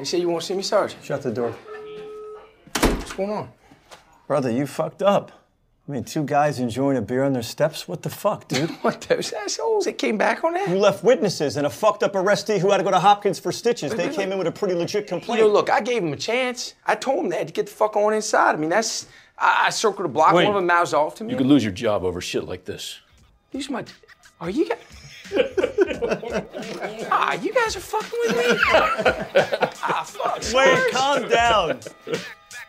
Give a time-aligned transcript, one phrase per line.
[0.00, 1.04] They say you want to see me, Sergeant.
[1.04, 1.54] Shut the door.
[2.80, 3.50] What's going on?
[4.26, 5.30] Brother, you fucked up.
[5.86, 7.86] I mean, two guys enjoying a beer on their steps?
[7.86, 8.70] What the fuck, dude?
[8.80, 10.70] What, those assholes that came back on that?
[10.70, 13.52] You left witnesses and a fucked up arrestee who had to go to Hopkins for
[13.52, 13.92] stitches.
[13.92, 15.42] They But- came in with a pretty legit You complaint.
[15.42, 16.72] know, look, I gave him a chance.
[16.86, 18.54] I told him they had to get the fuck on inside.
[18.54, 19.06] I mean, that's.
[19.36, 20.32] I, I circled a block.
[20.32, 21.32] Wayne, one of them mouths off to me.
[21.32, 23.00] You could lose your job over shit like this.
[23.50, 23.84] These are my.
[24.40, 24.78] Are you guys?
[27.10, 28.44] Ah, you guys are fucking with me.
[28.72, 30.36] ah, fuck.
[30.36, 30.90] Wait, Spurs.
[30.92, 31.80] calm down.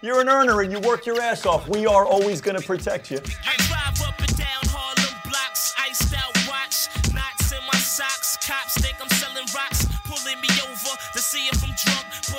[0.02, 1.68] You're an earner and you work your ass off.
[1.68, 3.18] We are always gonna protect you.
[3.18, 8.38] I drive up and down Harlem blocks, iced out watch, knots in my socks.
[8.46, 12.31] Cops think I'm selling rocks, pulling me over to see if I'm drunk.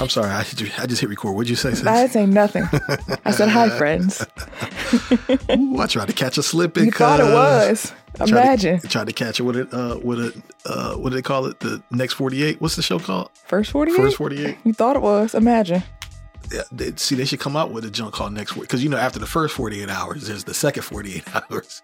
[0.00, 1.32] I'm sorry, I, I just hit record.
[1.34, 1.86] What'd you say, sis?
[1.86, 2.64] I didn't say nothing.
[3.24, 4.20] I said hi, friends.
[5.50, 6.86] Ooh, I tried to catch a slipping.
[6.86, 7.92] You thought it was.
[8.20, 8.78] Imagine.
[8.78, 9.74] Tried to, tried to catch it with it.
[9.74, 11.60] Uh, with a uh, what do they call it?
[11.60, 12.60] The next 48.
[12.60, 13.30] What's the show called?
[13.46, 13.96] First 48?
[13.96, 14.56] First 48.
[14.64, 15.34] You thought it was.
[15.34, 15.82] Imagine.
[16.52, 18.88] Yeah, they, see, they should come out with a junk called next week because you
[18.88, 21.82] know after the first 48 hours, there's the second 48 hours.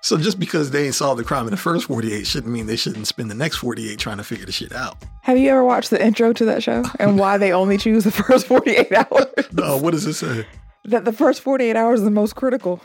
[0.00, 2.76] So just because they ain't solved the crime in the first 48 shouldn't mean they
[2.76, 4.96] shouldn't spend the next 48 trying to figure the shit out.
[5.22, 8.10] Have you ever watched the intro to that show and why they only choose the
[8.12, 9.26] first 48 hours?
[9.52, 10.46] No, what does it say?
[10.84, 12.80] that the first 48 hours is the most critical.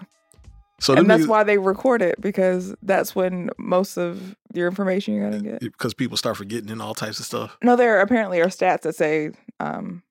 [0.79, 5.29] So and that's why they record it because that's when most of your information you're
[5.29, 5.59] going to get.
[5.61, 7.57] because people start forgetting and all types of stuff.
[7.63, 10.03] No, there apparently are stats that say um,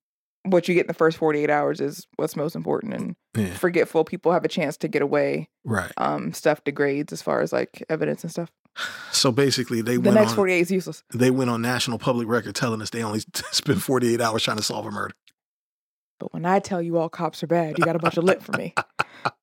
[0.45, 2.95] what you get in the first 48 hours is what's most important.
[2.95, 3.55] And Yeah.
[3.55, 5.49] forgetful people have a chance to get away.
[5.65, 5.93] Right.
[5.97, 8.51] Um, stuff degrades as far as like evidence and stuff.
[9.13, 11.05] So basically, they The went next on, 48 is useless.
[11.15, 13.21] They went on national public record telling us they only
[13.53, 15.15] spent 48 hours trying to solve a murder.
[16.19, 18.43] But when I tell you all cops are bad, you got a bunch of lip
[18.43, 18.75] for me.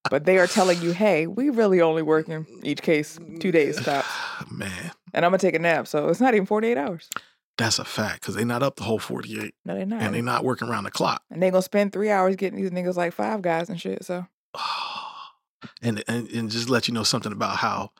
[0.09, 3.79] But they are telling you, hey, we really only work in each case two days
[3.81, 4.07] tops.
[4.51, 5.87] Man, And I'm going to take a nap.
[5.87, 7.09] So it's not even 48 hours.
[7.59, 10.01] That's a fact because they not up the whole 48 No, they're not.
[10.01, 11.21] and they not working around the clock.
[11.29, 14.03] And they going to spend three hours getting these niggas like five guys and shit.
[14.03, 14.25] So
[15.81, 17.91] And, and, and just let you know something about how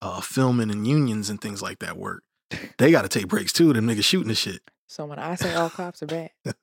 [0.00, 2.24] uh, filming and unions and things like that work.
[2.78, 3.72] They got to take breaks too.
[3.72, 4.60] Them niggas shooting the shit.
[4.88, 6.30] So when I say all cops are bad,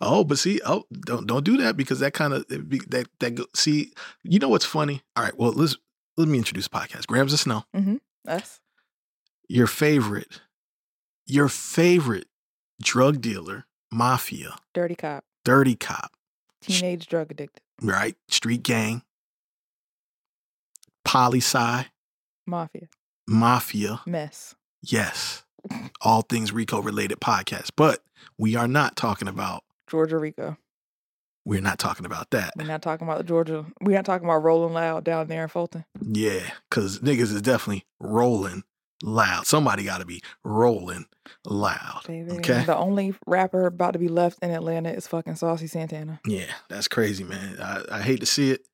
[0.00, 3.44] Oh, but see, oh, don't don't do that because that kind of that that go,
[3.54, 3.92] see.
[4.24, 5.02] You know what's funny?
[5.16, 5.76] All right, well let's
[6.16, 7.06] let me introduce the podcast.
[7.06, 7.96] Grams of Snow, Mm-hmm.
[8.28, 8.60] us,
[9.48, 10.40] your favorite,
[11.32, 12.26] your favorite
[12.82, 16.12] drug dealer, mafia, dirty cop, dirty cop,
[16.60, 18.16] teenage drug addicted, right?
[18.28, 19.02] Street gang,
[21.06, 21.86] poli sci,
[22.46, 22.88] mafia,
[23.26, 24.00] mafia.
[24.06, 24.54] mess.
[24.82, 25.44] Yes,
[26.02, 28.00] all things RICO related podcast, but
[28.36, 29.64] we are not talking about.
[29.88, 30.58] Georgia RICO.
[31.44, 32.52] We're not talking about that.
[32.56, 33.64] We're not talking about the Georgia.
[33.80, 35.84] We're not talking about Rolling Loud down there in Fulton.
[36.00, 38.62] Yeah, because niggas is definitely rolling
[39.02, 39.46] loud.
[39.46, 41.06] Somebody got to be rolling
[41.44, 42.02] loud.
[42.06, 42.32] Baby.
[42.38, 42.64] Okay.
[42.64, 46.20] The only rapper about to be left in Atlanta is fucking Saucy Santana.
[46.26, 47.58] Yeah, that's crazy, man.
[47.60, 48.66] I, I hate to see it.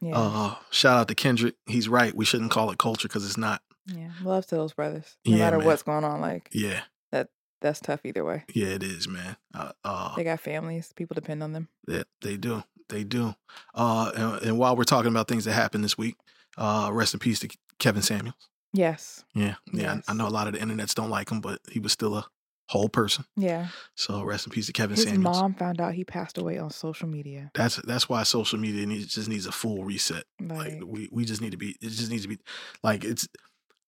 [0.00, 0.18] Yeah.
[0.18, 1.54] Uh, shout out to Kendrick.
[1.66, 2.14] He's right.
[2.14, 3.62] We shouldn't call it culture because it's not.
[3.86, 4.10] yeah.
[4.22, 5.16] Love to those brothers.
[5.26, 5.66] No Yeah, matter man.
[5.66, 6.20] what's going on.
[6.20, 6.80] Like Yeah,
[7.12, 7.28] that
[7.60, 8.44] that's tough either way.
[8.54, 9.36] yeah, it is, man.
[9.54, 10.92] Uh, uh, They got families.
[10.96, 11.68] People depend on them.
[11.86, 12.64] Yeah, they do.
[12.88, 13.34] They do.
[13.74, 16.16] Uh, and, and while we're talking about things that happened this week,
[16.56, 17.48] uh, rest in peace to
[17.78, 18.48] Kevin Samuels.
[18.72, 19.24] Yes.
[19.34, 19.96] Yeah, yeah.
[19.96, 20.04] Yes.
[20.08, 22.26] I, know a lot of the internets don't like him, but he was still a
[22.68, 23.24] whole person.
[23.36, 23.68] Yeah.
[23.96, 25.40] So rest in peace to Kevin His Samuels.
[25.40, 27.50] mom found out he passed away on social media.
[27.54, 30.24] That's that's why social media needs just needs a full reset.
[30.40, 31.70] Like, Like we we just need to be.
[31.80, 32.38] It just needs to be
[32.82, 33.26] like it's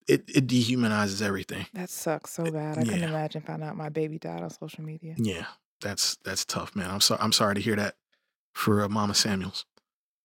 [0.08, 1.66] it it dehumanizes everything.
[1.74, 2.78] that sucks so bad.
[2.78, 5.14] I couldn't imagine finding out my baby died on social media.
[5.16, 5.46] Yeah,
[5.80, 6.90] that's that's tough, man.
[6.90, 7.20] I'm sorry.
[7.22, 7.94] I'm sorry to hear that
[8.52, 9.64] for uh, Mama Samuels.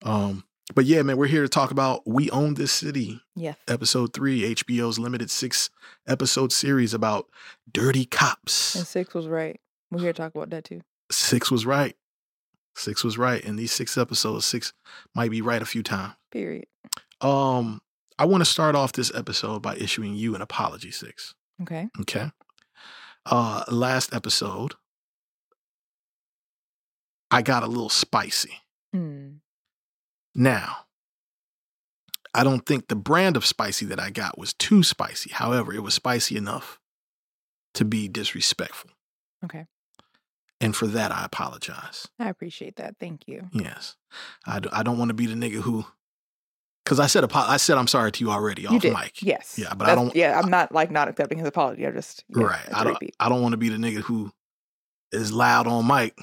[0.03, 0.43] Um,
[0.75, 3.57] but yeah, man, we're here to talk about "We Own This City," Yes.
[3.67, 5.69] episode three, HBO's limited six
[6.07, 7.27] episode series about
[7.71, 8.75] dirty cops.
[8.75, 9.59] And six was right.
[9.91, 10.81] We're here to talk about that too.
[11.11, 11.95] Six was right.
[12.75, 14.73] Six was right, and these six episodes, six
[15.15, 16.13] might be right a few times.
[16.31, 16.65] Period.
[17.21, 17.81] Um,
[18.19, 21.33] I want to start off this episode by issuing you an apology, Six.
[21.61, 21.89] Okay.
[22.01, 22.29] Okay.
[23.25, 24.75] Uh, last episode,
[27.31, 28.61] I got a little spicy.
[28.93, 29.37] Hmm.
[30.37, 30.85] Now,
[32.33, 35.31] I don't think the brand of spicy that I got was too spicy.
[35.31, 36.79] However, it was spicy enough
[37.73, 38.91] to be disrespectful.
[39.43, 39.65] Okay.
[40.61, 42.07] And for that, I apologize.
[42.19, 42.95] I appreciate that.
[42.99, 43.49] Thank you.
[43.51, 43.95] Yes.
[44.45, 45.85] I, d- I don't want to be the nigga who,
[46.85, 48.93] because I said apo- I said I'm sorry to you already you off did.
[48.93, 49.21] mic.
[49.21, 49.57] Yes.
[49.59, 50.15] Yeah, but I don't.
[50.15, 51.85] Yeah, I'm not like not accepting his apology.
[51.85, 52.67] I just yeah, right.
[52.73, 52.97] I don't.
[53.19, 54.31] I don't want to be the nigga who
[55.11, 56.17] is loud on mic,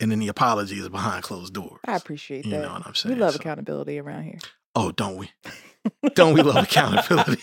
[0.00, 1.80] and then the apology is behind closed doors.
[1.86, 2.56] I appreciate You that.
[2.58, 3.14] You know what I'm saying?
[3.14, 4.38] we love So- accountability around here.
[4.74, 5.30] Oh, don't we?
[6.14, 7.40] Don't we love accountability?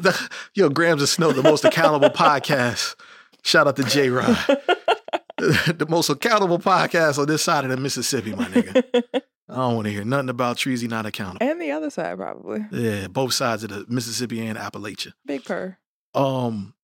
[0.00, 2.94] The- yo, Grams of Snow, the most accountable podcast.
[3.42, 4.26] Shout out to J Rod.
[5.36, 9.02] the most accountable podcast on this side of the Mississippi, my nigga.
[9.48, 11.46] I don't want to hear nothing about Treasy not accountable.
[11.46, 12.64] and the other side probably.
[12.70, 15.12] Yeah, both sides of the Mississippi and Appalachia.
[15.26, 15.76] Big purr.
[16.14, 16.74] Um,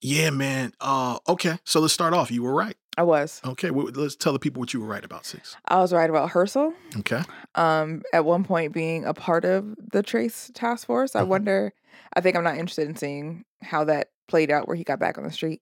[0.00, 0.72] yeah, man.
[0.80, 2.30] Uh, okay, so let's start off.
[2.30, 2.76] You were right.
[2.98, 3.40] I was.
[3.44, 5.24] Okay, well, let's tell the people what you were right about.
[5.24, 5.56] Six.
[5.66, 6.74] I was right about Hersl.
[6.98, 7.22] Okay.
[7.54, 11.14] Um, at one point being a part of the Trace Task Force.
[11.16, 11.72] I wonder.
[12.14, 15.16] I think I'm not interested in seeing how that played out where he got back
[15.18, 15.60] on the street.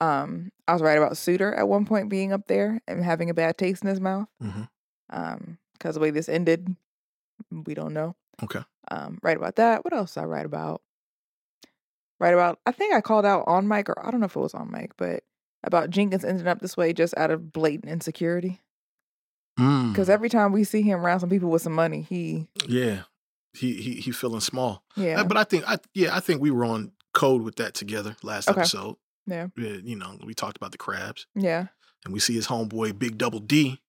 [0.00, 3.34] Um, I was right about Suiter at one point being up there and having a
[3.34, 4.28] bad taste in his mouth.
[4.42, 4.68] Mhm.
[5.10, 6.74] Um, because the way this ended,
[7.50, 8.16] we don't know.
[8.42, 8.60] Okay.
[8.90, 9.84] Um, right about that.
[9.84, 10.80] What else I write about?
[12.20, 14.40] Right about I think I called out on mic or I don't know if it
[14.40, 15.24] was on mic, but
[15.64, 18.60] about Jenkins ending up this way just out of blatant insecurity.
[19.58, 23.02] Mm, Because every time we see him around some people with some money, he yeah,
[23.54, 24.84] he he he feeling small.
[24.96, 27.74] yeah Uh, But I think I yeah I think we were on code with that
[27.74, 28.60] together last Okay.
[28.60, 28.96] episode.
[29.26, 31.66] yeah Yeah, you know, we talked about the crabs, yeah.
[32.04, 33.80] and we see his homeboy Big Double D,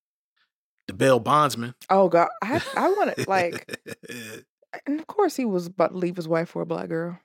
[0.88, 1.76] the bail bondsman.
[1.90, 3.70] Oh god, I I want to like,
[4.86, 7.20] and of course he was about to leave his wife for a black girl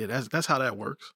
[0.00, 1.12] yeah, that's that's how that works.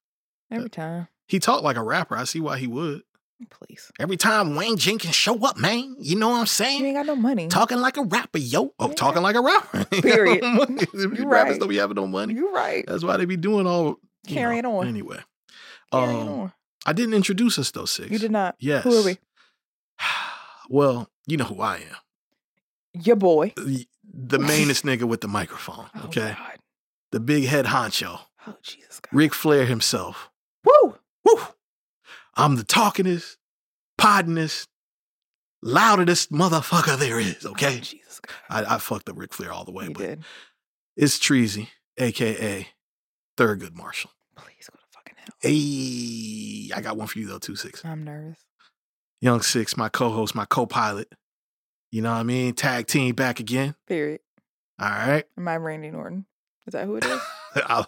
[0.51, 1.09] every time.
[1.27, 2.17] He talked like a rapper.
[2.17, 3.03] I see why he would.
[3.51, 6.85] Please, Every time Wayne Jenkins show up, man, you know what I'm you saying?
[6.87, 7.49] ain't got no money.
[7.49, 8.73] Talking like a rapper, yo.
[8.79, 8.95] Oh, Yeah.
[8.95, 9.85] talking like a rapper.
[10.03, 10.43] Period.
[10.45, 11.59] Rappers You right.
[11.59, 12.33] don't be having no money.
[12.35, 12.85] You right.
[12.87, 13.97] That's why they be doing all
[14.27, 14.87] Carrying know, on.
[14.89, 15.19] Anyway,
[15.93, 16.53] Carrying um, on.
[16.87, 18.11] I didn't introduce us though, six.
[18.11, 18.55] You did not.
[18.61, 18.85] Yes.
[18.85, 19.19] Who are we?
[20.71, 23.03] Well, you know who I am.
[23.05, 23.53] Your boy.
[23.57, 23.87] The,
[24.39, 25.87] mainest nigga with the microphone.
[25.95, 26.59] Oh, Okay, God.
[27.13, 29.11] the big head honcho, Oh Jesus God.
[29.17, 30.31] Ric Flair himself.
[30.65, 30.97] Woo.
[31.25, 31.41] Woo!
[32.37, 33.37] I'm the talkingest,
[33.99, 34.67] poddingest,
[35.63, 37.45] loudest motherfucker there is.
[37.47, 38.35] Oh, Okay, Jesus God.
[38.67, 40.25] I, I fucked up Ric Flair all the way, You but did.
[40.97, 41.69] it's Treasy,
[41.99, 42.67] aka
[43.39, 44.11] Thurgood Marshall.
[44.37, 45.35] Please go to fucking hell.
[45.41, 47.85] Hey, I got one for you though, two six.
[47.85, 48.39] I'm nervous.
[49.21, 51.11] Young Six, my co-host, my co-pilot.
[51.91, 52.53] You know what I mean?
[52.53, 53.75] Tag team back again.
[53.87, 54.21] Period.
[54.79, 55.25] All right.
[55.39, 56.27] Am I Randy Norton?
[56.67, 57.21] Is that who it is?
[57.69, 57.85] I,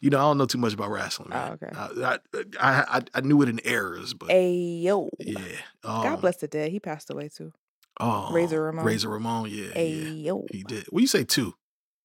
[0.00, 1.30] you know, I don't know too much about wrestling.
[1.32, 1.70] Oh, okay.
[1.74, 2.18] I,
[2.60, 5.08] I, I, I knew it in errors, but Ayo.
[5.18, 5.38] yeah.
[5.82, 6.70] God Um, bless the dead.
[6.70, 7.52] He passed away too.
[7.98, 8.84] Oh, Razor Ramon.
[8.84, 10.30] Razor Ramon, yeah, yeah.
[10.30, 10.46] Ayo.
[10.52, 10.86] He did.
[10.92, 11.54] Well, you say two.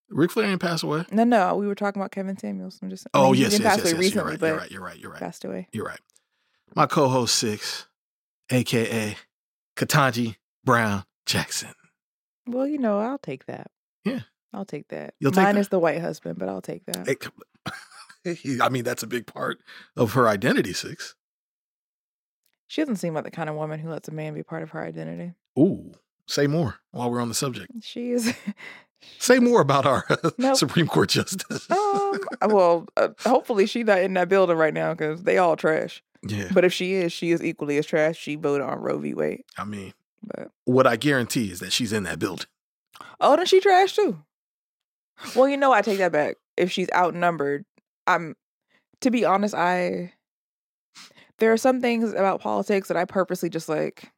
[0.09, 1.05] Ric Flair didn't pass away.
[1.11, 2.79] No, no, we were talking about Kevin Samuels.
[2.81, 3.07] I'm just.
[3.13, 4.13] I Oh mean, he yes, yes, yes, away yes.
[4.15, 4.39] You're right.
[4.41, 4.71] You're right.
[4.71, 4.99] You're right.
[4.99, 5.19] You're right.
[5.19, 5.67] passed away.
[5.71, 5.99] You're right.
[6.75, 7.87] My co-host six,
[8.49, 9.15] aka
[9.77, 10.35] Ketanji
[10.65, 11.73] Brown Jackson.
[12.47, 13.67] Well, you know, I'll take that.
[14.03, 14.21] Yeah.
[14.53, 15.13] I'll take that.
[15.19, 15.61] You'll take Mine that?
[15.61, 17.07] is the white husband, but I'll take that.
[18.23, 19.59] Hey, I mean, that's a big part
[19.95, 20.73] of her identity.
[20.73, 21.15] Six.
[22.67, 24.69] She doesn't seem like the kind of woman who lets a man be part of
[24.71, 25.33] her identity.
[25.59, 25.91] Ooh,
[26.27, 27.71] say more while we're on the subject.
[27.81, 28.33] She is.
[29.17, 30.05] Say more about our
[30.37, 30.55] Nope.
[30.57, 31.67] Supreme Court justice.
[31.71, 32.19] um.
[32.47, 36.03] Well, uh, hopefully she's not in that building right now because they all trash.
[36.21, 38.15] yeah, But if she is, she is equally as trash.
[38.15, 39.15] She voted on Roe v.
[39.15, 39.41] Wade.
[39.57, 42.45] I mean, But what I guarantee is that she's in that building.
[43.19, 44.19] oh, then she trash too.
[45.35, 46.37] Well, you know, I take that back.
[46.57, 47.65] If she's outnumbered,
[48.07, 48.35] I'm.
[49.01, 50.13] To be honest, I.
[51.39, 54.11] There are some things about politics that I purposely just like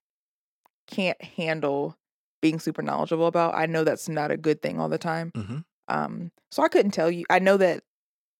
[0.88, 1.96] can't handle
[2.42, 3.56] being super knowledgeable about.
[3.56, 5.32] I know that's not a good thing all the time.
[5.36, 7.26] hmm Um, so I couldn't tell you.
[7.30, 7.84] I know that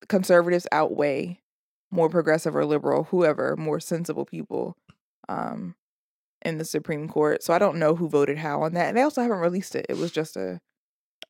[0.10, 1.40] conservatives outweigh
[1.92, 4.76] more progressive or liberal, whoever, more sensible people
[5.30, 5.76] um,
[6.44, 7.44] in the Supreme Court.
[7.44, 8.90] So I don't know who voted how on that.
[8.90, 9.86] And they also haven't released it.
[9.90, 10.60] It was just a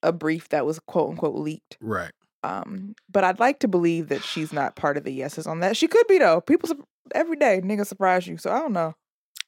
[0.03, 1.77] a brief that was quote unquote leaked.
[1.81, 2.11] Right.
[2.43, 5.77] Um, but I'd like to believe that she's not part of the yeses on that.
[5.77, 6.41] She could be though.
[6.41, 6.69] People
[7.15, 8.37] every day niggas surprise you.
[8.37, 8.95] So I don't know.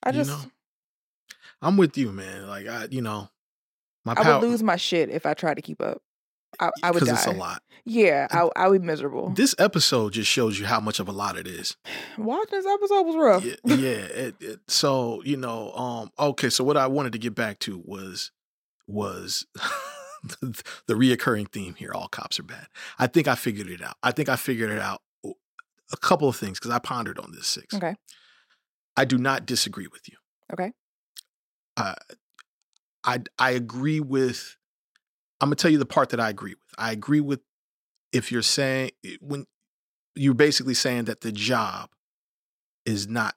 [0.02, 0.52] I You just know,
[1.62, 2.48] I'm with you, man.
[2.48, 3.30] Like I, you know,
[4.06, 6.02] my I power would lose my shit if I tried to keep up.
[6.58, 7.12] I, I would die.
[7.12, 7.62] it's a lot.
[7.84, 9.30] Yeah, I, I would be miserable.
[9.32, 11.76] This episode just shows you how much of a lot it is.
[12.18, 13.44] Watching this episode was rough.
[13.44, 17.36] yeah, yeah it, it, so you know um okay so what i wanted to get
[17.36, 18.32] back to was
[18.88, 19.46] was
[20.42, 22.68] the, the reoccurring theme here all cops are bad
[23.00, 25.02] i think i figured it out i think i figured it out
[25.94, 27.96] a couple of things because i pondered on this six Okay.
[28.98, 30.18] i do not disagree with you
[30.54, 30.72] Okay.
[31.78, 31.96] uh,
[33.04, 34.58] i i agree with
[35.42, 37.42] i'm gonna tell you the part that i agree with i agree with
[38.12, 38.92] if you're saying
[39.22, 39.46] when
[40.16, 41.90] you're basically saying that the job
[42.86, 43.36] is not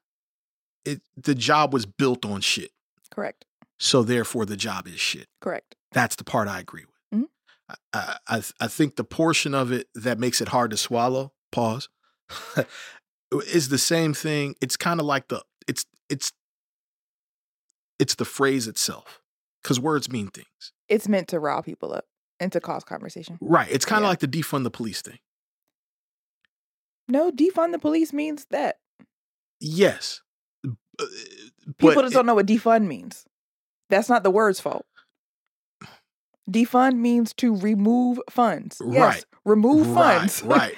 [0.84, 2.70] it the job was built on shit
[3.10, 3.44] Correct.
[3.78, 5.74] so therefore the job is shit Correct.
[5.92, 7.76] That's the part i agree with Mhm.
[7.94, 11.88] I, I i think the portion of it that makes it hard to swallow pause
[13.46, 16.32] is the same thing it's kind of like the it's it's
[17.98, 19.20] it's the phrase itself
[19.62, 20.72] because words mean things.
[20.88, 22.04] It's meant to rile people up
[22.38, 23.38] and to cause conversation.
[23.40, 23.68] Right.
[23.72, 24.10] It's kind of Yeah.
[24.10, 25.18] like the defund the police thing.
[27.08, 28.78] No, defund the police means that.
[29.60, 30.20] Yes.
[30.64, 30.70] Uh,
[31.78, 33.24] People but just it- don't know what defund means.
[33.90, 34.86] That's not the word's fault.
[36.48, 38.80] Defund means to remove funds.
[38.80, 39.24] Yes, Right.
[39.44, 40.42] remove right, funds.
[40.46, 40.74] right.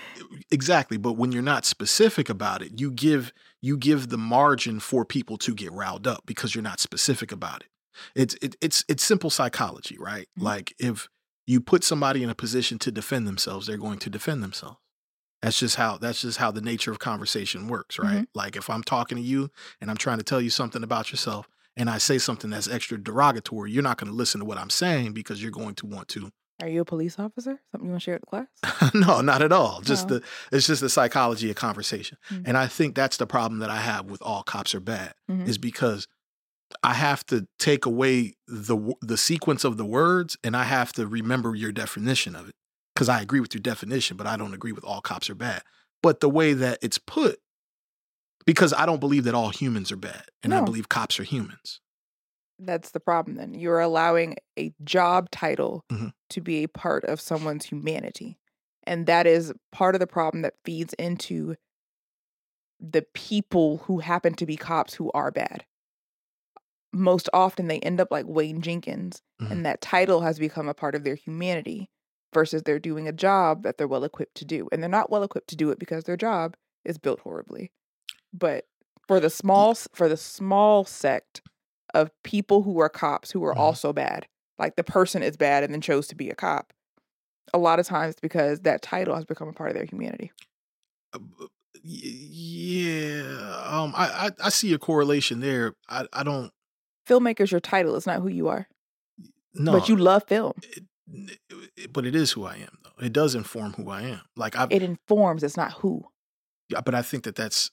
[0.50, 0.97] Exactly.
[0.97, 5.37] But when you're not specific about it, you give you give the margin for people
[5.39, 7.69] to get riled up because you're not specific about it.
[8.15, 10.29] It's it, it's it's simple psychology, right?
[10.39, 10.43] Mhm.
[10.45, 11.09] Like if
[11.47, 14.79] you put somebody in a position to defend themselves, they're going to defend themselves.
[15.43, 18.27] That's just how that's just how the nature of conversation works, right?
[18.35, 19.50] Like if I'm talking to you
[19.81, 22.99] and I'm trying to tell you something about yourself and I say something that's extra
[22.99, 26.09] derogatory, you're not going to listen to what I'm saying because you're going to want
[26.09, 27.59] to Are you a police officer?
[27.73, 28.95] Something you want to share with the class?
[28.95, 29.81] no, not at all.
[29.81, 30.19] Just Oh.
[30.19, 30.23] the
[30.53, 32.19] it's just the psychology of conversation.
[32.31, 32.43] Mm.
[32.47, 35.49] And I think that's the problem that I have with all cops are bad Mhm.
[35.49, 36.07] is because
[36.83, 41.07] I have to take away the the sequence of the words and I have to
[41.07, 42.55] remember your definition of it
[42.95, 45.62] cuz I agree with your definition, but I don't agree with all cops are bad.
[46.03, 47.41] But the way that it's put
[48.47, 51.80] because I don't believe that all humans are bad and I believe cops are humans.
[52.59, 53.54] That's the problem then.
[53.54, 56.12] You're allowing a job title Mhm.
[56.30, 58.38] to be a part of someone's humanity.
[58.85, 61.56] And that is part of the problem that feeds into
[62.78, 65.64] the people who happen to be cops who are bad.
[66.92, 69.50] Most often they end up like Wayne Jenkins, Mhm.
[69.50, 71.88] and that title has become a part of their humanity
[72.35, 74.68] versus they're doing a job that they're well equipped to do.
[74.73, 77.70] And they're not well equipped to do it because their job is built horribly.
[78.32, 78.66] But
[79.08, 81.42] for the small for the small sect
[81.94, 83.58] of people who are cops who are Mhm.
[83.58, 84.26] also bad,
[84.58, 86.72] like the person is bad and then chose to be a cop,
[87.52, 90.30] a lot of times because that title has become a part of their humanity.
[91.12, 91.18] Uh,
[91.82, 95.75] Yeah, um I, I I see a correlation there.
[95.88, 96.52] I I don't
[97.08, 98.68] Filmmaker's your title, it's not who you are.
[99.54, 100.52] no But you love film.
[100.62, 100.84] it,
[101.76, 103.04] it- but it is who I am though.
[103.04, 104.20] It does inform who I am.
[104.37, 106.04] Like I, It informs, it's not who.
[106.68, 107.70] yeah, but I think that that's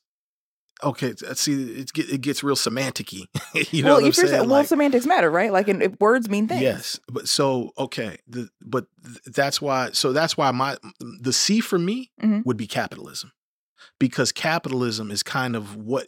[0.84, 1.14] okay.
[1.14, 3.26] t- See, it get, it gets real semanticy.
[3.72, 4.28] you know well, what I'm saying?
[4.30, 5.52] saying, well, Like, semantics matter, right?
[5.52, 6.62] Like, and if words mean things.
[6.62, 9.90] yes, but so okay, the, but th- that's why.
[9.94, 12.46] So that's why my the C for me Mhm.
[12.46, 13.32] would be capitalism,
[14.00, 16.08] because capitalism is kind of what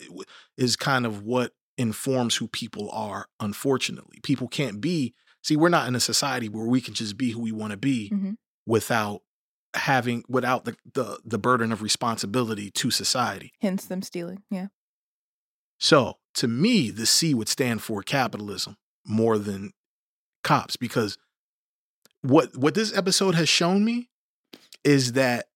[0.57, 3.27] is kind of what informs who people are.
[3.39, 5.13] Unfortunately, people can't be.
[5.41, 7.77] See, we're not in a society where we can just be who we want to
[7.77, 8.35] be Mhm.
[8.65, 9.21] without
[9.75, 13.53] having without the, the the burden of responsibility to society.
[13.61, 14.43] Hence them stealing.
[14.49, 14.67] Yeah.
[15.79, 19.71] So to me, the C would stand for capitalism more than
[20.43, 21.17] cops because
[22.21, 24.09] what what this episode has shown me
[24.83, 25.47] is that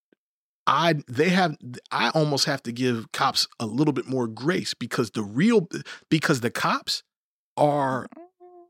[0.66, 1.58] I they have
[1.92, 5.68] I almost have to give cops a little bit more grace because the real
[6.10, 7.04] because the cops
[7.58, 8.08] are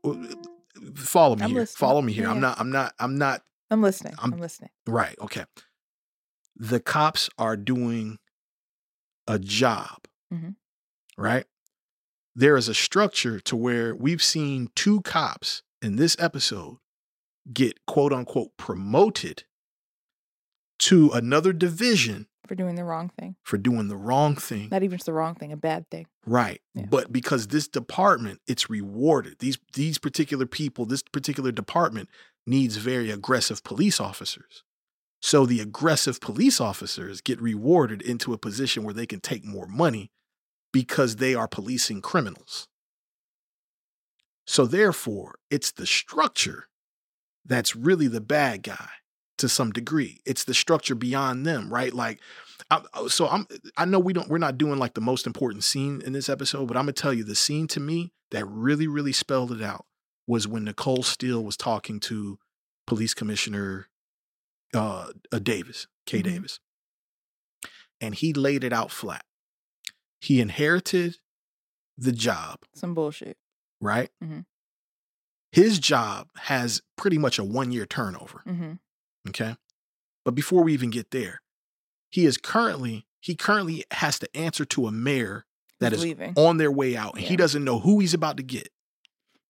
[0.04, 0.34] mm.
[0.96, 1.78] follow me I'm here listening.
[1.78, 4.14] follow me here Yeah, I'm not I'm not I'm not I'm listening.
[4.18, 4.70] I'm- I'm, listening.
[4.86, 5.16] Right.
[5.20, 5.44] Okay.
[6.56, 8.18] The cops are doing
[9.26, 10.56] a job, Mhm.
[11.16, 11.46] right?
[12.34, 16.78] There is a structure to where we've seen two cops in this episode
[17.52, 19.44] get quote unquote promoted
[20.80, 23.36] to another division For doing the wrong thing.
[23.42, 24.68] for doing the wrong thing.
[24.70, 26.06] Not even just the wrong thing, a bad thing.
[26.26, 26.60] Right.
[26.74, 26.86] Yeah.
[26.86, 29.38] But because this department, it's rewarded.
[29.38, 32.08] These these particular people, this particular department
[32.46, 34.62] needs very aggressive police officers.
[35.20, 39.66] So the aggressive police officers get rewarded into a position where they can take more
[39.66, 40.10] money
[40.72, 42.68] because they are policing criminals.
[44.46, 46.68] So therefore, it's the structure
[47.46, 48.88] that's really the bad guy
[49.38, 50.20] to some degree.
[50.26, 51.92] It's the structure beyond them, right?
[51.92, 52.20] Like
[52.70, 53.46] I, oh, so I'm
[53.76, 56.68] I know we don't we're not doing like the most important scene in this episode,
[56.68, 59.86] but I'm gonna tell you the scene to me that really, really spelled it out
[60.26, 62.38] was when Nicole Steele was talking to
[62.86, 63.88] Police Commissioner
[64.74, 66.20] uh, uh Davis, K.
[66.20, 66.24] Mhm.
[66.24, 66.60] Davis.
[68.00, 69.24] And he laid it out flat.
[70.20, 71.18] He inherited
[71.96, 73.36] the job, Some bullshit.
[73.80, 74.10] right?
[74.22, 74.46] Mhm.
[75.52, 78.42] His job has pretty much a one year turnover.
[78.46, 78.72] Mm-hmm.
[79.28, 79.56] Okay.
[80.24, 81.40] But before we even get there,
[82.10, 85.46] he is currently, he currently has to answer to a mayor
[85.78, 86.34] that He's is leaving.
[86.36, 87.14] on their way out.
[87.14, 88.70] And he doesn't know who he's about to get.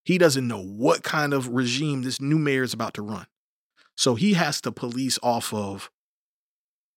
[0.05, 3.25] He doesn't know what kind of regime this new mayor is about to run.
[3.97, 5.89] So he has to police off of,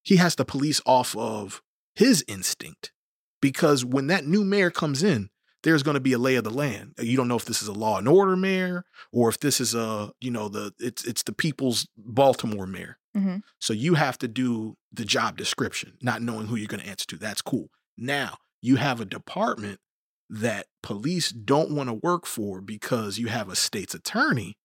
[0.03, 1.63] he has to police off of
[1.95, 2.93] his instinct.
[3.41, 5.31] Because when that new mayor comes in,
[5.63, 6.95] there's going to be a lay of the land.
[7.01, 9.75] You don't know if this is a law and order mayor or if this is
[9.75, 12.99] a, you know, the it's it's the people's Baltimore mayor.
[13.17, 13.43] Mhm.
[13.61, 17.07] So you have to do the job description, not knowing who you're going to answer
[17.07, 17.17] to.
[17.17, 17.71] That's cool.
[17.97, 19.81] Now you have a department
[20.31, 24.57] that police don't want to work for because you have a state's attorney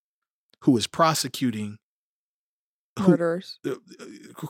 [0.61, 1.77] who is prosecuting
[2.99, 3.59] Murderers.
[3.65, 4.05] uh, uh,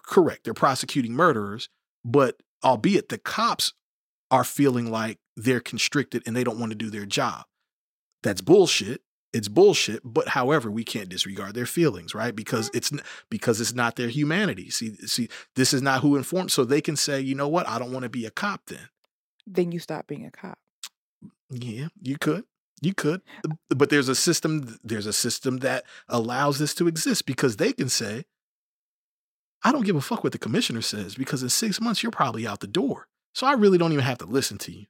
[0.06, 1.70] correct they're prosecuting murderers
[2.04, 3.74] but albeit the cops
[4.32, 7.46] are feeling like they're constricted and they don't want to do their job.
[8.22, 9.02] That's bullshit
[9.32, 12.36] it's bullshit but however we can't disregard their feelings right?
[12.36, 14.70] Because it's n- because it's not their humanity.
[14.70, 17.68] See see this is not who informed so they can say you know what?
[17.68, 18.90] I don't want to be a cop then.
[19.48, 20.58] Then you stop being a cop.
[21.62, 22.44] Yeah you could
[22.82, 23.22] you could
[23.70, 27.90] but there's a system there's a system that allows this to exist because they can
[27.90, 28.24] say
[29.64, 32.46] i don't give a fuck what the commissioner says because in six months you're probably
[32.48, 34.86] out the door so i really don't even have to listen to you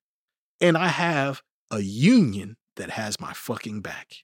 [0.61, 1.41] and i have
[1.71, 4.15] a union that has my fucking back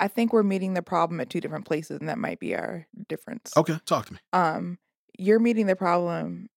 [0.00, 2.88] I think we're meeting the problem at two different places, and that might be our
[3.08, 3.52] difference.
[3.56, 4.78] okay talk to me Um,
[5.16, 6.48] you're meeting the problem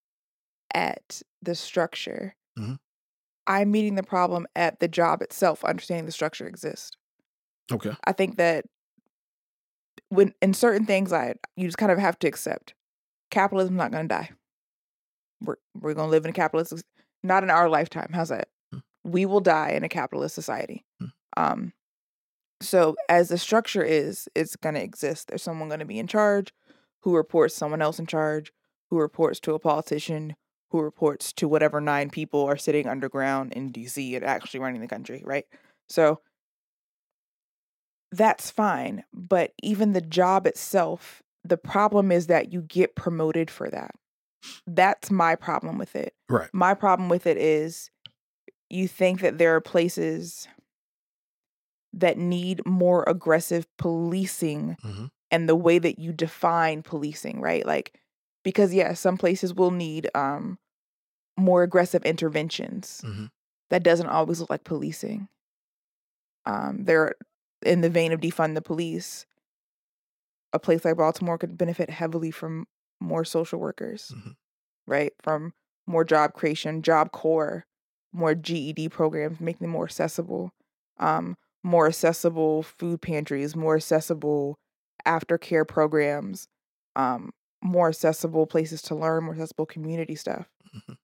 [0.73, 2.35] at the structure.
[2.57, 2.79] Mhm.
[3.47, 6.91] I'm meeting the problem at the job itself, understanding the structure exists.
[7.71, 8.65] okay I think that
[10.09, 12.73] when in certain things, I you just kind of have to accept
[13.31, 14.29] capitalism's not going to die.
[15.41, 16.83] We're we're going to live in a capitalist,
[17.23, 18.09] not in our lifetime.
[18.13, 18.49] How's that?
[18.71, 18.79] Hmm.
[19.03, 20.85] We will die in a capitalist society.
[20.99, 21.05] Hmm.
[21.35, 21.73] Um,
[22.61, 25.27] so as the structure is, it's going to exist.
[25.27, 26.53] There's someone going to be in charge,
[27.01, 28.51] who reports someone else in charge,
[28.89, 30.35] who reports to a politician,
[30.69, 34.87] who reports to whatever nine people are sitting underground in DC and actually running the
[34.87, 35.45] country, right?
[35.89, 36.21] So
[38.11, 39.03] that's fine.
[39.13, 43.91] But even the job itself, the problem is that you get promoted for that.
[44.67, 46.13] That's my problem with it.
[46.29, 47.89] right My problem with it is
[48.69, 50.47] you think that there are places
[51.93, 55.07] that need more aggressive policing Mhm.
[55.31, 57.65] and the way that you define policing, right?
[57.65, 57.99] Like
[58.47, 60.57] because yeah, some places will need um
[61.37, 63.01] more aggressive interventions.
[63.05, 63.29] Mhm.
[63.69, 65.29] That doesn't always look like policing.
[66.45, 67.15] Um there
[67.65, 69.25] in the vein of defund the police,
[70.53, 72.67] a place like Baltimore could benefit heavily from
[72.99, 74.35] more social workers, Mhm.
[74.87, 75.13] right?
[75.21, 75.53] From
[75.87, 77.65] more job creation, Job Corps,
[78.13, 80.51] more GED programs, making them more accessible,
[80.97, 84.57] um, more accessible food pantries, more accessible
[85.05, 86.47] aftercare programs,
[86.95, 87.31] um,
[87.63, 90.47] more accessible places to learn, more accessible community stuff.
[90.75, 90.97] Mhm.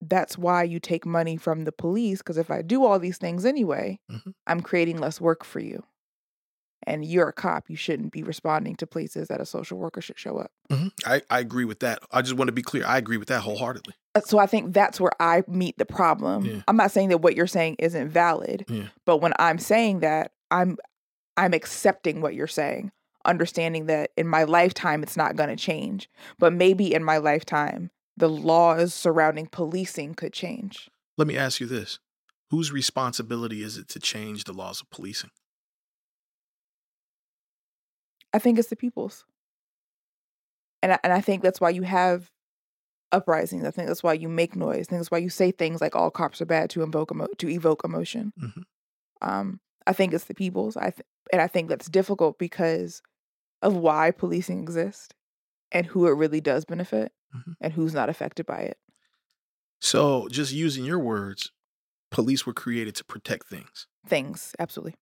[0.00, 3.44] That's why you take money from the police, because if I do all these things
[3.44, 4.34] anyway, Mhm.
[4.46, 5.84] I'm creating less work for you.
[6.84, 7.70] And you're a cop.
[7.70, 10.50] You shouldn't be responding to places that a social worker should show up.
[10.70, 10.90] Mhm.
[11.06, 13.40] I, I agree with that i just want to be clear i agree with that
[13.42, 16.44] wholeheartedly Uh, So I think that's where I meet the problem.
[16.44, 16.62] Yeah.
[16.66, 18.88] I'm not saying that what you're saying isn't valid, Yeah.
[19.06, 20.76] but when I'm saying that, I'm
[21.36, 22.90] I'm accepting what you're saying,
[23.24, 26.08] understanding that in my lifetime it's not going to change,
[26.38, 30.88] but maybe in my lifetime the laws surrounding policing could change.
[31.16, 31.98] let me ask you this
[32.50, 35.30] whose responsibility is it to change the laws of policing
[38.34, 39.24] I think it's the people's.
[40.82, 42.30] And I, and I think that's why you have
[43.12, 43.64] uprisings.
[43.64, 44.86] I think that's why you make noise.
[44.88, 47.28] I think that's why you say things like all cops are bad to invoke emo-
[47.38, 48.32] to evoke emotion.
[48.40, 48.62] Mhm.
[49.20, 50.76] Um, I think it's the people's.
[50.76, 53.02] I th- and I think that's difficult because
[53.62, 55.08] of why policing exists
[55.70, 57.56] and who it really does benefit Mhm.
[57.60, 58.78] and who's not affected by it.
[59.80, 61.50] So, just using your words,
[62.10, 63.86] police were created to protect things.
[64.06, 64.96] Things, absolutely.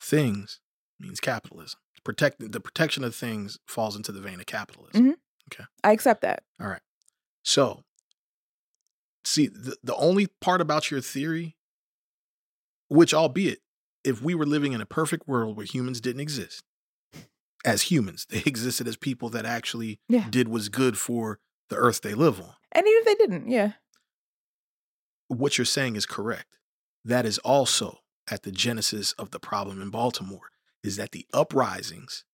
[0.00, 0.60] Things
[0.98, 1.80] means capitalism.
[2.04, 5.16] Protect the protection of things falls into the vein of capitalism.
[5.52, 6.42] Okay, I accept that.
[6.60, 6.82] All right.
[7.42, 7.84] So,
[9.24, 11.56] see, the, the only part about your theory,
[12.88, 13.60] which albeit,
[14.04, 16.64] if we were living in a perfect world where humans didn't exist
[17.68, 20.26] as humans, they existed as people that actually Yeah.
[20.30, 22.54] did what's good for the earth they live on.
[22.72, 23.72] And even if they didn't, yeah.
[25.28, 26.56] what you're saying is correct.
[27.04, 27.98] That is also
[28.30, 30.50] at the genesis of the problem in Baltimore
[30.82, 32.24] is that the uprisings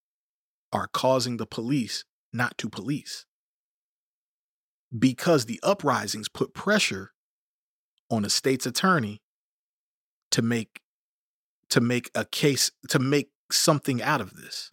[0.73, 3.27] are causing the police not to police.
[4.97, 7.13] Because the uprisings put pressure
[8.11, 9.23] on a state's attorney
[10.31, 10.81] to make
[11.71, 14.71] to make a case to make something out of this.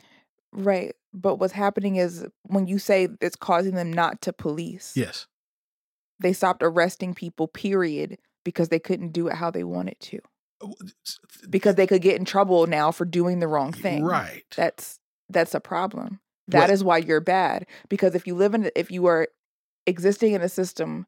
[0.53, 0.95] Right.
[1.13, 5.27] But what's happening is when you say it's causing them not to police, Yes.
[6.19, 10.19] they stopped arresting people, period, because they couldn't do it how they wanted to.
[11.49, 14.03] Because they could get in trouble now for doing the wrong thing.
[14.03, 14.43] Right.
[14.55, 16.19] That's that's a problem.
[16.47, 17.65] That is why you're bad.
[17.87, 19.27] Because if you live in if you are
[19.87, 21.07] existing in a system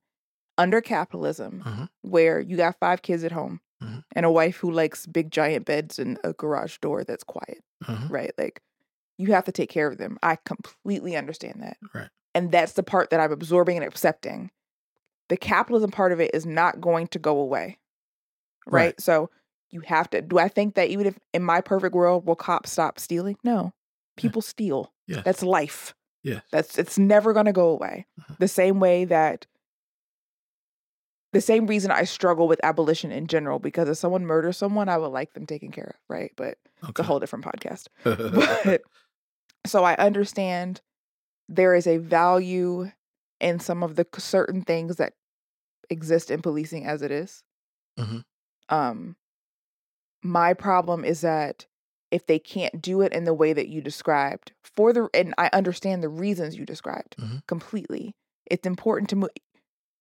[0.57, 1.89] under capitalism Mhm.
[2.01, 4.03] where you got five kids at home Mhm.
[4.15, 8.09] and a wife who likes big giant beds and a garage door that's quiet, Mhm.
[8.09, 8.31] right?
[8.37, 8.61] Like
[9.17, 10.17] you have to take care of them.
[10.23, 11.77] I completely understand that.
[11.93, 12.09] Right.
[12.35, 14.49] And that's the part that I'm absorbing and accepting.
[15.29, 17.77] The capitalism part of it is not going to go away.
[18.67, 18.85] right?
[18.85, 19.01] Right.
[19.01, 19.29] So
[19.69, 20.21] you have to.
[20.21, 23.37] Do I think that even if in my perfect world will cops stop stealing?
[23.43, 23.73] No,
[24.17, 24.93] people steal.
[25.07, 25.21] Yeah.
[25.23, 25.93] That's life.
[26.23, 26.41] Yes.
[26.51, 28.05] That's it's never going to go away.
[28.19, 28.37] Mhm.
[28.39, 29.45] The same way that
[31.33, 34.97] the same reason I struggle with abolition in general because if someone murders someone, I
[34.97, 36.31] would like them taken care of, right?
[36.37, 37.87] But it's a whole different podcast.
[38.65, 38.81] But
[39.65, 40.81] so I understand
[41.49, 42.91] there is a value
[43.39, 45.13] in some of the certain things that
[45.89, 47.43] exist in policing as it is.
[47.99, 48.23] Mhm.
[48.69, 49.15] Um,
[50.23, 51.65] my problem is that
[52.11, 55.49] if they can't do it in the way that you described for the and I
[55.51, 57.45] understand the reasons you described Mhm.
[57.47, 58.15] completely.
[58.45, 59.29] It's important to move.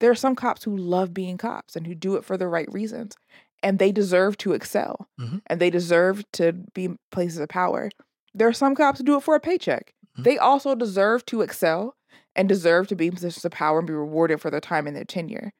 [0.02, 2.68] There are some cops who love being cops and who do it for the right
[2.72, 3.16] reasons,
[3.62, 5.42] and they deserve to excel Mhm.
[5.46, 7.90] and they deserve to be in places of power.
[8.34, 9.94] There are some cops who do it for a paycheck.
[10.18, 10.24] Mhm.
[10.24, 11.96] They also deserve to excel
[12.36, 14.96] and deserve to be in positions of power and be rewarded for their time and
[14.96, 15.52] their tenure.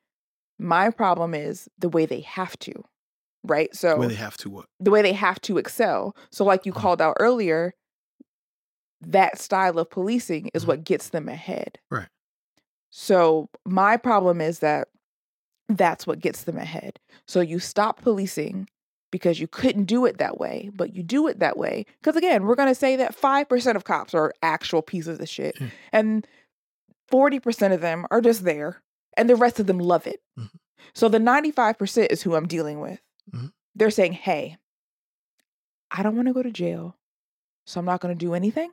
[0.59, 2.73] My problem is the way they have to,
[3.45, 3.75] right?
[3.77, 4.67] So Where they have to what?
[4.81, 6.17] the way they have to excel.
[6.33, 6.81] So, like you Mhm.
[6.81, 7.75] called out earlier,
[9.01, 10.69] that style of policing is Mhm.
[10.69, 11.79] what gets them ahead.
[11.91, 12.09] Right.
[12.95, 14.89] So, my problem is that
[15.69, 17.01] that's what gets them ahead.
[17.27, 18.69] So, you stop policing
[19.11, 21.87] because you couldn't do it that way, but you do it that way.
[22.01, 25.59] Because, again, we're going to say that 5% of cops are actual pieces of shit,
[25.91, 26.27] and
[27.11, 28.83] 40% of them are just there,
[29.17, 30.21] and the rest of them love it.
[30.39, 30.51] Mhm.
[30.95, 33.01] So, the 95% is who I'm dealing with.
[33.35, 33.53] Mhm.
[33.75, 34.59] They're saying, hey,
[35.91, 36.99] I don't want to go to jail,
[37.67, 38.71] so I'm not going to do anything.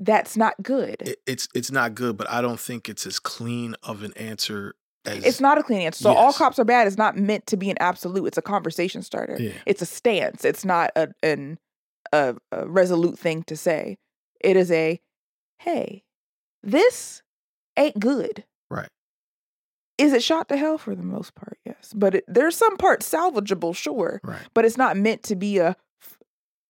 [0.00, 0.96] That's not good.
[1.08, 4.74] It, it's it's not good, but I don't think it's as clean of an answer
[5.06, 6.02] as it's not a clean answer.
[6.02, 8.26] So all cops are bad is not meant to be an absolute.
[8.26, 9.36] It's a conversation starter.
[9.38, 9.52] Yeah.
[9.66, 10.44] It's a stance.
[10.44, 11.58] It's not a an
[12.12, 13.98] a, a resolute thing to say.
[14.40, 15.00] It is a
[15.58, 16.04] hey,
[16.62, 17.22] this
[17.76, 18.44] ain't good.
[18.70, 18.88] Right.
[19.96, 21.56] Is it shot to hell for the most part?
[21.64, 24.40] Yes, but it, there's some parts salvageable, sure, Right.
[24.54, 25.76] but it's not meant to be a.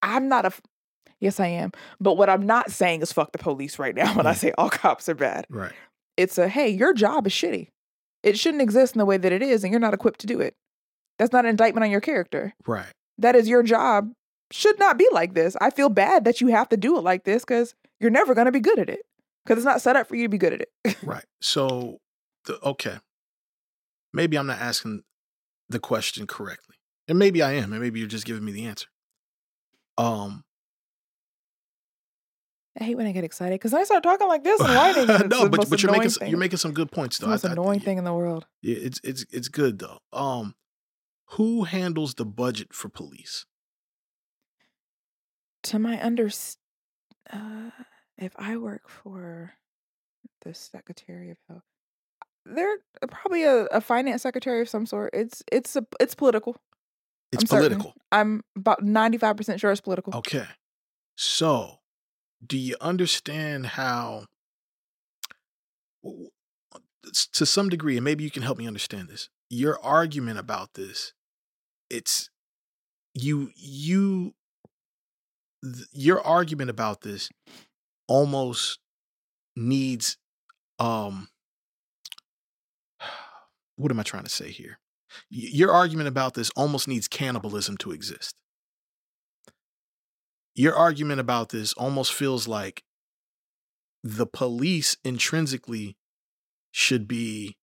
[0.02, 0.52] I'm not a.
[1.24, 1.72] Yes, I am.
[2.00, 4.36] But what I'm not saying is fuck the police right now when I Mm.
[4.36, 5.72] say all cops are bad Right.
[6.16, 7.68] it's a hey, your job is shitty.
[8.22, 10.40] It shouldn't exist in the way that it is, and you're not equipped to do
[10.40, 10.54] it.
[11.18, 12.54] That's not an indictment on your character.
[12.66, 12.86] Right.
[13.18, 14.12] That is your job.
[14.50, 15.56] Should not be like this.
[15.60, 18.44] I feel bad that you have to do it like this because you're never going
[18.46, 19.00] to be good at it
[19.44, 20.96] because it's not set up for you to be good at it.
[21.02, 21.24] Right.
[21.40, 21.98] So,
[22.46, 22.98] the, okay.
[24.12, 25.02] Maybe I'm not asking
[25.68, 26.76] the question correctly,
[27.08, 28.86] and maybe I am, and maybe you're just giving me the answer.
[29.98, 30.44] Um.
[32.80, 35.08] I hate when I get excited because I start talking like this and writing.
[35.10, 36.30] and no, but but you're making some, thing.
[36.30, 37.26] you're making some good points It's though.
[37.26, 38.46] the most I- I- annoying yeah, thing in the world.
[38.62, 39.98] yeah, it's it's it's good though.
[40.12, 40.54] Um,
[41.30, 43.46] who handles the budget for police?
[45.64, 46.28] To my under,
[47.32, 47.70] uh,
[48.18, 49.54] if I work for
[50.42, 51.62] the Secretary of Health,
[52.44, 52.76] they're
[53.08, 55.10] probably a, a finance secretary of some sort.
[55.14, 56.56] It's it's a it's political.
[57.32, 57.78] It's I'm certain.
[57.78, 57.94] political.
[58.12, 60.14] I'm about ninety five percent sure it's political.
[60.16, 60.44] Okay.
[61.16, 61.78] So,
[62.46, 64.26] do you understand how,
[67.32, 71.12] to some degree, and maybe you can help me understand this, your argument about this,
[71.90, 72.30] it's
[73.14, 74.34] you, you,
[75.62, 77.28] th- your argument about this
[78.08, 78.78] almost
[79.56, 80.16] needs,
[80.78, 81.28] um,
[83.76, 84.78] what am I trying to say here?
[85.30, 88.34] Y- Your argument about this almost needs cannibalism to exist
[90.54, 92.84] your argument about this almost feels like
[94.02, 95.96] the police intrinsically
[96.70, 97.56] should be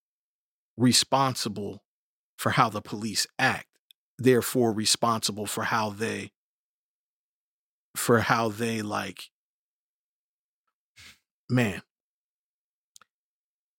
[0.78, 1.84] responsible
[2.38, 3.68] for how the police act
[4.18, 6.32] therefore responsible for how they
[7.96, 9.30] for how they like
[11.50, 11.82] man.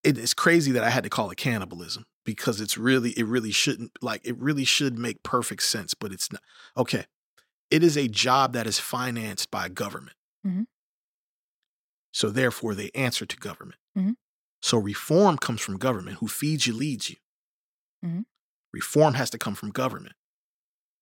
[0.04, 3.52] It is crazy that i had to call it cannibalism because it's really it really
[3.52, 6.42] shouldn't like it really should make perfect sense but it's not
[6.76, 7.06] okay
[7.72, 10.16] it is a job that is financed by government.
[10.46, 10.66] Mhm.
[12.12, 13.80] So therefore, they answer to government.
[13.96, 14.16] Mhm.
[14.60, 16.18] So reform comes from government.
[16.18, 17.16] Who feeds you leads you.
[18.04, 18.26] Mhm.
[18.72, 20.14] Reform has to come from government.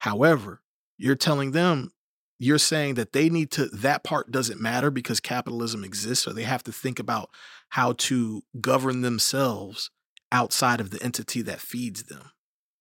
[0.01, 0.63] However,
[0.97, 1.93] you're telling them,
[2.39, 6.25] you're saying that they need to, that part doesn't matter because capitalism exists.
[6.25, 7.31] So they have to think about
[7.71, 9.91] how to govern themselves
[10.33, 12.31] outside of the entity that feeds them.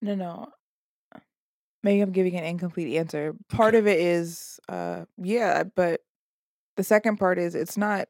[0.00, 0.52] No, no.
[1.82, 3.34] Maybe I'm giving an incomplete answer.
[3.48, 6.02] Part of it is, uh, yeah, but
[6.76, 8.08] the second part is it's not.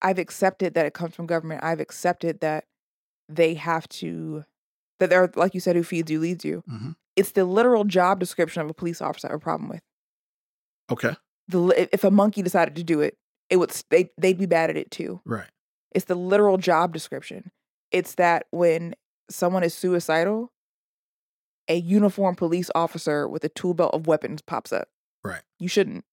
[0.00, 1.64] I've accepted that it comes from government.
[1.64, 2.64] I've accepted that
[3.28, 4.44] they have to,
[5.00, 6.62] that they're like you said, who feeds you leads you.
[6.70, 6.94] Mhm.
[7.16, 9.82] It's the literal job description of a police officer I have a problem with.
[10.90, 11.14] Okay.
[11.48, 13.18] The if a monkey decided to do it,
[13.50, 15.20] it would they they'd be bad at it too.
[15.24, 15.48] Right.
[15.92, 17.50] It's the literal job description.
[17.90, 18.94] It's that when
[19.30, 20.52] someone is suicidal,
[21.68, 24.88] a uniformed police officer with a tool belt of weapons pops up.
[25.24, 25.42] Right.
[25.58, 26.04] You shouldn't.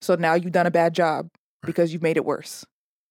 [0.00, 1.28] So now you've done a bad job
[1.62, 1.66] Right.
[1.66, 2.64] because you've made it worse.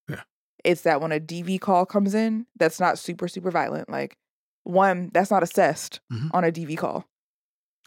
[0.10, 0.22] Yeah.
[0.64, 3.90] It's that when a DV call comes in, that's not super, super violent.
[3.90, 4.18] Like,
[4.64, 6.32] one, that's not assessed Mhm.
[6.34, 7.06] on a DV call.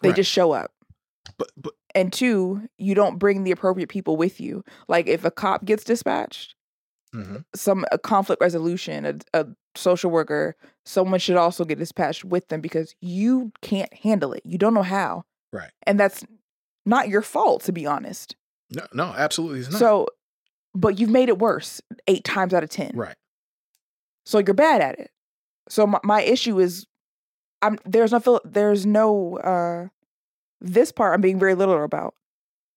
[0.03, 0.17] They Right.
[0.17, 0.73] just show up.
[1.39, 4.65] But but And two, you don't bring the appropriate people with you.
[4.89, 6.55] Like, if a cop gets dispatched,
[7.15, 7.45] Mhm.
[7.55, 12.61] some a conflict resolution, a, a social worker, someone should also get dispatched with them
[12.61, 14.43] because you can't handle it.
[14.45, 15.25] You don't know how.
[15.53, 15.71] Right.
[15.87, 16.25] And that's
[16.87, 18.35] not your fault, to be honest.
[18.71, 19.79] no, no, absolutely it's not.
[19.79, 20.07] So,
[20.75, 22.93] but you've made it worse eight times out of 10.
[22.95, 23.17] right.
[24.25, 25.11] So you're bad at it.
[25.69, 26.87] So my, my issue is,
[27.61, 29.89] I'm there's no there's no uh
[30.61, 32.15] this part I'm being very literal about.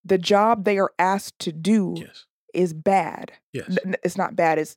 [0.04, 2.26] The job they are asked to do Yes.
[2.56, 3.32] Is bad.
[3.52, 3.76] Yes.
[4.02, 4.58] It's not bad.
[4.58, 4.74] It's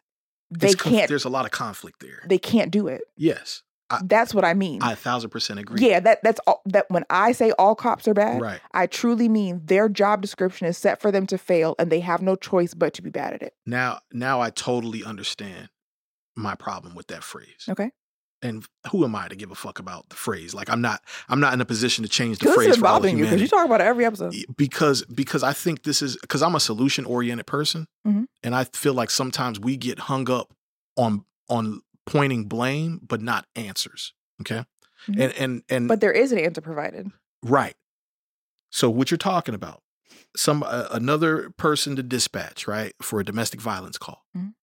[0.51, 2.23] they It's can't there's a lot of conflict there.
[2.27, 3.01] they can't do it.
[3.17, 3.63] yes.
[3.91, 4.83] I, That's what I mean.
[4.83, 5.89] I a thousand percent agree.
[5.89, 8.59] yeah, that that's all that when I say all cops are bad, Right.
[8.71, 12.21] I truly mean their job description is set for them to fail and they have
[12.21, 13.55] no choice but to be bad at it.
[13.65, 15.69] Now now I totally understand
[16.35, 17.65] my problem with that phrase.
[17.67, 17.89] Okay.
[18.41, 20.53] And who am I to give a fuck about the phrase?
[20.53, 22.87] Like I'm not I'm not in a position to change the phrase this is for
[22.87, 24.33] all of bothering you because you talk about it every episode.
[24.55, 28.27] Because because I think this is because I'm a solution oriented person, Mhm.
[28.41, 30.53] and I feel like sometimes we get hung up
[30.95, 34.13] on on pointing blame but not answers.
[34.41, 34.63] Okay,
[35.07, 35.19] Mhm.
[35.21, 37.11] and and and But there is an answer provided.
[37.43, 37.75] right.
[38.71, 39.81] So what you're talking about,
[40.37, 44.23] some uh, another person to dispatch right for a domestic violence call.
[44.37, 44.53] Mhm.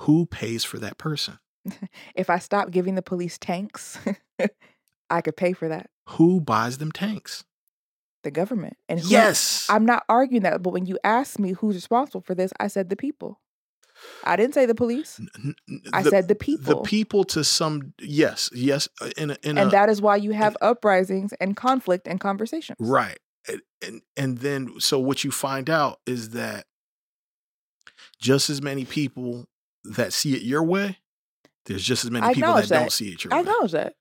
[0.00, 1.38] Who pays for that person?
[2.14, 3.98] If I stop giving the police tanks,
[5.10, 5.90] I could pay for that.
[6.10, 7.44] Who buys them tanks?
[8.24, 8.76] The government.
[8.88, 9.66] And who- Yes.
[9.68, 12.88] I'm not arguing that, but when you asked me who's responsible for this, I said
[12.88, 13.40] the people.
[14.24, 15.20] I didn't say the police.
[15.44, 15.54] N-
[15.92, 16.76] I the- said the people.
[16.76, 17.24] The people.
[17.24, 20.56] to some yes yes uh, in a, in and a, that is why you have
[20.60, 22.78] uprisings and conflict and conversations.
[22.80, 23.18] Right.
[23.48, 26.64] And, and and then so what you find out is that
[28.20, 29.46] just as many people
[29.84, 30.98] that see it your way,
[31.66, 33.40] there's just as many I people that, acknowledge don't see it your I way.
[33.42, 33.94] acknowledge that.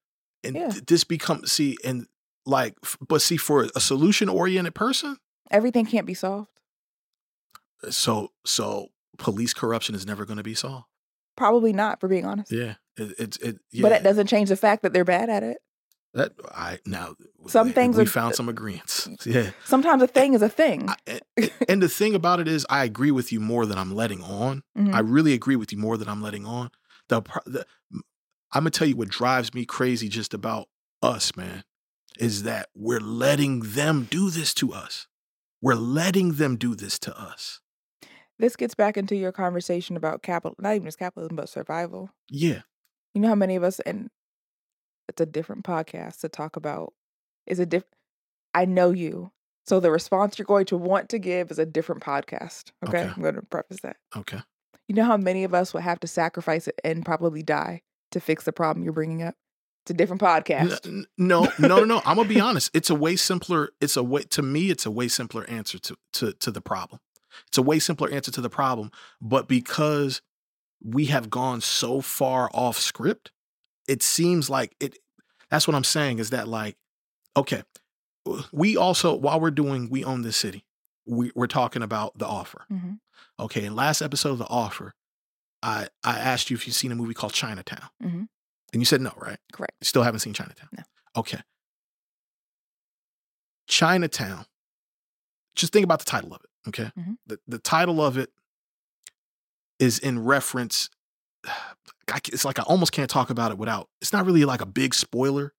[0.43, 0.69] And yeah.
[0.69, 2.07] th- this becomes see and
[2.45, 5.17] like f- but see for a solution oriented person,
[5.51, 6.49] Everything can't be solved.
[7.89, 10.85] so so police corruption is never going to be solved.
[11.35, 12.51] Probably not, for being honest.
[12.51, 12.75] Yeah.
[12.97, 13.81] It's it yeah.
[13.83, 15.57] But it doesn't change the fact that they're bad at it.
[16.13, 17.15] that I now
[17.47, 19.07] Some we- things we are- found some agreements.
[19.25, 19.51] Yeah.
[19.65, 20.89] Sometimes a thing is a thing.
[20.89, 21.21] I,
[21.69, 24.63] and, the thing about it is, I agree with you more than I'm letting on.
[24.77, 24.93] Mhm.
[24.93, 26.69] I really agree with you more than I'm letting on.
[27.11, 27.65] The, the
[28.53, 30.67] I'm gonna tell you what drives me crazy just about
[31.03, 31.63] us, man,
[32.17, 35.07] is that we're letting them do this to us.
[35.61, 37.59] We're letting them do this to us.
[38.39, 42.09] this gets back into your conversation about capital, not even just capitalism, but survival.
[42.29, 42.61] Yeah,
[43.13, 44.09] You know how many of us, and
[45.07, 46.93] it's a different podcast to talk about,
[47.45, 47.93] is a different,
[48.55, 49.31] I know you.
[49.67, 52.71] So the response you're going to want to give is a different podcast.
[52.87, 53.03] Okay.
[53.03, 53.11] Okay.
[53.15, 53.97] I'm going to preface that.
[54.17, 54.39] okay.
[54.91, 58.19] You know how many of us would have to sacrifice it and probably die to
[58.19, 59.35] fix the problem you're bringing up?
[59.85, 60.85] It's a different podcast.
[61.17, 62.01] No, no, no, no.
[62.03, 62.71] I'm gonna be honest.
[62.73, 63.69] It's a way simpler.
[63.79, 64.69] It's a way to me.
[64.69, 66.99] It's a way simpler answer to to to the problem.
[67.47, 68.91] It's a way simpler answer to the problem.
[69.21, 70.21] But because
[70.83, 73.31] we have gone so far off script,
[73.87, 74.97] it seems like it.
[75.49, 76.19] That's what I'm saying.
[76.19, 76.75] Is that like,
[77.37, 77.63] okay,
[78.51, 80.65] we also while we're doing we own this city,
[81.11, 82.65] we, we're talking about the offer.
[82.71, 82.99] Mhm.
[83.39, 84.93] Okay, in last episode of the offer,
[85.61, 88.27] I I asked you if you've seen a movie called Chinatown, Mhm.
[88.73, 89.37] and you said no, right?
[89.51, 89.73] Correct.
[89.81, 90.69] You still haven't seen Chinatown.
[90.75, 90.83] No.
[91.17, 91.41] Okay.
[93.67, 94.45] Chinatown.
[95.55, 96.69] Just think about the title of it.
[96.69, 96.91] Okay.
[96.97, 97.17] Mhm.
[97.27, 98.31] The the title of it
[99.79, 100.89] is in reference.
[102.07, 103.89] I It's like I almost can't talk about it without.
[104.01, 105.53] It's not really like a big spoiler.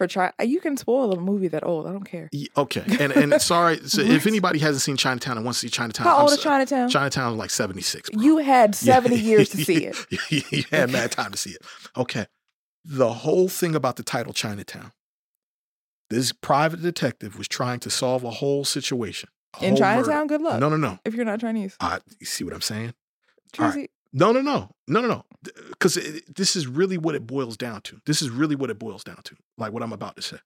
[0.00, 1.86] For try, you can spoil a movie that old.
[1.86, 2.30] I don't care.
[2.32, 2.82] Y- Okay.
[2.98, 3.76] And and sorry.
[3.86, 6.38] So if anybody hasn't seen Chinatown and wants to see Chinatown, How I'm old is
[6.42, 6.88] Chinatown?
[6.88, 8.08] Chinatown is like seventy six.
[8.14, 9.98] You had 70 years to see it.
[10.30, 11.58] you had mad time to see it.
[11.98, 12.24] Okay.
[12.82, 14.92] The whole thing about the title Chinatown.
[16.08, 19.28] This private detective was trying to solve a whole situation.
[19.60, 20.02] a In whole murder.
[20.04, 20.60] Chinatown, good luck.
[20.60, 20.98] No, no, no.
[21.04, 21.76] If you're not Chinese.
[21.78, 22.94] Uh, you see what I'm saying?
[23.58, 23.90] Right.
[24.12, 25.24] No, no, no, no, no, no.
[25.70, 25.94] Because
[26.28, 27.98] this is really what it boils down to.
[28.06, 29.36] This is really what it boils down to.
[29.56, 30.38] Like what I'm about to say.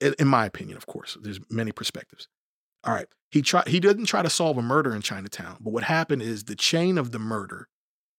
[0.00, 2.26] In, in my opinion, of course, there's many perspectives.
[2.84, 3.06] All right.
[3.30, 3.68] He tried.
[3.68, 6.98] he didn't try to solve a murder in Chinatown, but what happened is the chain
[6.98, 7.68] of the murder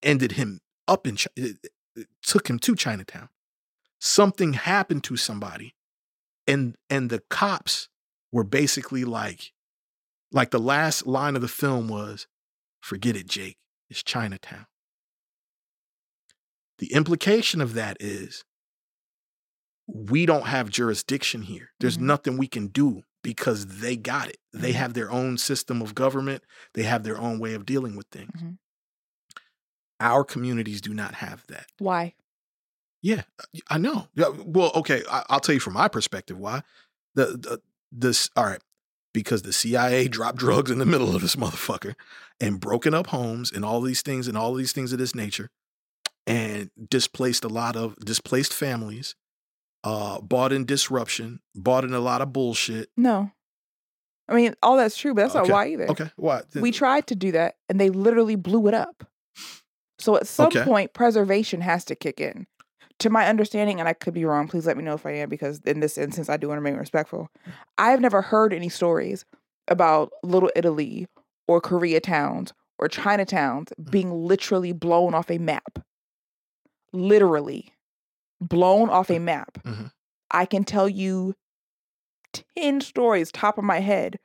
[0.03, 1.57] ended him up in it,
[1.95, 3.29] it took him to Chinatown.
[3.99, 5.75] Something happened to somebody,
[6.47, 7.89] and and the cops
[8.31, 9.51] were basically like,
[10.31, 12.27] like the last line of the film was,
[12.79, 13.57] "Forget it, Jake.
[13.91, 14.65] It's Chinatown."
[16.79, 18.43] The implication of that is
[19.85, 21.73] we don't have jurisdiction here.
[21.79, 22.03] There's Mhm.
[22.03, 24.37] nothing we can do because they got it.
[24.53, 24.77] They Mhm.
[24.77, 28.41] have their own system of government, they have their own way of dealing with things.
[28.41, 28.57] Mhm.
[29.99, 31.67] Our communities do not have that.
[31.77, 32.15] Why?
[33.01, 33.23] Yeah,
[33.67, 34.07] I know.
[34.15, 36.63] Well, okay, I, I'll tell you from my perspective why.
[37.15, 38.61] The, the this all right
[39.13, 41.95] because the CIA dropped drugs in the middle of this motherfucker
[42.39, 45.49] and broken up homes and all these things and all these things of this nature
[46.27, 49.15] and displaced a lot of displaced families,
[49.83, 52.89] uh, bought in disruption, bought in a lot of bullshit.
[52.95, 53.31] No.
[54.29, 55.47] I mean, all that's true, but that's Okay.
[55.51, 55.89] not why either.
[55.89, 56.45] Okay, what?
[56.55, 59.03] We tried to do that and they literally blew it up.
[59.99, 60.63] So at some Okay.
[60.63, 62.47] point, preservation has to kick in.
[63.01, 65.29] To my understanding, and I could be wrong, please let me know if I am,
[65.29, 67.29] because in this instance, I do want to remain respectful.
[67.79, 69.25] I've never heard any stories
[69.67, 71.07] about Little Italy
[71.47, 75.79] or Koreatowns or Chinatowns being literally blown off a map.
[76.93, 77.73] Literally
[78.39, 79.57] blown off a map.
[79.63, 79.91] Mhm.
[80.29, 81.33] I can tell you
[82.55, 84.19] 10 stories, top of my head,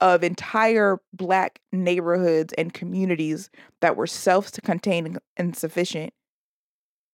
[0.00, 3.48] of entire black neighborhoods and communities
[3.80, 6.12] that were self-contained and sufficient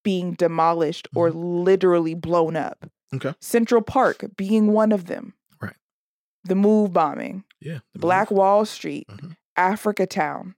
[0.05, 2.87] being demolished or literally blown up.
[3.13, 3.35] Okay.
[3.41, 5.35] Central Park being one of them.
[5.61, 5.75] Right.
[6.45, 8.39] The move bombing, Yeah, Black move.
[8.39, 9.37] Wall Street, Mhm.
[9.57, 10.55] Africa Town.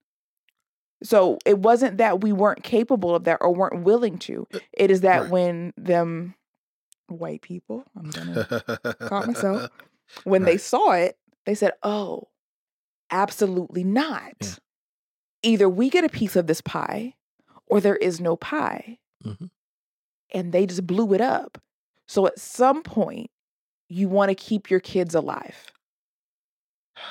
[1.02, 4.46] So it wasn't that we weren't capable of that or weren't willing to.
[4.72, 5.30] It is that right.
[5.30, 6.35] when them
[7.09, 8.44] white people, I'm gonna
[9.00, 9.70] caught myself.
[10.24, 12.28] when they saw it, they said, "Oh,
[13.11, 14.35] absolutely not.
[14.40, 14.48] Yeah.
[15.42, 17.14] Either we get a piece of this pie
[17.66, 19.50] or there is no pie." Mhm.
[20.33, 21.59] And they just blew it up.
[22.09, 23.31] So at some point,
[23.88, 25.72] you want to keep your kids alive.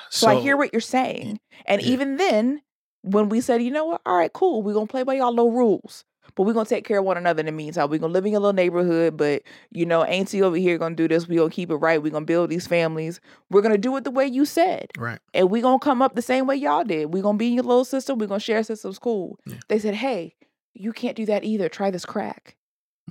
[0.09, 1.39] So, I hear what you're saying.
[1.65, 1.87] And yeah.
[1.89, 2.61] even then,
[3.03, 5.49] when we said, you know what, all right, cool, we're gonna play by y'all low
[5.49, 6.03] rules.
[6.33, 7.89] But we're gonna take care of one another in the meantime.
[7.89, 11.07] We're gonna live in your little neighborhood, but you know, Auntie over here gonna do
[11.07, 11.27] this.
[11.27, 12.01] We're gonna keep it right.
[12.01, 13.21] We're gonna build these families.
[13.51, 14.87] We're gonna do it the way you said.
[14.97, 15.19] right.
[15.35, 17.13] And we're gonna come up the same way y'all did.
[17.13, 18.17] We're gonna be in your little system.
[18.17, 18.97] We're gonna share systems.
[18.97, 19.37] Cool.
[19.45, 19.57] Yeah.
[19.69, 20.33] They said, hey,
[20.75, 21.69] you can't do that either.
[21.69, 22.55] Try this crack.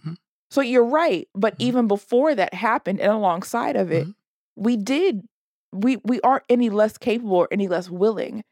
[0.00, 0.16] Mhm.
[0.50, 1.28] So you're right.
[1.34, 1.62] But Mhm.
[1.64, 4.14] even before that happened and alongside of it, Mhm.
[4.56, 5.26] we did
[5.72, 8.44] we we aren't any less capable or any less willing.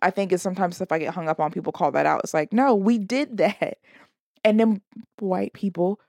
[0.00, 2.22] I think it's sometimes if I get hung up on people call that out.
[2.24, 3.76] It's like, no, we did that.
[4.44, 4.80] And then
[5.18, 6.00] white people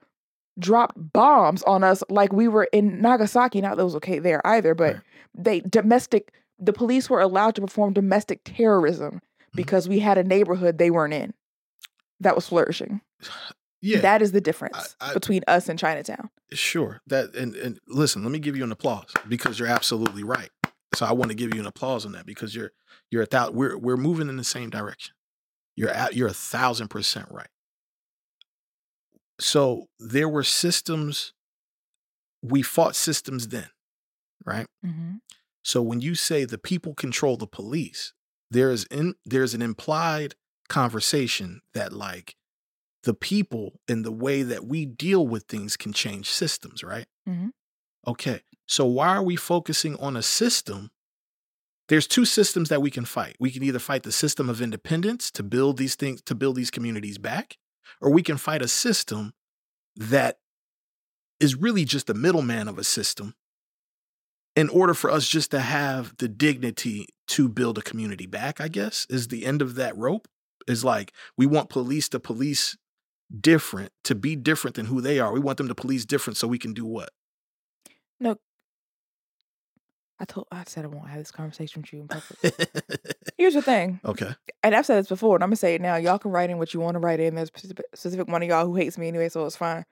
[0.59, 3.59] dropped bombs on us like we were in Nagasaki.
[3.59, 5.03] Not that was okay there either, but Right.
[5.35, 9.19] they domestic the police were allowed to perform domestic terrorism
[9.55, 11.33] because we had a neighborhood they weren't in
[12.21, 13.01] that was flourishing.
[13.81, 16.29] Yeah, That is the difference I- between us and Chinatown.
[16.53, 17.01] Sure.
[17.07, 20.49] That and and listen, let me give you an applause because you're absolutely right.
[20.93, 22.71] So I want to give you an applause on that because you're
[23.09, 25.15] you're a thou- we're we're moving in the same direction.
[25.75, 27.47] You're at you're a thousand percent right.
[29.39, 31.33] So there were systems.
[32.43, 33.69] We fought systems then,
[34.45, 34.67] right?
[34.85, 35.15] Mm-hmm.
[35.63, 38.13] So when you say the people control the police,
[38.49, 40.35] there's in there's an implied
[40.71, 42.35] conversation that like
[43.03, 47.07] the people and the way that we deal with things can change systems, right?
[47.27, 47.51] Mhm.
[48.07, 48.41] Okay.
[48.67, 50.91] So why are we focusing on a system?
[51.89, 53.35] There's two systems that we can fight.
[53.39, 56.71] We can either fight the system of independence to build these things to build these
[56.71, 57.57] communities back,
[57.99, 59.33] or we can fight a system
[59.97, 60.39] that
[61.41, 63.35] is really just the middleman of a system
[64.55, 68.67] in order for us just to have the dignity to build a community back, I
[68.67, 70.27] guess, is the end of that rope.
[70.67, 72.77] Is like we want police to police
[73.39, 75.31] different, to be different than who they are.
[75.31, 77.09] We want them to police different so we can do what?
[78.19, 78.35] No.
[80.19, 82.69] I told I said I won't have this conversation with you in public.
[83.37, 83.99] Here's the thing.
[84.05, 84.35] okay.
[84.61, 85.95] and I've said this before, and I'm gonna say it now.
[85.95, 87.33] Y'all can write in what you want to write in.
[87.33, 87.59] There's a
[87.95, 89.83] specific, one of y'all who hates me anyway, so it's fine.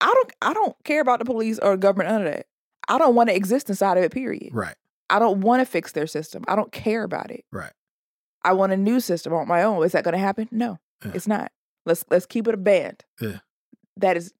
[0.00, 0.32] I don't.
[0.40, 2.10] I don't care about the police or government.
[2.10, 2.46] Of that.
[2.88, 4.12] I don't want to exist inside of it.
[4.12, 4.48] Period.
[4.52, 4.74] Right.
[5.10, 6.42] I don't want to fix their system.
[6.48, 7.44] I don't care about it.
[7.52, 7.72] Right.
[8.44, 9.84] I want a new system on my own.
[9.84, 10.48] Is that going to happen?
[10.50, 11.12] No, Yeah.
[11.14, 11.52] it's not.
[11.86, 13.04] Let's let's keep it a band.
[13.20, 13.38] Yeah.
[13.96, 14.32] That is.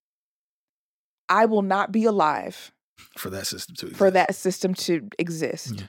[1.29, 2.71] I will not be alive
[3.17, 4.13] For that system to for exist.
[4.13, 5.79] that system to exist.
[5.79, 5.87] Yeah.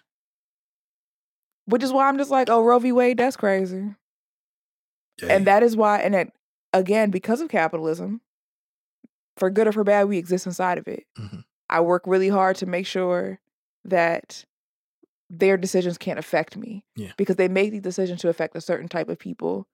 [1.66, 2.92] Which is why I'm just like, oh, Roe v.
[2.92, 3.94] Wade, that's crazy.
[5.22, 6.32] Yeah, And that is why, and it,
[6.72, 8.20] again, because of capitalism,
[9.36, 11.04] for good or for bad, we exist inside of it.
[11.18, 11.44] Mhm.
[11.70, 13.40] I work really hard to make sure
[13.84, 14.44] that
[15.30, 16.84] their decisions can't affect me.
[16.96, 17.12] Yeah.
[17.16, 19.66] Because they make these decisions to affect a certain type of people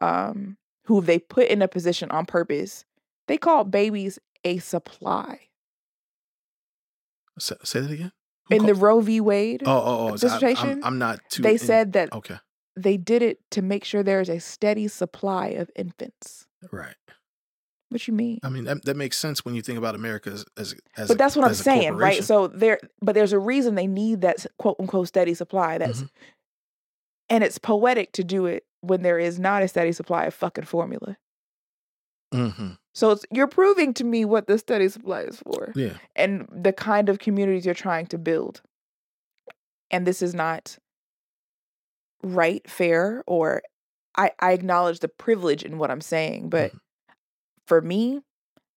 [0.00, 2.84] um, who they put in a position on purpose.
[3.28, 5.40] They call babies a supply.
[7.38, 8.12] say, say that again.
[8.48, 9.20] Who In the Roe v.
[9.20, 11.42] Wade, oh oh oh I- dissertation, I'm, I'm not too.
[11.42, 12.38] they in- said that okay.
[12.76, 16.46] they did it to make sure there is a steady supply of infants.
[16.72, 16.96] Right.
[17.90, 18.38] What you mean?
[18.44, 21.18] I mean, that, that makes sense when you think about America as as, as but
[21.18, 22.22] that's what I'm saying, right?
[22.22, 25.76] So there, but there's a reason they need that quote unquote steady supply.
[25.78, 26.08] That's Mhm.
[27.28, 30.64] and it's poetic to do it when there is not a steady supply of fucking
[30.64, 31.16] formula.
[32.32, 32.78] Mhm.
[32.94, 36.72] So it's, you're proving to me what the steady supply is for yeah, and the
[36.72, 38.62] kind of communities you're trying to build.
[39.90, 40.78] And this is not
[42.22, 43.62] right, fair, or
[44.16, 46.72] I, I acknowledge the privilege in what I'm saying, but
[47.70, 48.20] for me,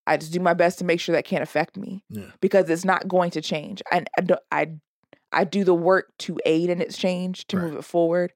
[0.05, 2.85] I just do my best to make sure that can't affect me yeah, because it's
[2.85, 3.81] not going to change.
[3.91, 4.67] And I, do- I,
[5.31, 7.65] I do the work to aid in its change to Right.
[7.69, 8.33] move it forward,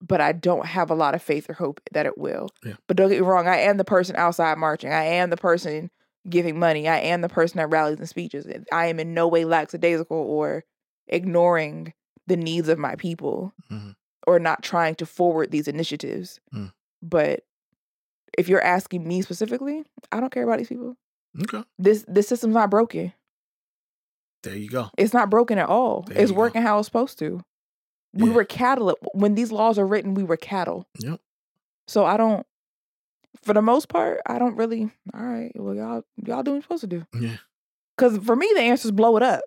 [0.00, 2.48] but I don't have a lot of faith or hope that it will.
[2.64, 2.74] Yeah.
[2.86, 4.92] But don't get me wrong, I am the person outside marching.
[4.92, 5.90] I am the person
[6.28, 6.88] giving money.
[6.88, 8.46] I am the person that rallies and speeches.
[8.72, 10.64] I am in no way lackadaisical or
[11.08, 11.92] ignoring
[12.26, 13.94] the needs of my people Mhm.
[14.26, 16.40] or not trying to forward these initiatives.
[16.54, 16.72] Mm.
[17.02, 17.40] But
[18.36, 20.96] if you're asking me specifically, I don't care about these people.
[21.42, 21.62] okay.
[21.78, 23.12] This this system's not broken.
[24.42, 24.90] There you go.
[24.96, 26.02] It's not broken at all.
[26.02, 26.40] There it's you go.
[26.40, 27.42] working how it's supposed to.
[28.14, 28.34] We Yeah.
[28.34, 30.14] were cattle when these laws are written.
[30.14, 30.86] We were cattle.
[31.00, 31.20] Yep.
[31.88, 32.46] So I don't.
[33.42, 34.90] For the most part, I don't really.
[35.14, 37.06] All right, well, y'all y'all do what you're supposed to do.
[37.18, 37.36] Yeah,
[37.96, 39.42] Because for me, the answer is blow it up.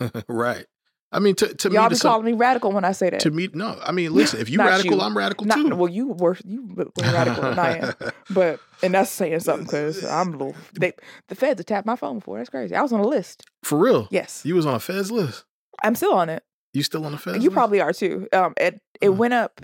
[0.28, 0.66] right.
[1.10, 3.08] I mean, to to y'all me, be to, some, calling me radical when I say
[3.10, 3.20] that.
[3.20, 3.78] to me, no.
[3.82, 5.00] I mean, listen, if you radical, you.
[5.00, 5.74] I'm radical Not, too.
[5.74, 7.94] well, you were you were radical than I am.
[8.30, 10.54] But and that's saying something because I'm a little.
[10.78, 10.92] They,
[11.28, 12.36] the feds have tapped my phone before.
[12.36, 12.74] That's crazy.
[12.74, 13.44] I was on a list.
[13.62, 14.06] For real?
[14.10, 15.44] Yes, You was on a Feds list.
[15.82, 16.42] I'm still on it.
[16.74, 17.38] You still on the Feds?
[17.38, 17.54] you list?
[17.54, 18.28] probably are too.
[18.34, 19.16] Um, it it Mm.
[19.16, 19.60] went up.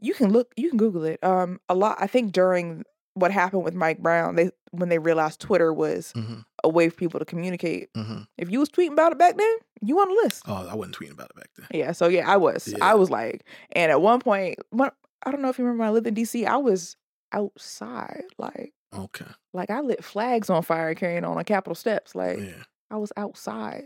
[0.00, 0.52] You can look.
[0.56, 1.18] You can Google it.
[1.24, 1.96] Um, a lot.
[1.98, 6.44] I think during what happened with Mike Brown, they when they realized Twitter was Mhm,
[6.64, 7.92] a way for people to communicate.
[7.94, 8.26] mhm.
[8.36, 10.42] If you was tweeting about it back then, you on the list.
[10.46, 11.66] Oh, I wasn't tweeting about it back then.
[11.72, 11.92] Yeah.
[11.92, 12.68] So yeah, I was.
[12.68, 12.84] Yeah.
[12.84, 14.90] I was like, and at one point, when,
[15.24, 16.96] I don't know if you remember when I lived in DC, I was
[17.32, 18.72] outside, like.
[18.96, 19.26] Okay.
[19.52, 22.14] Like I lit flags on fire carrying on on Capitol steps.
[22.14, 22.62] Like Yeah.
[22.90, 23.84] I was outside.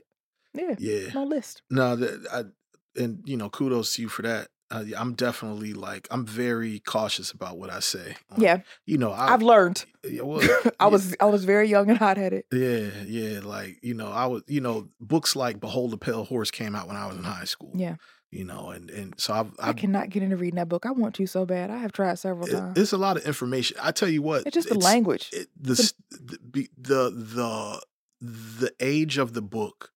[0.54, 1.08] Yeah, Yeah.
[1.14, 1.62] my list.
[1.70, 4.48] No, that I, and you know, kudos to you for that.
[4.72, 8.16] Uh, I'm definitely like I'm very cautious about what I say.
[8.38, 9.84] Yeah, you know, I, I've learned.
[10.02, 10.40] yeah, well,
[10.80, 12.44] I yeah, was I was very young and hot headed.
[12.52, 16.50] yeah, yeah, like you know, I was, you know, books like Behold the Pale Horse
[16.50, 17.70] came out when I was in high school.
[17.74, 17.96] Yeah.
[18.30, 20.86] you know, and and so I've, I I've cannot get into reading that book.
[20.86, 21.70] I want to so bad.
[21.70, 22.78] I have tried several it- times.
[22.78, 23.76] it's a lot of information.
[23.82, 25.28] I tell you what, It's just the language.
[25.34, 27.82] it, the, the the the
[28.22, 29.90] the age of the book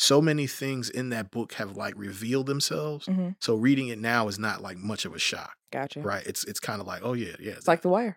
[0.00, 3.34] so many things in that book have like revealed themselves Mhm.
[3.40, 6.00] so reading it now is not like much of a shock Gotcha.
[6.02, 8.16] right it's it's kind of like oh yeah yeah It's like The Wire.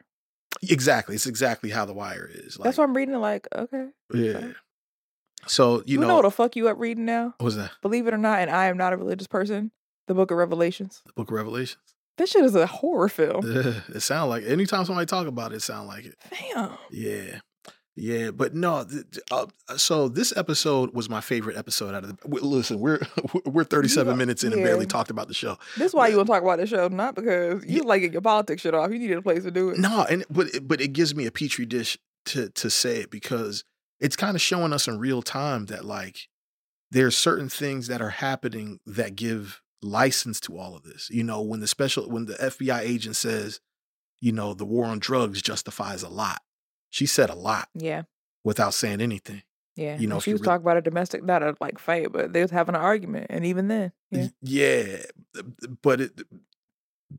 [0.70, 3.20] exactly it's exactly how the wire is like That's why I'm reading it.
[3.20, 4.52] Like, okay, yeah
[5.48, 7.34] so you, you, know, know, what'll fuck you up reading now?
[7.40, 9.72] what was that Believe it or not, and I am not a religious person.
[10.08, 11.02] The Book of Revelations.
[11.08, 11.82] the book of revelations
[12.18, 13.42] This shit is a horror film.
[13.96, 16.78] it sounds like anytime somebody talk about it it sound like it Damn.
[16.92, 17.40] Yeah.
[17.96, 18.86] Yeah, but no.
[18.86, 22.16] th- th- Uh, so this episode was my favorite episode out of the.
[22.28, 23.00] w- Listen, we're
[23.46, 25.58] we're 37 Yeah, minutes in and barely talked about the show.
[25.78, 28.14] This is why you want to talk about the show, not because you like get
[28.14, 28.92] your politics shit off.
[28.92, 29.78] You needed a place to do it.
[29.78, 33.12] No, and but it- but it gives me a petri dish to to say it
[33.12, 33.64] because
[34.00, 36.28] it's kind of showing us in real time that like
[36.92, 41.10] there's certain things that are happening that give license to all of this.
[41.12, 43.60] You know, when the special when the FBI agent says,
[44.22, 46.42] you know, the war on drugs justifies a lot.
[46.92, 48.04] She said a lot Yeah.
[48.44, 49.42] without saying anything.
[49.78, 52.12] Yeah, You know, if she was re- talking about a domestic, not a like fight,
[52.12, 54.98] but they was having an argument, and even then, yeah, Yeah,
[55.40, 55.42] uh,
[55.82, 56.22] but it,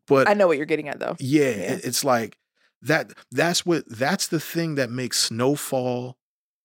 [0.06, 1.16] but I know what you're getting at though.
[1.18, 1.78] yeah, Yeah.
[1.82, 2.38] it's like
[2.82, 3.12] that.
[3.30, 3.84] That's what.
[3.88, 6.18] That's the thing that makes Snowfall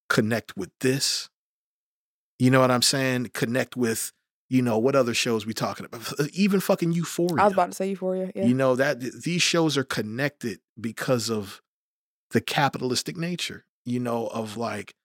[0.10, 1.30] connect with this.
[2.38, 3.32] You know what I'm saying?
[3.34, 4.12] Connect with
[4.50, 6.20] you know what other shows we talking about?
[6.20, 7.42] Uh, even fucking Euphoria.
[7.42, 8.32] I was about to say Euphoria.
[8.36, 11.62] Yeah, You know that these shows are connected because of
[12.32, 14.96] the capitalistic nature, you know, of like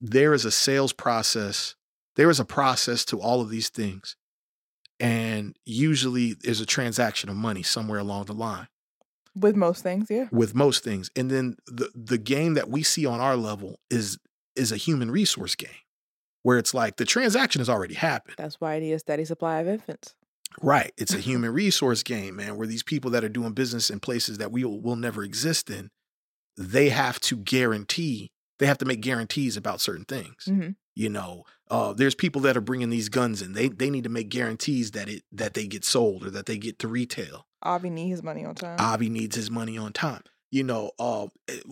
[0.00, 1.74] there is a sales process,
[2.16, 4.16] there is a process to all of these things.
[5.00, 8.68] And usually there's a transaction of money somewhere along the line
[9.34, 10.28] with most things, yeah.
[10.30, 11.10] with most things.
[11.16, 14.18] And then the the game that we see on our level is
[14.54, 15.70] is a human resource game
[16.42, 18.36] where it's like the transaction has already happened.
[18.38, 20.14] That's why it is steady supply of infants.
[20.62, 20.92] Right.
[20.96, 24.38] It's a human resource game, man, where these people that are doing business in places
[24.38, 25.90] that we will, will never exist in,
[26.56, 30.44] they have to guarantee, they have to make guarantees about certain things.
[30.46, 33.52] hmm You know, uh, there's people that are bringing these guns in.
[33.52, 36.58] They they need to make guarantees that it that they get sold or that they
[36.58, 37.46] get to retail.
[37.62, 38.76] Avi needs his money on time.
[38.78, 40.22] Avi needs his money on time.
[40.50, 41.26] You know, uh,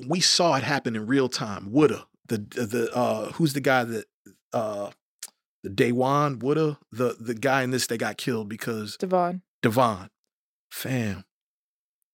[0.09, 1.71] we saw it happen in real time.
[1.71, 4.05] Woulda the the uh, who's the guy that
[4.53, 4.91] uh,
[5.63, 10.11] the Daywan Woulda the the guy in this that got killed because Devon, Devon,
[10.71, 11.25] fam,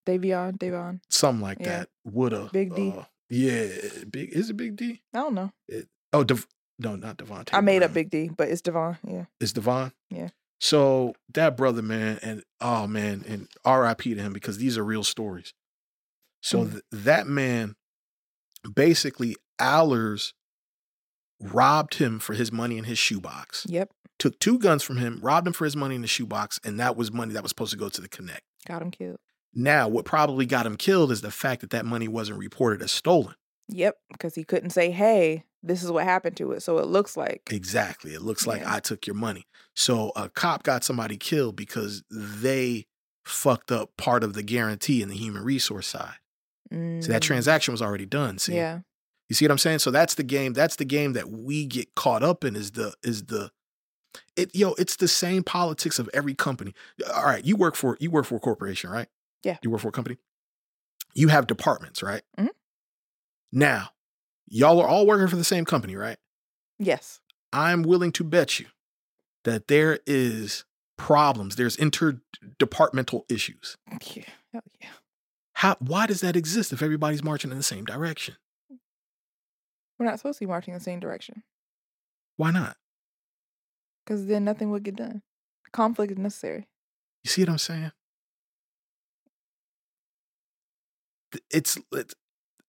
[0.09, 1.01] Davion, Davion.
[1.11, 1.81] something like Yeah.
[1.81, 1.89] that.
[2.05, 2.95] Would have Big D.
[3.29, 3.69] yeah,
[4.11, 5.03] big is it Big D?
[5.15, 5.53] I don't know.
[6.13, 6.47] Oh, Dev,
[6.79, 7.51] no, not Devontae.
[7.53, 8.97] I made up Big D, but it's Devon.
[9.07, 9.27] Yeah.
[9.41, 9.93] It's Devon.
[10.11, 10.29] Yeah.
[10.61, 14.15] So that brother, man, and oh man, and R.I.P.
[14.15, 15.53] to him because these are real stories.
[16.43, 16.71] So Mm.
[16.73, 17.77] th- that man,
[18.75, 20.35] basically, Allers
[21.41, 23.67] robbed him for his money in his shoebox.
[23.69, 23.91] Yep.
[24.19, 26.97] Took two guns from him, robbed him for his money in the shoebox, and that
[26.97, 28.43] was money that was supposed to go to the Connect.
[28.67, 29.19] Got him killed.
[29.55, 32.93] Now, what probably got him killed is the fact that that money wasn't reported as
[32.93, 33.35] stolen.
[33.69, 33.97] Yep.
[34.13, 37.49] Because he couldn't say, "Hey, this is what happened to it," so it looks like.
[37.51, 38.15] Exactly.
[38.15, 38.75] It looks like Yeah.
[38.75, 39.47] I took your money.
[39.75, 42.87] So a cop got somebody killed because they
[43.25, 46.17] fucked up part of the guarantee in the human resource side.
[46.71, 46.77] So
[47.13, 48.39] that Mm, transaction was already done.
[48.39, 48.81] See, Yeah.
[49.29, 49.79] you see what I'm saying?
[49.81, 50.53] So that's the game.
[50.53, 52.57] That's the game that we get caught up in.
[52.57, 53.51] Is the is the
[54.37, 54.73] it yo?
[54.75, 56.75] It's the same politics of every company.
[57.15, 59.09] All right, you work for you work for a corporation, right?
[59.43, 59.59] Yeah.
[59.63, 60.17] You work for a company.
[61.15, 62.23] You have departments, right?
[62.39, 62.49] Mhm.
[63.53, 63.91] Now,
[64.47, 66.19] y'all are all working for the same company, right?
[66.79, 67.21] Yes.
[67.53, 68.67] I'm willing to bet you
[69.45, 70.65] that there is
[70.97, 71.57] problems.
[71.57, 73.77] There's interdepartmental issues.
[74.15, 74.25] Yeah.
[74.53, 74.89] Hell yeah.
[75.55, 75.77] How?
[75.81, 78.37] Why does that exist if everybody's marching in the same direction?
[79.99, 81.43] We're not supposed to be marching in the same direction
[82.37, 82.77] Why not?
[84.05, 85.23] because then nothing would get done.
[85.73, 86.67] Conflict is necessary.
[87.25, 87.81] You see what I'm saying?
[87.81, 87.93] Th-
[91.51, 92.15] It's it's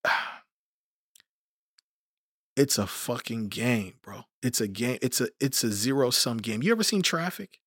[2.55, 4.23] it's a fucking game, bro.
[4.41, 4.99] It's a game.
[5.01, 6.63] It's a it's a zero sum game.
[6.63, 7.59] You ever seen Traffic?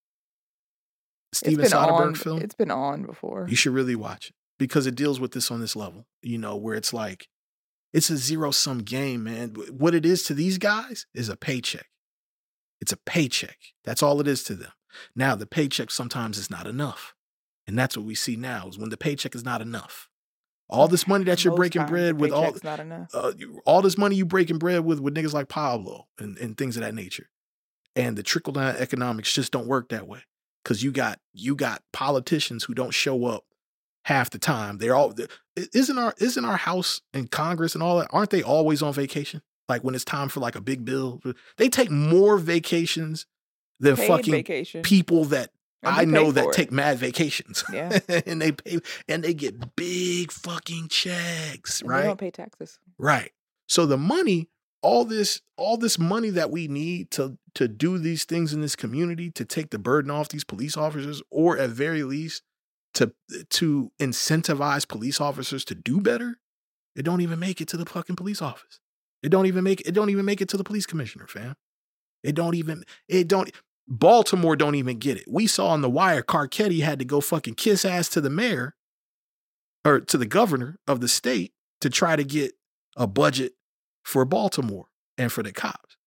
[1.32, 2.14] Steven Soderbergh on.
[2.14, 2.42] film.
[2.42, 3.46] It's been on before.
[3.48, 6.56] You should really watch it because it deals with this on this level, you know,
[6.56, 7.28] where it's like,
[7.92, 9.54] it's a zero sum game, man.
[9.70, 11.86] What it is to these guys is a paycheck.
[12.80, 13.58] It's a paycheck.
[13.84, 14.72] That's all it is to them.
[15.16, 17.14] Now, the paycheck sometimes is not enough.
[17.66, 20.08] And that's what we see now is when the paycheck is not enough.
[20.72, 23.10] All this money that you're Most breaking bread with, all, not enough.
[23.14, 23.32] uh,
[23.66, 26.82] all this money you breaking bread with with niggas like Pablo and, and things of
[26.82, 27.28] that nature.
[27.94, 30.20] And the trickle down economics just don't work that way.
[30.64, 33.44] Cause you got you got politicians who don't show up
[34.04, 34.78] half the time.
[34.78, 35.12] They're all
[35.56, 39.42] isn't our isn't our house and Congress and all that, aren't they always on vacation?
[39.68, 41.20] Like when it's time for like a big bill.
[41.56, 43.26] They take more vacations
[43.80, 44.82] than Paid fucking vacation.
[44.82, 45.50] people that
[45.82, 47.64] I know that take mad vacations.
[47.72, 47.98] Yeah.
[48.26, 48.78] and they pay
[49.08, 52.04] and they get big fucking checks, And They right?
[52.04, 52.78] don't pay taxes.
[52.98, 53.32] Right.
[53.68, 54.48] So the money,
[54.82, 58.76] all this, all this money that we need to to do these things in this
[58.76, 62.42] community, to take the burden off these police officers, or at very least
[62.94, 63.12] to
[63.50, 66.38] to incentivize police officers to do better,
[66.94, 68.80] it don't even make it to the fucking police office.
[69.22, 71.56] It don't even make it don't even make it to the police commissioner, fam.
[72.22, 73.50] It don't even it don't
[73.92, 75.24] Baltimore don't even get it.
[75.28, 78.74] We saw on the wire Carcetti had to go fucking kiss ass to the mayor
[79.84, 82.52] or to the governor of the state to try to get
[82.96, 83.52] a budget
[84.02, 84.86] for Baltimore
[85.18, 85.98] and for the cops.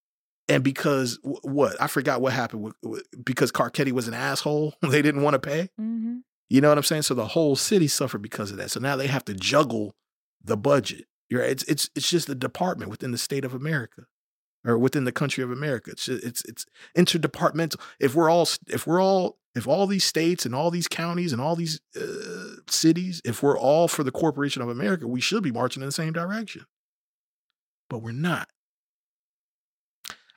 [0.50, 1.80] And because what?
[1.80, 5.40] I forgot what happened with, with because Carcetti was an asshole, they didn't want to
[5.40, 5.70] pay.
[5.80, 6.18] Mm-hmm.
[6.50, 7.04] You know what I'm saying?
[7.04, 8.72] So the whole city suffered because of that.
[8.72, 9.94] So now they have to juggle
[10.44, 11.06] the budget.
[11.30, 14.06] You're it's it's it's just a department within the state of America
[14.66, 15.92] or within the country of America.
[15.92, 16.66] It's just, it's it's
[16.98, 17.80] interdepartmental.
[18.00, 21.42] If we're all if we're all if all these states and all these counties and
[21.42, 25.52] all these uh, cities, if we're all for the corporation of America, we should be
[25.52, 26.66] marching in the same direction.
[27.90, 28.50] But we're not.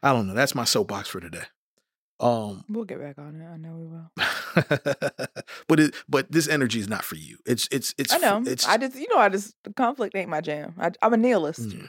[0.02, 0.34] I don't know.
[0.34, 1.44] That's my soapbox for today.
[2.20, 3.44] Um, We'll get back on it.
[3.44, 4.10] I know we will.
[5.68, 7.38] but it but this energy is not for you.
[7.46, 8.42] It's it's it's I know.
[8.44, 10.74] It's I just, you know, I just the conflict ain't my jam.
[10.78, 11.68] I, I'm a nihilist.
[11.68, 11.88] Mm.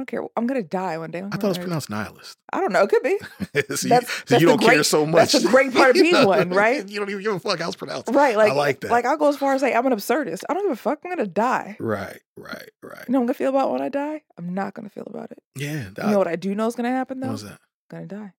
[0.00, 0.22] I don't care.
[0.34, 1.18] I'm gonna die one day.
[1.20, 2.38] I thought it was pronounced nihilist.
[2.54, 2.82] I don't know.
[2.84, 3.18] It could be.
[3.76, 5.32] so you, That's- so that's you don't care so much.
[5.32, 6.26] that's a great part of You being know?
[6.26, 6.88] one, right?
[6.88, 8.08] You don't even give a fuck how it's pronounced.
[8.08, 8.34] Right.
[8.34, 8.90] Like, I like that.
[8.90, 10.44] Like I'll go as far as say I'm an absurdist.
[10.48, 11.00] I don't give a fuck.
[11.04, 11.76] I'm gonna die.
[11.78, 13.04] Right, right, right.
[13.06, 14.22] You know what I'm gonna feel about when I die?
[14.38, 15.38] I'm not gonna feel about it.
[15.54, 17.26] Yeah, that, You know what I do know is gonna happen though?
[17.26, 17.60] what was that?
[17.92, 18.32] I'm gonna die.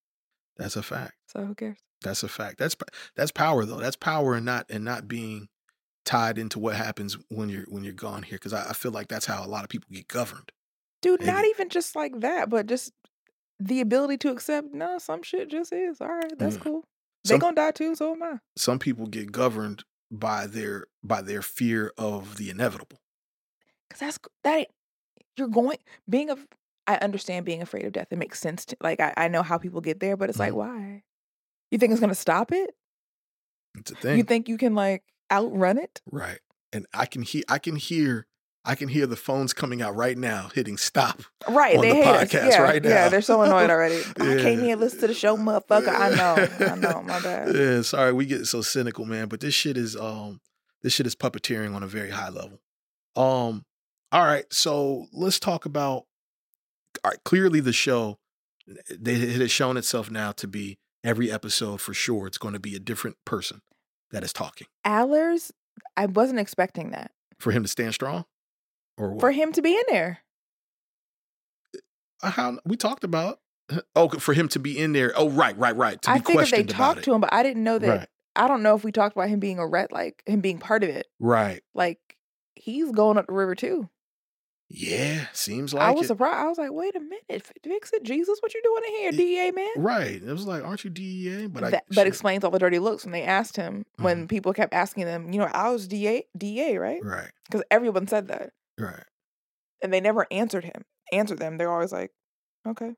[0.56, 1.12] That's a fact.
[1.28, 1.78] So who cares?
[2.02, 2.58] That's a fact.
[2.58, 2.74] That's
[3.14, 3.78] that's power though.
[3.78, 5.48] That's power and not and not being
[6.04, 8.36] tied into what happens when you're when you're gone here.
[8.36, 10.50] Because I, I feel like that's how a lot of people get governed.
[11.02, 12.92] Dude, not even just like that, but just
[13.60, 16.00] the ability to accept, no, some shit just is.
[16.00, 16.62] All right, that's Yeah.
[16.62, 16.84] cool.
[17.26, 18.38] Some- they gonna die too, so am I.
[18.56, 22.98] Some people get governed by their by their fear of the inevitable.
[23.90, 24.68] Cause that's that
[25.36, 25.78] you're going
[26.08, 26.36] being a
[26.86, 28.08] I understand being afraid of death.
[28.10, 30.52] It makes sense to like I, I know how people get there, but it's like
[30.52, 30.56] Mhm.
[30.56, 31.02] why?
[31.70, 32.74] You think it's gonna stop it?
[33.78, 34.18] It's a thing.
[34.18, 36.02] You think you can like outrun it?
[36.10, 36.40] Right.
[36.72, 38.26] And I can hear I can hear
[38.64, 41.22] I can hear the phones coming out right now hitting stop.
[41.48, 42.32] Right, they the hate us.
[42.32, 44.02] podcast Yeah, right yeah, they're so annoyed already.
[44.20, 44.64] I came Yeah.
[44.66, 45.88] here, listen to the show, motherfucker.
[45.88, 47.54] I know, I know, my bad.
[47.54, 49.26] Yeah, sorry, we get so cynical, man.
[49.28, 50.40] But this shit is um
[50.82, 52.60] This shit is puppeteering on a very high level.
[53.16, 53.64] Um,
[54.12, 56.04] all right, so let's talk about.
[57.04, 58.18] All right, clearly the show,
[58.90, 62.26] they, it has shown itself now to be every episode for sure.
[62.28, 63.60] It's going to be a different person
[64.12, 65.50] that is talking Allers,
[65.96, 67.10] I wasn't expecting that
[67.40, 68.24] for him to stand strong,
[68.98, 69.20] or what?
[69.20, 70.18] for him to be in there.
[72.22, 73.40] Uh, how we talked about.
[73.96, 75.12] Oh, for him to be in there.
[75.16, 76.00] Oh, right, right, right.
[76.02, 77.04] To be I figured they talked it.
[77.04, 77.88] to him, but I didn't know that.
[77.88, 80.58] Right, I don't know if we talked about him being a ret, like him being
[80.58, 81.06] part of it.
[81.20, 81.62] right.
[81.74, 81.98] Like
[82.54, 83.88] he's going up the river too.
[84.68, 86.08] Yeah, seems like I was it.
[86.08, 86.36] surprised.
[86.38, 89.16] I was like, wait a minute, fix it, Jesus, what you doing in here, Y-
[89.16, 89.68] DEA man?
[89.76, 90.22] Right.
[90.22, 91.46] It was like, aren't you DEA?
[91.46, 92.06] But I that, but shit.
[92.06, 94.28] explains all the dirty looks when they asked him when Mhm.
[94.30, 97.04] people kept asking them, you know, I was DA, DA, right?
[97.04, 99.04] Right, Because everyone said that, right.
[99.82, 101.56] and they never answered him, answered them.
[101.58, 102.10] They're always like,
[102.66, 102.94] okay,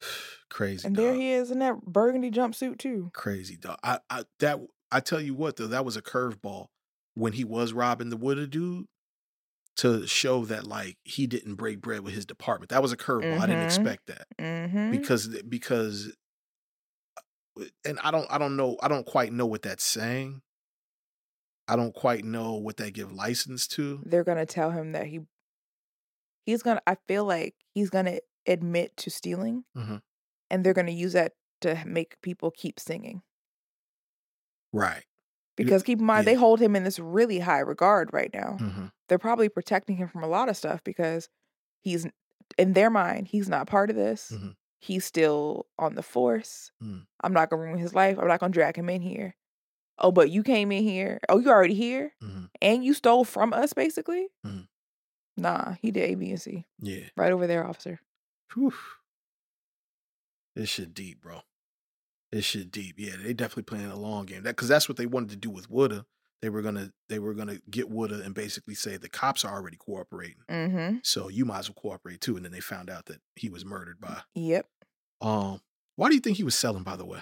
[0.50, 0.86] Crazy.
[0.86, 3.10] and there he is in that burgundy jumpsuit too.
[3.14, 3.78] Crazy dog.
[3.82, 4.58] I, I that
[4.90, 6.66] I tell you what though, that was a curveball
[7.14, 8.86] when he was robbing the Wooded dude
[9.76, 12.70] to show that like he didn't break bread with his department.
[12.70, 13.38] That was a curveball.
[13.38, 13.66] I didn't Mhm.
[13.66, 14.90] expect that Mm-hmm.
[14.90, 16.12] because because
[17.60, 20.40] uh, and I don't I don't know I don't quite know what that's saying.
[21.68, 24.00] I don't quite know what they give license to.
[24.04, 25.20] They're gonna tell him that he,
[26.46, 26.80] he's gonna.
[26.86, 30.00] I feel like he's gonna admit to stealing, Mhm.
[30.50, 33.22] and they're gonna use that to make people keep singing.
[34.72, 35.04] Right.
[35.56, 36.32] Because keep in mind, yeah.
[36.32, 38.56] they hold him in this really high regard right now.
[38.58, 41.30] hmm they're probably protecting him from a lot of stuff because
[41.80, 42.06] he's
[42.58, 44.54] in their mind he's not part of this Mhm.
[44.80, 47.06] he's still on the force Mm.
[47.22, 49.34] i'm not gonna ruin his life i'm not gonna drag him in here
[50.00, 53.52] oh but you came in here oh you already here hmm and you stole from
[53.52, 54.66] us basically Mhm.
[55.36, 57.04] nah he did a b and c Yeah.
[57.16, 58.00] right over there officer
[58.54, 58.72] Whew.
[60.56, 61.42] This shit deep, bro.
[62.32, 62.96] This shit deep.
[62.98, 64.42] Yeah, they definitely playing a long game.
[64.42, 66.04] That because that's what they wanted to do with Woodha.
[66.42, 69.76] They were gonna they were gonna get Woodha and basically say the cops are already
[69.76, 72.36] cooperating, mm-hmm so you might as well cooperate too.
[72.36, 74.22] And then they found out that he was murdered by.
[74.34, 74.66] yep
[75.20, 75.60] Um,
[75.96, 76.82] why do you think he was selling?
[76.82, 77.20] By the way.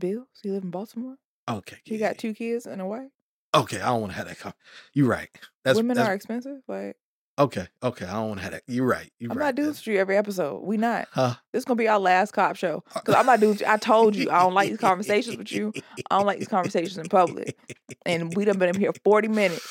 [0.00, 1.16] Bills he live in baltimore
[1.48, 1.76] Okay.
[1.84, 3.10] he yeah, got two kids and a wife
[3.52, 4.38] Okay, I don't want to have that.
[4.38, 4.52] Com-
[4.94, 5.28] You're right.
[5.64, 6.94] That's women that's, are expensive like
[7.36, 7.66] okay.
[7.82, 8.62] Okay, I don't want to have that.
[8.68, 9.10] You're right.
[9.18, 9.46] You're i'm right.
[9.46, 11.34] not doing this to you every episode we not Huh?
[11.52, 12.84] This gonna be our last cop show.
[13.04, 13.58] Cause I'm not doing.
[13.66, 15.72] I told you I don't like these conversations with you.
[16.10, 17.58] I don't like these conversations in public.
[18.06, 19.66] And we done been in here 40 minutes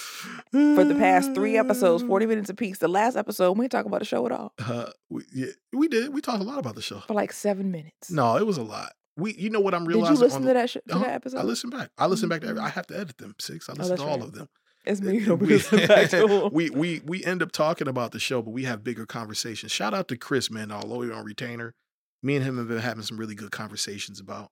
[0.52, 2.80] for the past three episodes, 40 minutes apiece.
[2.80, 5.88] The last episode, we didn't talk about the show at all Uh, we, yeah, we
[5.88, 6.14] did.
[6.14, 7.00] We talked a lot about the show.
[7.08, 8.12] for like seven minutes.
[8.12, 8.92] No, it was a lot.
[9.20, 10.16] We, you know what I'm realizing.
[10.16, 11.04] Did you listen on to that sh- to Uh-huh.
[11.06, 11.38] that episode?
[11.40, 11.92] I listen back.
[11.98, 12.62] I listen back to every.
[12.62, 12.66] Mhm.
[12.66, 13.70] I have to edit them six.
[13.70, 14.28] I Oh, listen that's to all right.
[14.28, 14.48] of them.
[14.86, 15.20] It's me.
[15.20, 16.54] You don't We, listen back to 'em.
[16.54, 19.72] we we we end up talking about the show, but we have bigger conversations.
[19.72, 21.76] Shout out to Chris, man, our lawyer on retainer.
[22.24, 24.52] Me and him have been having some really good conversations about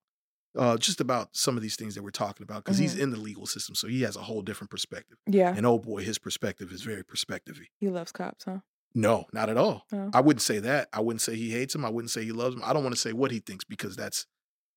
[0.58, 3.00] uh, just about some of these things that we're talking about because he's Mhm.
[3.02, 5.18] in the legal system, so he has a whole different perspective.
[5.28, 7.68] Yeah, And oh boy, his perspective is very perspective-y.
[7.80, 8.60] he loves cops, huh?
[8.96, 9.86] No, not at all.
[9.94, 10.10] Oh.
[10.14, 10.88] I wouldn't say that.
[10.92, 11.86] I wouldn't say he hates him.
[11.86, 12.64] I wouldn't say he loves him.
[12.66, 14.26] I don't want to say what he thinks because that's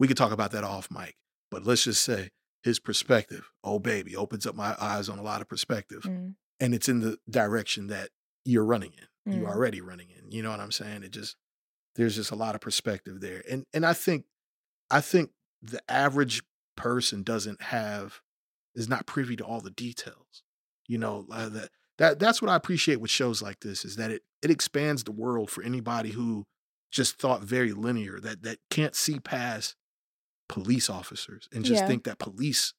[0.00, 1.14] we could talk about that off mic.
[1.52, 2.30] But let's just say
[2.64, 6.02] his perspective, oh baby, opens up my eyes on a lot of perspective.
[6.02, 6.34] Mm.
[6.58, 8.08] And it's in the direction that
[8.44, 9.32] you're running in.
[9.32, 9.52] You're Mm.
[9.54, 10.32] already running in.
[10.32, 11.04] You know what I'm saying?
[11.04, 11.36] It just
[11.96, 13.42] there's just a lot of perspective there.
[13.48, 14.24] And and I think
[14.90, 15.30] I think
[15.62, 16.42] the average
[16.76, 18.20] person doesn't have
[18.74, 20.42] is not privy to all the details.
[20.88, 24.10] You know, uh, that that that's what I appreciate with shows like this is that
[24.10, 26.46] it it expands the world for anybody who
[26.90, 29.76] just thought very linear that that can't see past
[30.50, 31.86] police officers and just Yeah.
[31.88, 32.74] think that police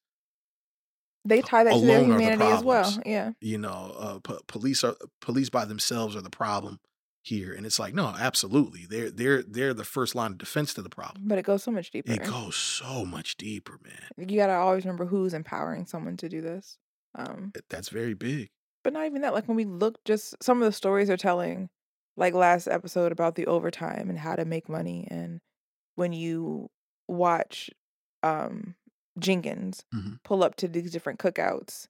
[1.24, 3.00] They tie that to their are the humanity as well.
[3.06, 6.80] Yeah, you know, uh, po- police are police by themselves are the problem
[7.22, 10.82] here, and it's like, no, absolutely, they're they're they're the first line of defense to
[10.82, 11.28] the problem.
[11.28, 12.10] but it goes so much deeper.
[12.12, 14.28] It goes so much deeper, man.
[14.28, 16.76] You gotta always remember who's empowering someone to do this.
[17.14, 18.50] Um, That's very big.
[18.82, 19.32] but not even that.
[19.34, 21.70] Like when we look, just some of the stories are telling,
[22.16, 25.40] like last episode about the overtime and how to make money, and
[25.94, 26.68] when you
[27.12, 27.70] watch
[28.22, 28.74] um
[29.18, 30.18] Jenkins Mhm.
[30.24, 31.86] pull up to these different cookouts,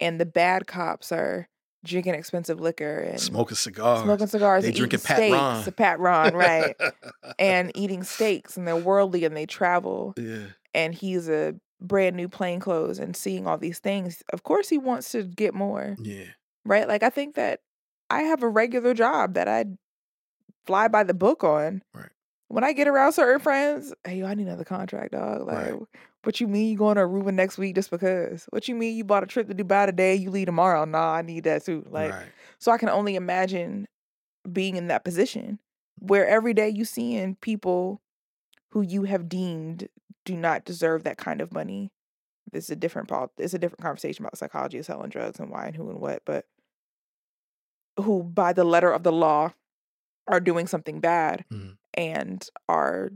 [0.00, 1.48] and the bad cops are
[1.84, 5.64] drinking expensive liquor and Smoking cigars, smoking cigars, They drinking Pat steaks, Ron.
[5.64, 6.76] Patrón, right?
[7.38, 12.28] and eating steaks, and they're worldly and they travel yeah, and he's a brand new
[12.28, 16.26] plain clothes and seeing all these things of course he wants to get more yeah,
[16.66, 17.60] right like i think that
[18.10, 19.64] i have a regular job that i
[20.66, 22.10] fly by the book on Right.
[22.50, 25.82] When i get around certain friends hey yo, i need another contract dog like Right.
[26.24, 29.04] what you mean you going to aruba next week just because what you mean you
[29.04, 32.12] bought a trip to dubai today you leave tomorrow nah i need that too like
[32.12, 32.26] right.
[32.58, 33.86] so I can only imagine
[34.50, 35.58] being in that position
[35.98, 38.00] where every day you seeing people
[38.70, 39.88] who you have deemed
[40.24, 41.90] do not deserve that kind of money.
[42.52, 45.66] This is a different it's a different conversation about psychology of selling drugs and why
[45.66, 46.46] and who and what, but
[47.98, 49.52] who by the letter of the law
[50.26, 51.76] are doing something bad Mhm.
[51.94, 53.10] And are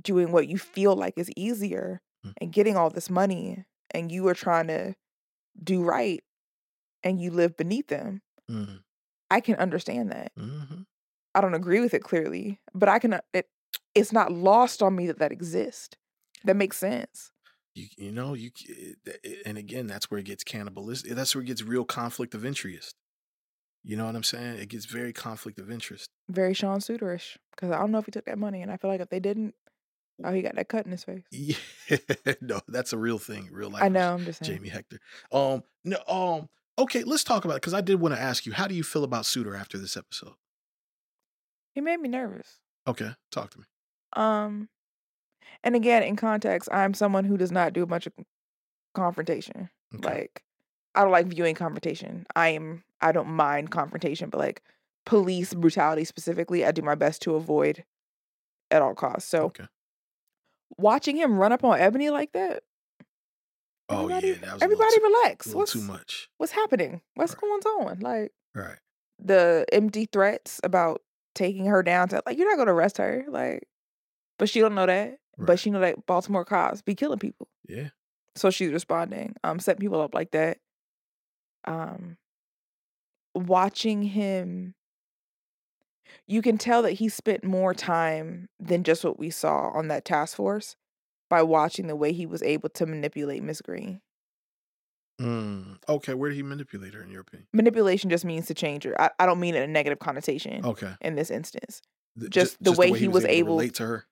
[0.00, 2.34] doing what you feel like is easier Mm.
[2.40, 4.94] and getting all this money and you are trying to
[5.62, 6.22] do right
[7.02, 8.22] and you live beneath them.
[8.50, 8.82] Mhm.
[9.30, 10.32] I can understand that.
[10.36, 10.86] Mhm.
[11.34, 13.14] I don't agree with it clearly, but I can.
[13.14, 13.48] uh, It,
[13.94, 15.96] it's not lost on me that that exists.
[16.44, 17.32] That makes sense.
[17.74, 21.12] You, you know, you it- it- and again, that's where it gets cannibalistic.
[21.12, 22.96] That's where it gets real conflict of interest.
[23.82, 24.58] You know what I'm saying?
[24.58, 26.10] It gets very conflict of interest.
[26.28, 28.90] Very Sean Suiterish because I don't know if he took that money, and I feel
[28.90, 29.54] like if they didn't,
[30.22, 31.24] oh, he got that cut in his face.
[31.30, 31.56] Yeah,
[32.40, 33.82] no, that's a real thing, real life.
[33.82, 34.14] I know.
[34.14, 34.58] I'm just saying.
[34.58, 35.00] Jamie Hector.
[35.32, 38.52] Um, no, um, okay, let's talk about it because I did want to ask you,
[38.52, 40.34] how do you feel about Suiter after this episode?
[41.74, 42.58] He made me nervous.
[42.86, 43.64] Okay, talk to me.
[44.14, 44.68] Um,
[45.62, 48.12] and again, in context, I'm someone who does not do much of
[48.94, 49.70] confrontation.
[49.94, 50.08] Okay.
[50.08, 50.42] Like,
[50.94, 52.26] I don't like viewing confrontation.
[52.34, 52.82] I am.
[53.00, 54.62] I don't mind confrontation, but like
[55.06, 57.84] police brutality specifically, I do my best to avoid
[58.70, 59.28] at all costs.
[59.28, 59.64] So okay.
[60.76, 62.62] watching him run up on Ebony like that.
[63.88, 65.46] Oh everybody, yeah, that was a little everybody too- relax.
[65.54, 66.28] What's too much.
[66.38, 67.00] what's happening?
[67.14, 67.40] What's Right.
[67.40, 68.00] going on?
[68.00, 68.78] Like Right.
[69.18, 71.02] the empty threats about
[71.34, 73.24] taking her down to like you're not gonna arrest her.
[73.28, 73.66] Like,
[74.38, 75.18] but she don't know that.
[75.38, 75.46] Right.
[75.46, 77.48] But she know that Baltimore cops be killing people.
[77.68, 77.88] Yeah.
[78.36, 80.58] So she's responding, um, setting people up like that.
[81.64, 82.16] Um,
[83.34, 84.74] watching him,
[86.26, 90.04] you can tell that he spent more time than just what we saw on that
[90.04, 90.76] task force
[91.28, 94.00] by watching the way he was able to manipulate Miss Green.
[95.20, 95.76] Mm.
[95.88, 97.46] Okay, where did he manipulate her in your opinion?
[97.52, 98.98] Manipulation just means to change her.
[99.00, 100.92] I, I don't mean it in a negative connotation Okay.
[101.02, 101.82] in this instance.
[102.18, 104.06] Th- Just ju- the way he was to able- relate to her.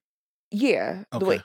[0.51, 1.41] Yeah, the way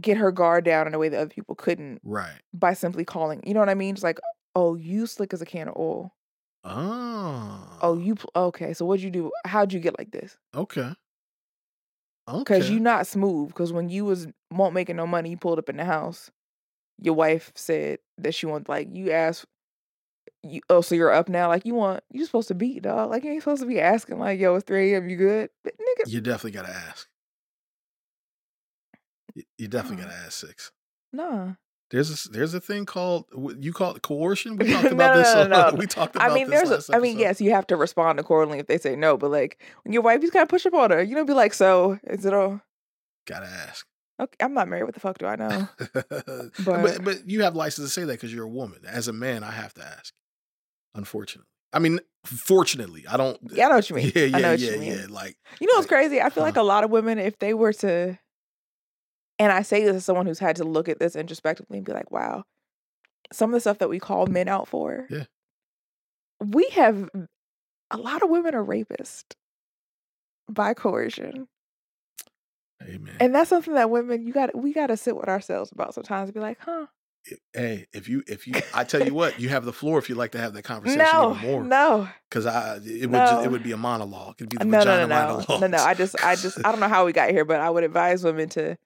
[0.00, 2.38] get her guard down in a way that other people couldn't Right.
[2.52, 3.42] by simply calling.
[3.46, 3.94] You know what I mean?
[3.94, 4.18] It's like,
[4.54, 6.14] oh, you slick as a can of oil.
[6.64, 7.78] Oh.
[7.82, 8.72] Oh, you pl- okay?
[8.74, 9.32] So what'd you do?
[9.44, 10.36] How'd you get like this?
[10.54, 10.92] Okay.
[12.28, 12.38] Okay.
[12.38, 13.48] Because you not smooth.
[13.48, 16.30] Because when you was won't making no money, you pulled up in the house.
[17.00, 19.46] Your wife said that she want like you asked.
[20.44, 21.48] You oh so you're up now?
[21.48, 23.10] Like you want you supposed to beat dog?
[23.10, 25.08] Like you ain't supposed to be asking like yo it's three a.m.
[25.08, 25.50] You good?
[25.64, 27.08] But, nigga, You definitely gotta ask.
[29.34, 30.70] You- You definitely gotta ask six.
[31.12, 31.54] nah.
[31.92, 33.26] There's a, there's a thing called
[33.60, 34.56] you call it coercion.
[34.56, 35.34] We talked No, about no, this.
[35.34, 35.76] no, uh, no, no.
[35.76, 36.88] We talked about I mean, this there's.
[36.90, 39.16] A, I mean, yes, you have to respond accordingly if they say no.
[39.16, 41.02] But like when your wife, you gotta push up on her.
[41.02, 42.60] You know, be like, so is it all?
[43.26, 43.86] Gotta ask.
[44.20, 44.84] Okay, I'm not married.
[44.84, 45.68] What the fuck do I know?
[45.94, 48.80] but, But- but you have license to say that because you're a woman.
[48.86, 50.12] As a man, I have to ask.
[50.94, 53.38] Unfortunately, I mean, fortunately, I don't.
[53.50, 54.12] Yeah, I know what you mean.
[54.14, 54.92] Yeah, yeah, I know what yeah, you mean.
[54.92, 55.06] yeah.
[55.08, 56.20] Like, You know what's Like, crazy?
[56.20, 58.18] I feel like a lot of women, if they were to,
[59.38, 61.92] and I say this as someone who's had to look at this introspectively and be
[61.92, 62.44] like, wow,
[63.32, 65.24] some of the stuff that we call men out for, Yeah.
[66.40, 67.08] we have
[67.90, 69.24] a lot of women are rapists
[70.48, 71.48] by coercion,
[72.80, 75.94] man, and that's something that women you got we got to sit with ourselves about
[75.94, 76.28] sometimes.
[76.28, 76.86] And be like, huh?
[77.54, 80.18] hey, if you, if you, I tell you what, you have the floor if you'd
[80.18, 81.62] like to have that conversation No, more.
[81.64, 84.34] no, Because I, it would, just, it would be a monologue.
[84.38, 85.60] It'd be the no, no, no, no, monologue.
[85.60, 85.78] no, no.
[85.78, 88.24] I just, I just, I don't know how we got here, but I would advise
[88.24, 88.76] women to,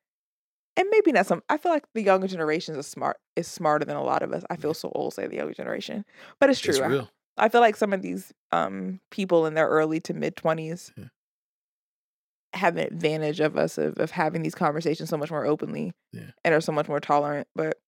[0.76, 1.42] and maybe not some.
[1.48, 4.42] I feel like the younger generation is smart, is smarter than a lot of us.
[4.50, 6.04] I feel so old, say the younger generation,
[6.40, 6.70] but it's true.
[6.74, 7.10] It's I- real.
[7.38, 11.04] I, feel like some of these um people in their early to mid twenties Yeah.
[12.54, 16.30] have an advantage of us of, of having these conversations so much more openly, Yeah.
[16.44, 17.48] and are so much more tolerant.
[17.54, 17.78] But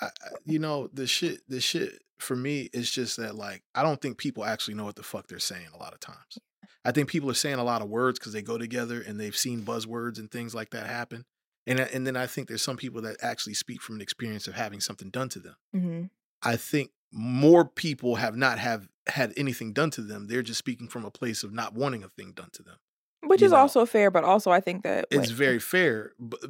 [0.00, 0.10] I, I-
[0.44, 4.18] you know, the shit, the shit for me is just that, like, I don't think
[4.18, 6.38] people actually know what the fuck they're saying a lot of times.
[6.84, 9.36] I think people are saying a lot of words because they go together and they've
[9.36, 11.24] seen buzzwords and things like that happen.
[11.70, 14.54] And, and then I think there's some people that actually speak from an experience of
[14.54, 15.56] having something done to them.
[15.74, 16.10] mhm.
[16.42, 20.26] I think more people have not have had anything done to them.
[20.26, 22.76] They're just speaking from a place of not wanting a thing done to them.
[23.22, 26.40] which You is know, also fair, but also I think that It's very fair, but,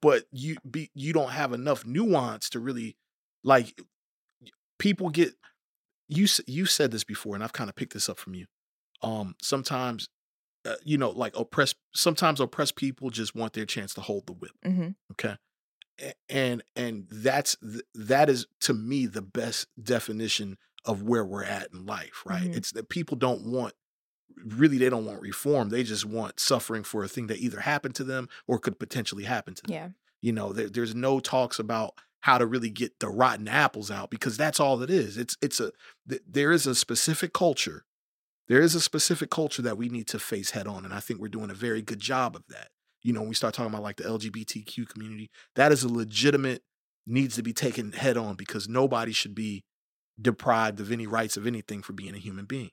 [0.00, 2.96] but you be you don't have enough nuance to really
[3.42, 3.80] like
[4.78, 5.34] people get
[6.08, 8.46] you you said this before and I've kind of picked this up from you.
[9.02, 10.08] Um sometimes
[10.64, 14.32] uh, you know like oppressed sometimes oppressed people just want their chance to hold the
[14.32, 14.94] whip, Mhm.
[15.12, 15.36] okay?
[16.28, 17.56] And and that's
[17.94, 20.56] that is to me the best definition
[20.86, 22.50] of where we're at in life, right?
[22.50, 22.56] Mhm.
[22.56, 23.74] It's that people don't want
[24.44, 25.68] really they don't want reform.
[25.68, 29.24] They just want suffering for a thing that either happened to them or could potentially
[29.24, 29.72] happen to them.
[29.74, 29.88] yeah.
[30.22, 34.10] You know, there, there's no talks about how to really get the rotten apples out
[34.10, 35.16] because that's all it is.
[35.18, 35.72] It's it's a
[36.08, 37.84] th- there is a specific culture.
[38.50, 41.20] There is a specific culture that we need to face head on, and I think
[41.20, 42.70] we're doing a very good job of that.
[43.02, 46.62] you know, when we start talking about like the LGBTQ community, that is a legitimate
[47.06, 49.64] needs to be taken head on because nobody should be
[50.20, 52.72] deprived of any rights of anything for being a human being.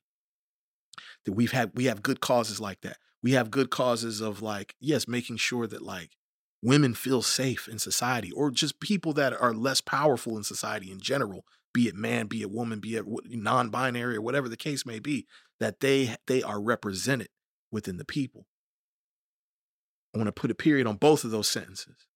[1.26, 2.98] That we've had we have good causes like that.
[3.22, 6.18] We have good causes of like, yes, making sure that like
[6.64, 11.00] women feel safe in society or just people that are less powerful in society in
[11.00, 15.00] general, be it man, be it woman, be it non-binary or whatever the case may
[15.00, 15.28] be,
[15.60, 17.30] that they they are represented
[17.72, 18.46] within the people.
[20.14, 22.08] I want to put a period on both of those sentences.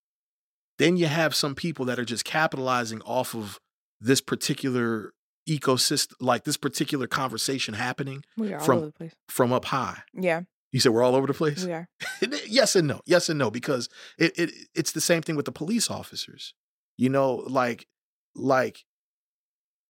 [0.78, 3.60] Then you have some people that are just capitalizing off of
[4.00, 5.14] this particular
[5.48, 9.14] ecosystem, like this particular conversation happening We are all From- over the place.
[9.28, 10.04] from up high.
[10.14, 11.64] Yeah, You said we're all over the place?
[11.66, 11.88] we are.
[12.48, 13.02] yes and no.
[13.06, 16.54] Yes and no, because it, it it's the same thing with the police officers.
[16.98, 17.88] You know, like
[18.36, 18.86] like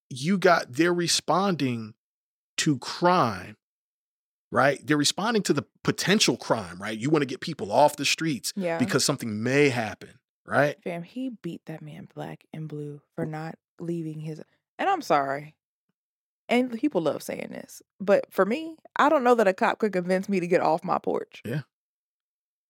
[0.09, 1.93] you got they're responding
[2.61, 3.55] to crime,
[4.51, 4.79] right?
[4.85, 6.97] They're responding to the potential crime, right?
[6.97, 8.77] You want to get people off the streets Yeah.
[8.77, 10.75] because something may happen, right?
[10.83, 14.41] Fam, he beat that man black and blue for not leaving his.
[14.79, 15.55] And I'm sorry.
[16.49, 19.93] And people love saying this, but for me, I don't know that a cop could
[19.93, 21.41] convince me to get off my porch.
[21.45, 21.61] Yeah.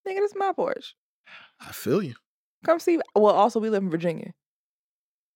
[0.08, 0.96] Nigga, this is my porch.
[1.60, 2.14] I feel you.
[2.64, 3.00] Come see.
[3.16, 4.34] Well, also we live in Virginia,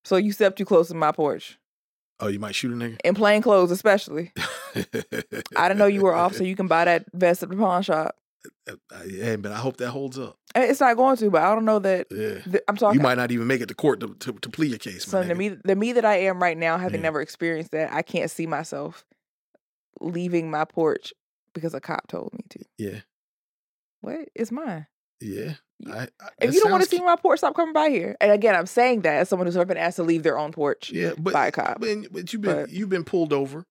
[0.03, 1.57] so you step too close to my porch
[2.19, 2.97] Oh, you might shoot a nigga?
[3.03, 4.31] in plain clothes, especially.
[4.75, 7.81] I didn't know you were off, so you can buy that vest at the pawn
[7.83, 8.15] shop.
[8.69, 10.37] Uh, uh, yeah, but I hope that holds up.
[10.55, 12.07] It's not going to, but I don't know that.
[12.11, 12.39] Yeah.
[12.39, 12.99] th- I'm talking.
[12.99, 15.03] You might not even make it to court to, to, to plead your case.
[15.05, 17.03] So the me, the me that I am right now, having Yeah.
[17.03, 19.03] never experienced that, I can't see myself
[19.99, 21.11] leaving my porch
[21.53, 22.59] because a cop told me to.
[22.77, 22.99] Yeah.
[24.01, 24.29] What?
[24.35, 24.87] It's mine.
[25.19, 25.55] Yeah.
[25.79, 28.15] You- I, I, If you don't want to see my porch, stop coming by here.
[28.21, 30.51] And again, I'm saying that as someone who's never been asked to leave their own
[30.51, 30.91] porch.
[30.91, 31.79] Yeah, but by a cop.
[31.79, 33.65] But, but you've been But- you've been pulled over.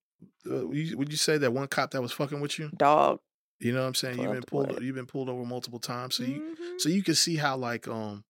[0.49, 2.69] Uh, you, would you say that one cop that was fucking with you?
[2.77, 3.19] Dog.
[3.59, 4.19] You know what I'm saying?
[4.19, 4.67] You've been pulled.
[4.69, 4.83] blood.
[4.83, 6.79] You've been pulled over multiple times, so you Mhm.
[6.79, 8.23] so you can see how like um,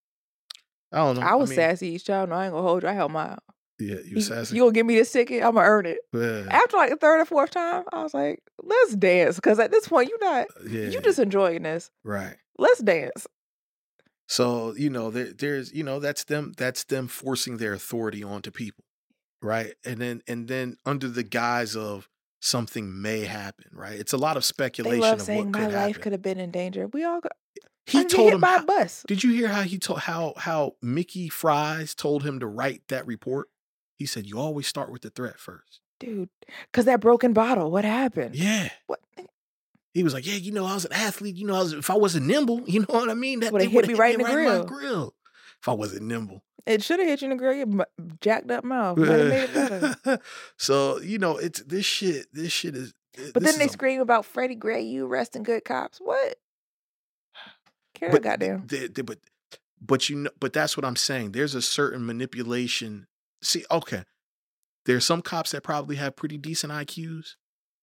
[0.92, 1.22] I don't know.
[1.22, 2.30] I was mean, sassy each child.
[2.30, 2.88] No, I ain't gonna hold you.
[2.88, 3.36] I held my.
[3.78, 4.56] Yeah, you You, sassy.
[4.56, 5.42] you gonna give me this ticket?
[5.42, 5.98] I'm gonna earn it.
[6.14, 9.36] yeah, After like the third or fourth time, I was like, let's dance.
[9.36, 11.90] Because at this point, you're not, yeah, you just enjoying this.
[12.02, 12.36] right.
[12.58, 13.26] Let's dance.
[14.28, 18.50] So you know, there, there's you know that's them that's them forcing their authority onto
[18.50, 18.84] people,
[19.42, 19.74] right?
[19.84, 22.08] And then and then under the guise of
[22.40, 23.98] something may happen, right?
[23.98, 26.02] It's a lot of They speculation love of saying what my could life happen.
[26.02, 26.86] could have been in danger.
[26.88, 27.32] We all got
[27.86, 28.40] He told him.
[28.40, 29.04] by how- bus.
[29.06, 33.06] Did you hear how he told how how Mickey Fries told him to write that
[33.06, 33.48] report?
[33.98, 35.80] He said, "You always start with the threat first.
[36.00, 36.28] Dude,
[36.70, 38.34] because that broken bottle, what happened?
[38.36, 38.68] Yeah.
[38.86, 39.00] What?
[39.16, 39.22] Eh,
[39.96, 41.36] He was like, "Yeah, you know, I was an athlete.
[41.36, 43.40] You know, I was, if I wasn't nimble, you know what I mean?
[43.40, 44.64] That Would've hit me right in the my grill.
[44.64, 45.14] grill.
[45.62, 47.56] If I wasn't nimble, It should have hit you in the grill.
[47.56, 47.86] Your
[48.20, 48.98] jacked up mouth.
[48.98, 50.20] Made it
[50.58, 52.26] so you know, it's this shit.
[52.32, 52.92] This shit is.
[53.32, 55.98] But then they a- scream about Freddie Gray, you arresting good cops.
[55.98, 56.36] What?
[57.94, 58.66] Care but goddamn.
[58.66, 59.18] the- the- but
[59.80, 61.32] but you know, but that's what I'm saying.
[61.32, 63.06] There's a certain manipulation.
[63.42, 64.04] See, okay,
[64.84, 67.36] there's some cops that probably have pretty decent IQs,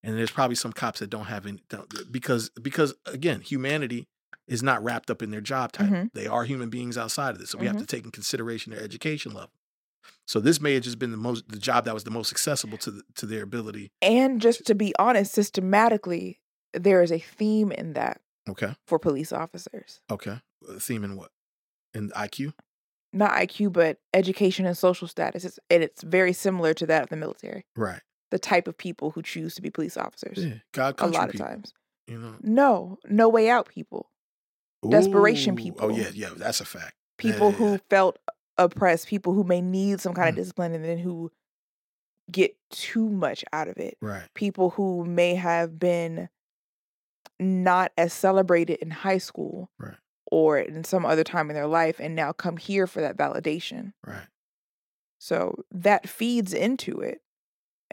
[0.04, 4.06] and there's probably some cops that don't have any don't, because because again, humanity
[4.47, 5.93] is not wrapped up in their job title.
[5.95, 6.10] Mhm.
[6.14, 7.80] They are human beings outside of this, so we have Mhm.
[7.80, 9.51] to take in consideration their education level.
[10.28, 12.78] So this may have just been the most the job that was the most accessible
[12.80, 13.91] to the, to their ability.
[14.01, 16.39] And just to be honest, systematically,
[16.74, 20.01] there is a theme in that Okay, for police officers.
[20.12, 20.41] okay.
[20.70, 21.32] A theme in what?
[21.93, 22.54] In IQ.
[23.14, 25.45] Not IQ, but education and social status.
[25.45, 27.66] It's, and it's very similar to that of the military.
[27.76, 28.01] Right.
[28.34, 30.43] The type of people who choose to be police officers.
[30.43, 30.53] Yeah.
[30.71, 31.71] God a lot of people, times.
[32.07, 32.36] You know.
[32.41, 34.09] No, no way out people.
[34.89, 35.86] Desperation people.
[35.86, 36.95] Oh yeah, yeah, that's a fact.
[37.19, 37.77] people Yeah, who yeah.
[37.91, 38.17] felt
[38.57, 40.38] oppressed, people who may need some kind of Mm.
[40.38, 41.31] discipline and then who
[42.31, 43.97] get too much out of it.
[44.01, 44.23] Right.
[44.34, 46.27] People who may have been
[47.39, 49.97] not as celebrated in high school Right.
[50.31, 53.93] or in some other time in their life and now come here for that validation.
[54.05, 54.27] Right.
[55.19, 57.21] So that feeds into it.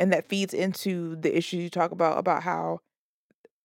[0.00, 2.80] And that feeds into the issues you talk about about how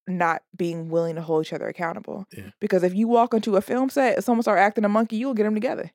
[0.07, 2.25] not being willing to hold each other accountable.
[2.37, 2.51] Yeah.
[2.59, 5.33] Because if you walk into a film set and someone start acting a monkey, you'll
[5.33, 5.91] get them together.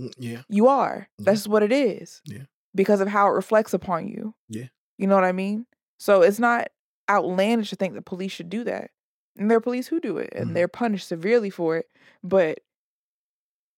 [0.00, 0.42] Mm, Yeah.
[0.48, 1.08] You are.
[1.18, 2.22] That's what it is.
[2.24, 2.44] Yeah.
[2.74, 4.34] Because of how it reflects upon you.
[4.48, 4.68] Yeah.
[4.96, 5.66] You know what I mean?
[5.98, 6.68] So it's not
[7.10, 8.90] outlandish to think the police should do that.
[9.36, 10.54] And there are police who do it and Mhm.
[10.54, 11.86] they're punished severely for it,
[12.22, 12.60] but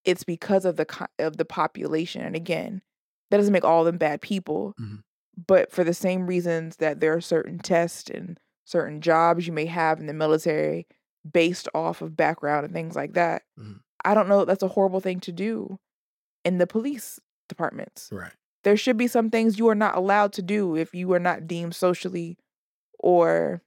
[0.05, 2.23] it's because of the of the population.
[2.23, 2.83] And again,
[3.31, 4.75] that doesn't make all of them bad people.
[4.81, 5.03] Mhm.
[5.47, 9.67] But for the same reasons that there are certain tests and certain jobs you may
[9.67, 10.87] have in the military
[11.31, 13.43] based off of background and things like that.
[13.59, 13.81] Mhm.
[14.05, 15.79] I don't know that that's a horrible thing to do
[16.45, 18.09] in the police departments.
[18.13, 18.33] Right.
[18.65, 21.47] There should be some things you are not allowed to do if you are not
[21.47, 22.39] deemed socially
[22.99, 23.63] or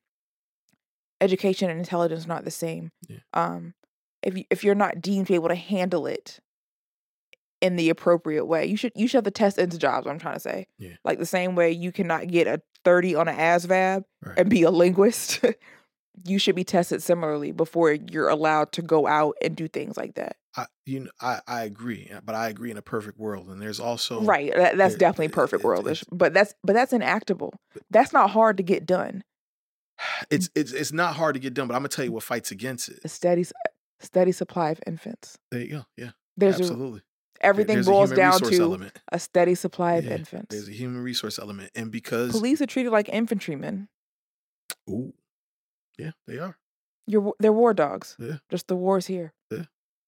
[1.22, 2.92] education and intelligence not the same.
[3.08, 3.20] Yeah.
[3.34, 3.74] Um
[4.22, 6.40] if you, if you're not deemed to be able to handle it
[7.64, 10.06] in the appropriate way, you should you should have to test into jobs.
[10.06, 10.92] I'm trying to say, Yeah.
[11.04, 14.38] like the same way you cannot get a 30 on an ASVAB Right.
[14.38, 15.40] and be a linguist.
[16.26, 20.14] you should be tested similarly before you're allowed to go out and do things like
[20.16, 20.36] that.
[20.56, 23.48] I, you know, I, I agree, uh, but I agree in a perfect world.
[23.48, 24.54] And there's also right.
[24.54, 27.54] That, that's it- definitely perfect it- worldish, but that's but that's inactable.
[27.90, 29.24] That's not hard to get done.
[30.30, 32.52] It's it's it's not hard to get done, but I'm gonna tell you what fights
[32.52, 33.00] against it.
[33.04, 33.46] A steady
[34.02, 35.38] steady supply of infants.
[35.52, 35.86] There you go.
[35.98, 37.02] Yeah, There's absolutely.
[37.44, 39.00] Everything There's boils down to element.
[39.12, 40.48] a steady supply of Yeah, infants.
[40.50, 43.90] There's a human resource element, and because Police are treated like infantrymen.
[44.90, 45.14] ooh,
[45.98, 46.58] yeah, they are.
[47.06, 48.16] You're they're war dogs.
[48.18, 48.38] Yeah.
[48.50, 49.34] Just the war's here.
[49.52, 49.66] Yeah.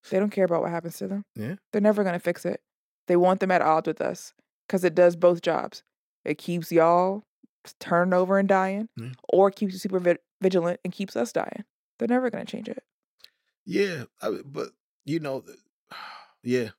[0.09, 1.25] They don't care about what happens to them.
[1.35, 1.55] Yeah.
[1.71, 2.61] They're never gonna fix it.
[3.07, 4.33] They want them at odds with us
[4.67, 5.83] because it does both jobs.
[6.23, 7.23] It keeps y'all
[7.79, 9.09] turning over and dying, Yeah.
[9.29, 11.65] or keeps you super vi- vigilant and keeps us dying.
[11.99, 12.83] They're never gonna change it.
[13.65, 14.69] Yeah, I, but
[15.05, 15.43] you know,
[16.43, 16.69] yeah,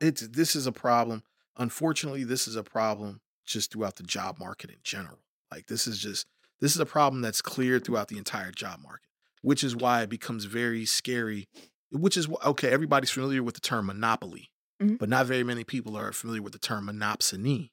[0.00, 1.22] it's this is a problem.
[1.56, 5.20] Unfortunately, this is a problem just throughout the job market in general.
[5.50, 6.26] Like this is just
[6.60, 9.08] this is a problem that's clear throughout the entire job market,
[9.42, 11.48] which is why it becomes very scary.
[11.90, 12.70] Which is okay.
[12.70, 14.50] Everybody's familiar with the term monopoly,
[14.82, 14.98] Mhm.
[14.98, 17.70] but not very many people are familiar with the term monopsony.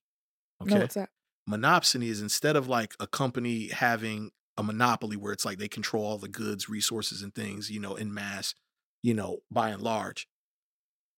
[0.62, 1.10] Okay, No, what's that?
[1.50, 6.06] monopsony is instead of like a company having a monopoly where it's like they control
[6.06, 8.54] all the goods, resources, and things, you know, in mass,
[9.02, 10.28] you know, by and large.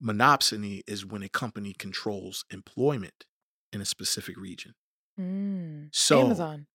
[0.03, 3.25] Monopsony is when a company controls employment
[3.71, 4.73] in a specific region.
[5.19, 5.89] Mm.
[5.93, 6.67] So Amazon.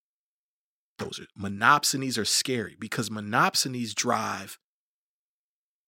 [0.97, 4.57] those are monopsonies are scary because monopsonies drive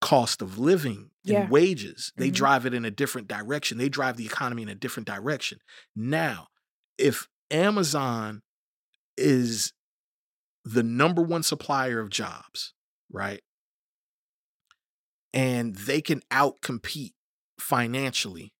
[0.02, 1.50] cost of living and Yeah.
[1.50, 2.12] wages.
[2.16, 2.34] They Mhm.
[2.36, 3.78] drive it in a different direction.
[3.78, 5.60] They drive the economy in a different direction.
[5.96, 6.48] Now,
[6.98, 8.42] if Amazon
[9.18, 9.74] is
[10.64, 12.74] the number one supplier of jobs,
[13.10, 13.44] right?
[15.34, 17.14] And they can outcompete
[17.62, 18.54] financially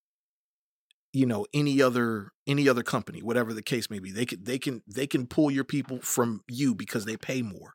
[1.14, 4.58] you know any other any other company whatever the case may be they can they
[4.60, 7.74] can they can pull your people from you because they pay more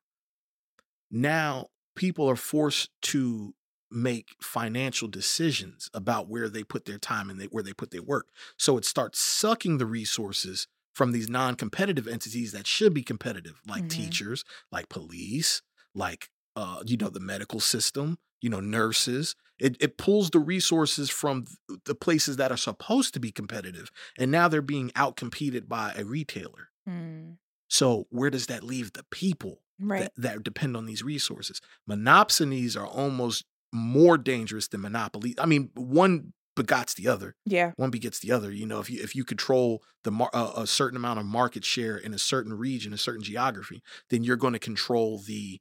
[1.10, 3.54] now people are forced to
[3.90, 8.02] make financial decisions about where they put their time and they, where they put their
[8.02, 13.60] work so it starts sucking the resources from these non-competitive entities that should be competitive
[13.66, 13.88] like Mhm.
[13.88, 15.62] teachers like police
[15.94, 21.08] like uh you know the medical system you know nurses it, it pulls the resources
[21.10, 21.44] from
[21.86, 26.04] the places that are supposed to be competitive and now they're being outcompeted by a
[26.04, 27.38] retailer Mm.
[27.68, 30.02] so where does that leave the people Right.
[30.02, 31.60] that, that depend on these resources
[32.06, 37.72] monopsonies are almost more dangerous than monopoly i mean one begots the other yeah.
[37.76, 40.66] one begets the other you know if you if you control the mar- uh, a
[40.66, 44.54] certain amount of market share in a certain region a certain geography then you're going
[44.54, 45.58] to control the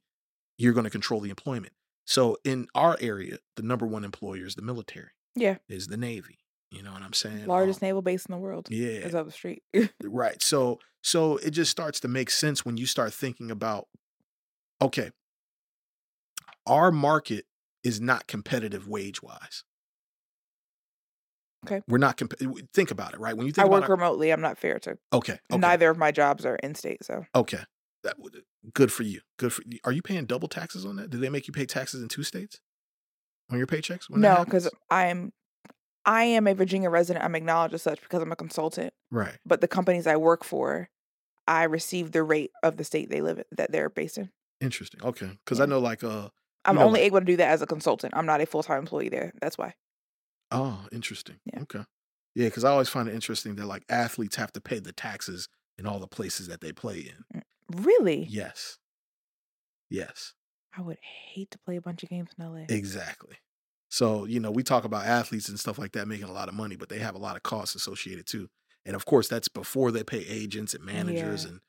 [0.56, 1.72] you're going to control the employment
[2.06, 5.56] so in our area the number one employer is the military Yeah.
[5.68, 6.38] is the navy
[6.70, 9.26] you know what i'm saying Largest Um, naval base in the world yeah is up
[9.26, 9.62] the street.
[10.02, 13.86] right so so it just starts to make sense when you start thinking about
[14.80, 15.10] okay
[16.66, 17.44] our market
[17.84, 19.62] is not competitive wage wise
[21.66, 21.82] Okay.
[21.88, 22.34] we're not comp-
[22.72, 24.30] think about it right when you think I work our, remotely.
[24.30, 24.98] I'm not fair to.
[25.12, 27.58] okay okay Neither of my jobs are in state, so okay
[28.06, 28.42] that would
[28.72, 31.28] good for you good for you are you paying double taxes on that did they
[31.28, 32.60] make you pay taxes in two states
[33.50, 34.68] on your paychecks no, because?
[34.90, 35.32] I am,
[36.04, 37.24] I am a Virginia resident.
[37.24, 38.92] I'm acknowledged as such because I'm a consultant.
[39.10, 40.88] right But the companies I work for,
[41.46, 44.30] I receive the rate of the state they live in, that they're based in.
[44.60, 45.64] interesting okay because Yeah.
[45.64, 46.28] i know like uh
[46.64, 48.14] I'm know, only like- able to do that as a consultant.
[48.16, 49.32] I'm not a full time employee there.
[49.40, 49.74] That's why.
[50.50, 51.36] Oh, interesting.
[51.52, 51.60] Yeah.
[51.62, 51.84] Okay.
[52.34, 55.48] Yeah, because I always find it interesting that like athletes have to pay the taxes
[55.78, 57.42] in all the places that they play in.
[57.72, 58.26] Really?
[58.28, 58.78] Yes.
[59.88, 60.34] Yes,
[60.76, 62.64] I would hate to play a bunch of games in LA.
[62.68, 63.36] exactly.
[63.88, 66.54] So, you know, we talk about athletes and stuff like that making a lot of
[66.54, 68.48] money, but they have a lot of costs associated too.
[68.84, 71.50] And of course, that's before they pay agents and managers Yeah.
[71.50, 71.60] and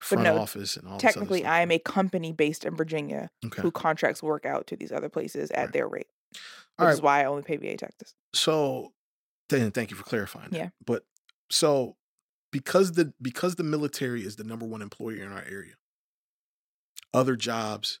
[0.00, 1.44] front no, office and all Technically.
[1.44, 3.60] I am a company based in Virginia Okay.
[3.62, 5.72] who contracts work out to these other places at Right.
[5.72, 6.40] their rate, which
[6.78, 7.02] All is right.
[7.02, 8.14] why I only pay VA taxes.
[8.34, 8.92] so
[9.48, 10.56] then thank you for clarifying that.
[10.56, 10.68] Yeah.
[10.86, 11.04] but
[11.50, 11.96] so
[12.56, 15.74] because the because the military is the number one employer in our area
[17.12, 18.00] other jobs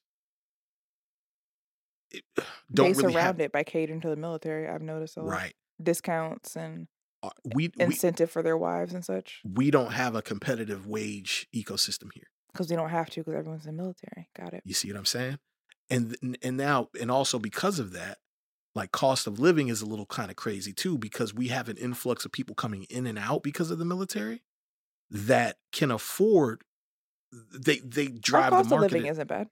[2.72, 4.66] don't they really surround have it by catering to the military.
[4.66, 5.30] I've noticed a lot.
[5.30, 6.88] right Discounts and
[7.22, 11.46] Uh, we, we incentive for their wives and such we don't have a competitive wage
[11.54, 14.30] ecosystem here because they don't have to because everyone's in the military.
[14.34, 14.62] Got it.
[14.64, 15.38] you see what i'm saying
[15.90, 18.16] and and now and also because of that
[18.74, 21.76] like cost of living is a little kind of crazy too because we have an
[21.78, 24.42] influx of people coming in and out because of the military
[25.10, 26.62] that can afford
[27.52, 29.48] they they drive Our cost the of living in- isn't bad.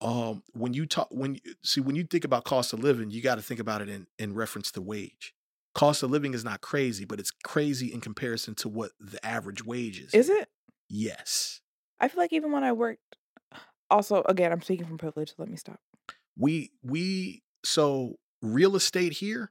[0.00, 3.22] um when you talk when you see when you think about cost of living, you
[3.22, 5.34] got to think about it in in reference to wage.
[5.74, 9.64] Cost of living is not crazy, but it's crazy in comparison to what the average
[9.64, 10.12] wage is.
[10.14, 10.48] Is it?
[10.88, 11.60] Yes.
[12.00, 13.16] I feel like even when I worked,
[13.90, 15.30] also again, I'm speaking from privilege.
[15.30, 15.80] So let me stop.
[16.36, 19.50] We we so real estate here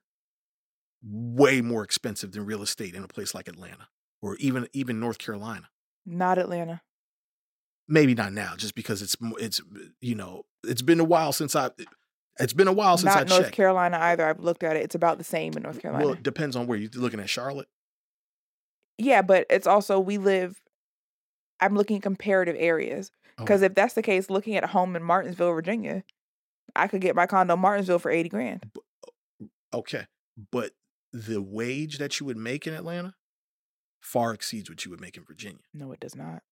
[1.03, 3.87] way more expensive than real estate in a place like Atlanta
[4.27, 5.69] or even even North Carolina.
[6.05, 6.81] Not Atlanta.
[7.87, 11.55] Maybe not now, just because it's it's uh, you know it's been a while since
[11.55, 11.69] I
[12.39, 13.55] it's been a while since Not I North checked.
[13.55, 14.27] Carolina either.
[14.27, 14.83] I've looked at it.
[14.83, 16.05] It's about the same in North Carolina.
[16.05, 17.67] Well, it depends on where you're looking at Charlotte.
[18.97, 20.61] yeah, but it's also we live.
[21.59, 23.43] I'm looking at comparative areas Oh.
[23.43, 26.03] because if that's the case, looking at a home in Martinsville, Virginia,
[26.75, 28.69] I could get my condo in Martinsville for eighty grand.
[29.73, 30.05] Okay,
[30.51, 30.71] but
[31.13, 33.15] the wage that you would make in Atlanta
[33.99, 35.63] far exceeds what you would make in Virginia.
[35.73, 36.43] No, it does not.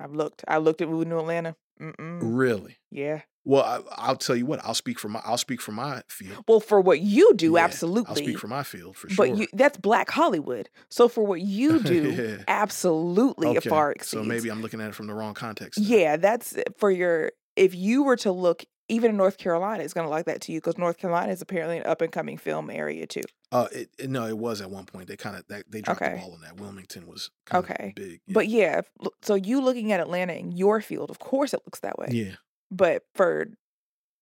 [0.00, 0.44] I've looked.
[0.46, 1.56] I looked at to Atlanta.
[1.80, 2.18] Mm-mm.
[2.22, 2.76] Really?
[2.90, 3.22] Yeah.
[3.44, 4.60] Well, I, I'll tell you what.
[4.64, 5.20] I'll speak for my.
[5.24, 6.44] I'll speak for my field.
[6.46, 8.08] Well, for what you do, Yeah, absolutely.
[8.10, 9.26] I'll speak for my field for sure.
[9.26, 10.68] But you, that's Black Hollywood.
[10.90, 12.44] So for what you do, Yeah.
[12.46, 14.10] absolutely Okay, far exceeds.
[14.10, 15.80] So maybe I'm looking at it from the wrong context.
[15.80, 15.88] then.
[15.98, 17.32] Yeah, that's eh, for your.
[17.56, 20.52] If you were to look, even in North Carolina, it's going to like that to
[20.52, 23.22] you because North Carolina is apparently an up and coming film area too.
[23.52, 25.08] Uh, it, it- no, it was at one point.
[25.08, 26.14] They kind of they dropped Okay.
[26.14, 26.56] the ball on that.
[26.60, 27.92] Wilmington was Okay.
[27.94, 28.20] big.
[28.26, 28.32] Yeah.
[28.34, 28.80] But yeah,
[29.22, 32.08] so you looking at Atlanta in your field, of course it looks that way.
[32.10, 32.34] yeah,
[32.70, 33.48] But for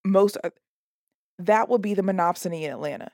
[0.04, 0.52] most, of-
[1.38, 3.10] that would be the monopsony in Atlanta.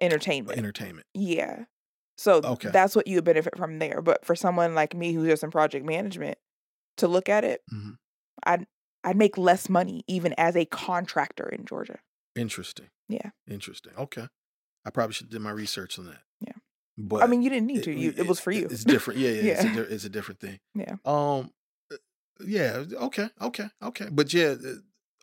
[0.00, 0.58] Entertainment.
[0.58, 1.06] entertainment.
[1.14, 1.64] Yeah.
[2.18, 2.70] So Okay.
[2.70, 4.02] that's what you would benefit from there.
[4.02, 6.38] But for someone like me who's just in project management
[6.98, 7.98] to look at it, Mhm.
[8.44, 8.66] I'd
[9.04, 11.98] I'd make less money even as a contractor in Georgia.
[12.34, 12.88] Interesting.
[13.08, 13.30] Yeah.
[13.48, 13.92] Interesting.
[13.98, 14.28] Okay.
[14.84, 16.22] I probably should have did my research on that.
[16.40, 16.52] Yeah.
[16.96, 17.92] But I mean, you didn't need to.
[17.92, 18.64] You, it, was for you.
[18.64, 19.20] It's different.
[19.20, 19.52] Yeah, yeah.
[19.62, 20.58] It's, a, it's a different thing.
[20.74, 20.96] Yeah.
[21.04, 21.50] Um.
[21.92, 21.96] uh,
[22.44, 22.84] Yeah.
[22.92, 23.28] Okay.
[23.40, 23.68] Okay.
[23.82, 24.08] Okay.
[24.10, 24.74] But yeah, uh,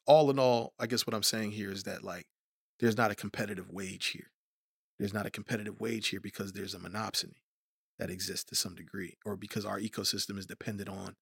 [0.06, 2.26] all in all, I guess what I'm saying here is that like,
[2.80, 4.32] there's not a competitive wage here.
[4.98, 7.38] There's not a competitive wage here because there's a monopsony
[8.00, 11.16] that exists to some degree, or because our ecosystem is dependent on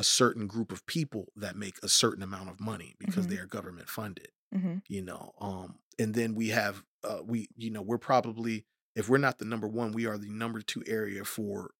[0.00, 3.30] a certain group of people that make a certain amount of money because Mhm.
[3.30, 7.70] they are government funded hmm you know um and then we have uh we you
[7.70, 8.64] know we're probably
[9.00, 11.70] if we're not the number one we are the number two area for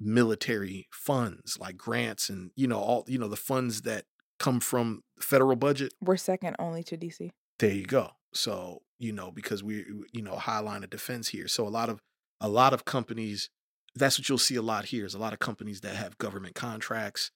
[0.00, 4.04] military funds like grants and you know all you know the funds that
[4.38, 7.30] come from federal budget We're second only to DC.
[7.60, 11.46] there you go so you know because we you know high line of defense here
[11.48, 12.00] so a lot of
[12.40, 13.50] a lot of companies
[13.94, 16.54] that's what you'll see a lot here is a lot of companies that have government
[16.54, 17.30] contracts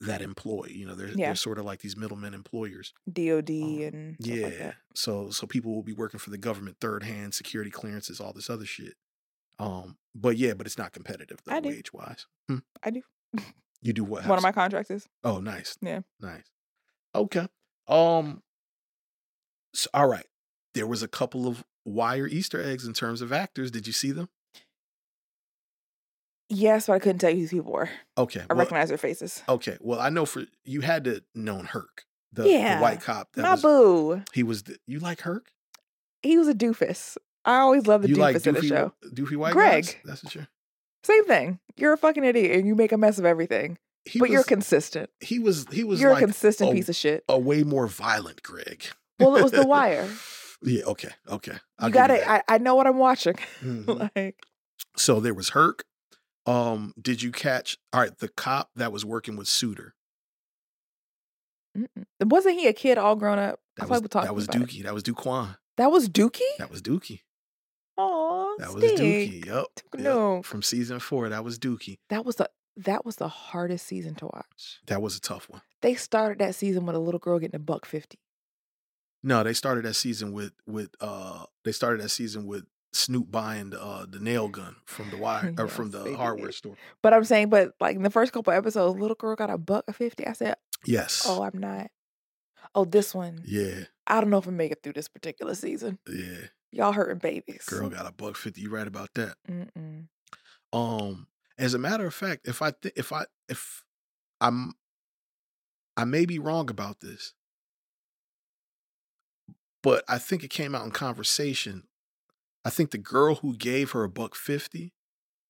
[0.00, 1.26] that employ you know they're, Yeah.
[1.26, 4.46] they're sort of like these middlemen employers DOD um, and yeah.
[4.46, 4.74] like.
[4.94, 8.50] So so people will be working for the government, third hand security clearances, all this
[8.50, 8.94] other shit.
[9.58, 12.26] Um, but yeah, but it's not competitive though, wage wise.
[12.48, 12.58] Hmm.
[12.82, 13.02] I do.
[13.82, 14.26] You do what?
[14.26, 15.06] One of my contracts is.
[15.22, 15.76] Oh, nice.
[15.80, 16.00] Yeah.
[16.20, 16.44] Nice.
[17.14, 17.46] Okay.
[17.86, 18.42] Um.
[19.74, 20.26] So, all right.
[20.74, 23.70] There was a couple of wire Easter eggs in terms of actors.
[23.70, 24.28] Did you see them?
[26.48, 27.88] Yes, but I couldn't tell you who these people were.
[28.18, 28.40] Okay.
[28.40, 29.42] I well- recognize their faces.
[29.48, 29.76] Okay.
[29.80, 33.32] Well, I know for you had to known Herc, the, the white cop.
[33.34, 34.22] That My was, boo.
[34.32, 34.64] he was.
[34.64, 35.50] The, you like Herc?
[36.22, 37.16] He was a doofus.
[37.44, 38.92] I always love the you doofus like in the show.
[39.12, 39.84] doofy white Greg.
[39.84, 39.96] guys?
[40.04, 40.48] That's what you're.
[41.02, 41.58] Same thing.
[41.76, 43.76] You're a fucking idiot and you make a mess of everything.
[44.06, 45.08] He but you're consistent.
[45.20, 47.24] he was he was You're like a consistent a, piece of shit.
[47.28, 48.84] a way more violent Greg.
[49.18, 50.08] Well, it was The Wire.
[50.62, 50.84] yeah.
[50.84, 51.08] Okay.
[51.28, 51.56] Okay.
[51.78, 52.26] I'll you got it.
[52.26, 53.34] I, I know what I'm watching.
[53.62, 54.10] Mhm.
[54.16, 54.36] like,
[54.96, 55.84] so there was Herc.
[56.46, 57.78] Um, did you catch?
[57.92, 59.92] All right, the cop that was working with Suiter.
[61.76, 62.04] mm-mm.
[62.22, 63.60] wasn't he a kid all grown up?
[63.76, 64.82] That was that That was about it.
[64.84, 65.56] That was Duquan.
[65.76, 66.40] That was Dukie.
[66.58, 67.20] That was Dukie.
[67.96, 69.46] Oh, That was Dukie.
[69.46, 69.46] Yep.
[69.46, 69.66] yep.
[69.94, 70.42] No.
[70.42, 71.98] From season four, that was Dukie.
[72.10, 74.80] That was the that was the hardest season to watch.
[74.86, 75.62] That was a tough one.
[75.80, 78.18] They started that season with a little girl getting a buck fifty.
[79.22, 82.64] No, they started that season with with uh they started that season with
[82.94, 86.76] Snoop buying the uh the nail gun from the wire or from the hardware store.
[87.02, 89.84] But I'm saying, but like in the first couple episodes, little girl got a buck
[89.94, 90.26] fifty.
[90.26, 90.56] I said,
[90.86, 91.24] Yes.
[91.26, 91.88] "Oh, I'm not."
[92.74, 93.42] Oh, this one.
[93.46, 93.84] yeah.
[94.06, 95.98] I don't know if I make it through this particular season.
[96.08, 96.46] Yeah.
[96.72, 97.64] Y'all hurting babies.
[97.66, 98.62] Girl got a buck fifty.
[98.62, 99.36] You right about that.
[99.48, 100.08] Mm-mm.
[100.72, 103.84] Um, as a matter of fact, if I th- if I if
[104.40, 104.72] I'm
[105.96, 107.32] I may be wrong about this,
[109.82, 111.84] but I think it came out in conversation.
[112.64, 114.92] I think the girl who gave her a buck fifty,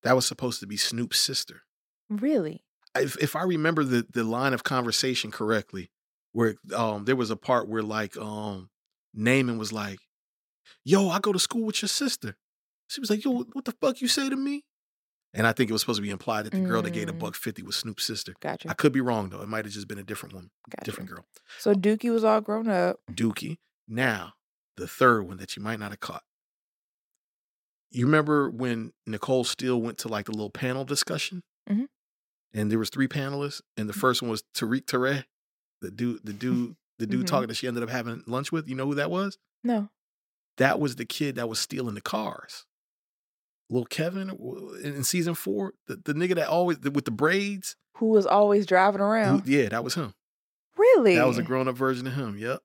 [0.03, 1.63] that was supposed to be Snoop's sister.
[2.11, 2.65] Really?
[2.97, 5.91] If if I remember the the line of conversation correctly,
[6.33, 8.71] where um there was a part where like um
[9.17, 10.01] Namond was like,
[10.85, 12.37] "Yo, I go to school with your sister."
[12.89, 14.65] She was like, "Yo, what the fuck you say to me?"
[15.37, 17.13] And I think it was supposed to be implied that the girl that gave the
[17.13, 17.19] Mm.
[17.19, 18.35] buck fifty was Snoop's sister.
[18.41, 18.69] Gotcha.
[18.71, 19.43] I could be wrong though.
[19.43, 20.85] It might have just been a different woman, gotcha.
[20.85, 21.27] different girl.
[21.59, 22.97] So Dukie was all grown up.
[23.13, 23.59] Dukie.
[23.89, 24.35] Now,
[24.77, 26.23] the third one that you might not have caught.
[27.95, 31.43] You remember when Nicole Steele went to like the little panel discussion?
[31.71, 31.87] Mhm.
[32.53, 34.01] And there was three panelists, and the Mm-hmm.
[34.01, 35.25] first one was Tariq Touré,
[35.81, 37.29] the dude, the dude, the dude Mhm.
[37.29, 38.69] talking that she ended up having lunch with.
[38.69, 39.39] You know who that was?
[39.63, 39.91] No.
[40.59, 42.65] That was the kid that was stealing the cars.
[43.71, 44.31] Little Kevin
[44.83, 47.77] in season four, the, the nigga that always with the braids.
[47.97, 49.47] Who was always driving who- around?
[49.49, 50.15] yeah, that was him.
[50.77, 51.17] Really?
[51.17, 52.37] That was a grown up version of him.
[52.37, 52.61] Yep.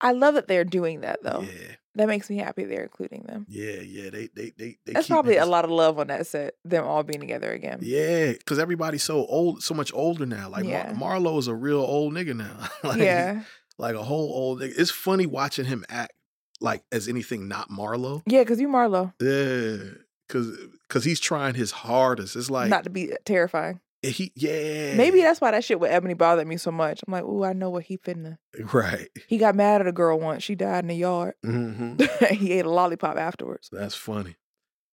[0.00, 1.40] I love that they're doing that though.
[1.42, 3.44] Yeah, That makes me happy they're including them.
[3.48, 4.10] yeah, yeah.
[4.10, 4.92] They they they they.
[4.92, 6.54] That's probably a lot of love on that set.
[6.64, 7.80] Them all being together again.
[7.82, 10.48] Yeah, because everybody's so old, so much older now.
[10.48, 10.92] Like Yeah.
[10.96, 12.68] Mar- Marlo is a real old nigga now.
[12.88, 13.42] like, yeah.
[13.78, 14.78] like a whole old nigga.
[14.78, 16.12] It's funny watching him act
[16.60, 18.22] like as anything not Marlo.
[18.26, 19.12] Yeah, because you Marlo.
[19.20, 19.94] Yeah,
[20.28, 20.56] because
[20.86, 22.36] because he's trying his hardest.
[22.36, 23.80] It's like Not to be uh, terrifying.
[24.02, 27.00] He yeah Maybe that's why that shit with Ebony bothered me so much.
[27.06, 28.38] I'm like, ooh, I know what he finna.
[28.72, 29.08] right.
[29.26, 30.42] He got mad at a girl once.
[30.42, 31.34] She died in the yard.
[31.44, 31.94] hmm
[32.30, 33.68] he ate a lollipop afterwards.
[33.72, 34.36] That's funny.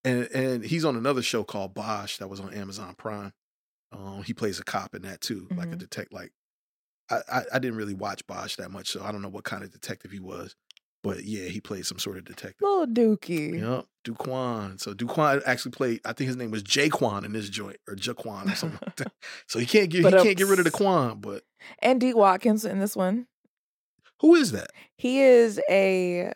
[0.03, 3.33] And and he's on another show called Bosch that was on Amazon Prime.
[3.91, 5.79] Um, he plays a cop in that too, like a Mhm.
[5.79, 6.13] detective.
[6.13, 6.31] Like
[7.09, 9.63] I, I I didn't really watch Bosch that much, so I don't know what kind
[9.63, 10.55] of detective he was.
[11.05, 12.55] But yeah, he played some sort of detective.
[12.61, 13.59] Little Dukie.
[13.59, 14.81] Yep, Duquan.
[14.81, 16.01] So Duquan actually played.
[16.03, 19.11] I think his name was Jaquan in this joint or Jaquan or something like that.
[19.45, 21.19] So he can't get But, he uh, can't get rid of the Quan.
[21.19, 21.43] But
[21.77, 22.11] And D.
[22.15, 23.27] Watkins in this one.
[24.21, 24.71] who is that?
[24.97, 26.31] He is a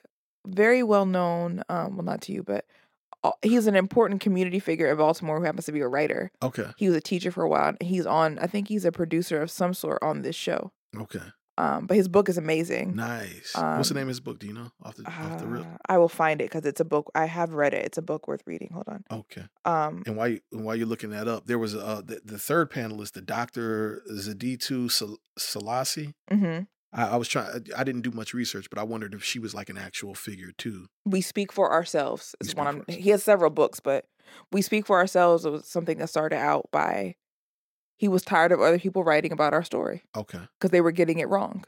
[0.46, 2.66] very well known, um, well, not to you, but
[3.42, 6.32] he's an important community figure in Baltimore who happens to be a writer.
[6.44, 7.74] Okay, He was a teacher for a while.
[7.82, 10.72] He's on, I think he's a producer of some sort on this show.
[10.96, 11.26] okay,
[11.60, 12.96] Um, but his book is amazing.
[12.96, 13.52] nice.
[13.54, 14.40] What's the Um, name of his book?
[14.40, 15.66] Do you know off the off the rip?
[15.66, 17.12] Uh, I will find it because it's a book.
[17.14, 17.86] I have read it.
[17.86, 18.70] It's a book worth reading.
[18.74, 19.04] Hold on.
[19.12, 19.44] Okay.
[19.66, 22.40] Um, And while you, and while you're looking that up, there was uh the, the
[22.40, 26.14] third panelist, the Doctor Zaditu Sal- Salasi.
[26.32, 26.68] mhm.
[26.94, 27.68] I, I was trying.
[27.78, 30.52] I didn't do much research, but I wondered if she was like an actual figure
[30.58, 30.88] too.
[31.06, 32.36] We speak for ourselves.
[32.42, 32.84] Is one.
[32.88, 34.06] he has several books, but
[34.52, 35.46] we speak for ourselves.
[35.46, 37.16] It was something that started out by
[38.00, 40.40] he was tired of other people writing about our story Okay.
[40.58, 41.66] because they were getting it wrong.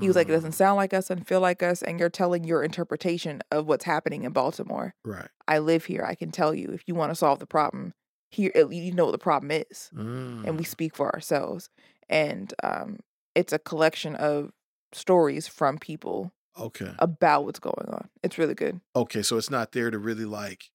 [0.00, 2.10] He was like, it doesn't Ah, sound like us and feel like us, and you're
[2.10, 4.94] telling your interpretation of what's happening in Baltimore.
[5.04, 5.28] right.
[5.48, 6.04] I live here.
[6.04, 7.94] I can tell you if you want to solve the problem.
[8.30, 11.70] Here, you know what the problem is, and we Mm, speak for ourselves.
[12.08, 12.98] And um,
[13.34, 14.50] it's a collection of
[14.92, 16.92] stories from people okay.
[16.98, 18.08] about what's going on.
[18.22, 18.80] It's really good.
[18.94, 19.22] Okay.
[19.22, 20.70] So it's not there to really like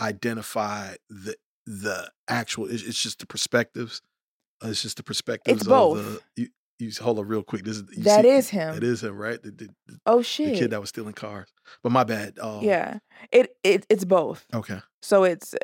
[0.00, 1.36] identify the
[1.70, 2.66] the actual.
[2.70, 4.02] It's, it's just the perspectives.
[4.62, 5.60] Uh, It's just the perspectives.
[5.62, 5.98] It's both.
[5.98, 6.04] Of
[6.36, 6.48] the, you,
[6.78, 7.62] you hold on real quick.
[7.64, 8.74] This is That see- is him.
[8.74, 9.42] It is him, right?
[9.42, 10.58] The, the, the- Oh the shit!
[10.58, 11.48] kid that was stealing cars.
[11.82, 12.38] But my bad.
[12.38, 12.98] Um, yeah,
[13.30, 14.46] it it it's both.
[14.52, 14.80] Okay.
[15.02, 15.54] So it's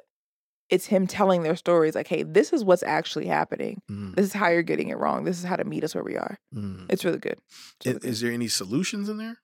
[0.68, 3.80] it's him telling their stories like, hey, this is what's actually happening.
[3.90, 5.24] Mm, This is how you're getting it wrong.
[5.24, 6.38] This is how to meet us where we are.
[6.54, 6.86] mm.
[6.90, 7.38] It's really good.
[7.78, 8.08] It's really good.
[8.10, 9.38] Is there any solutions in there?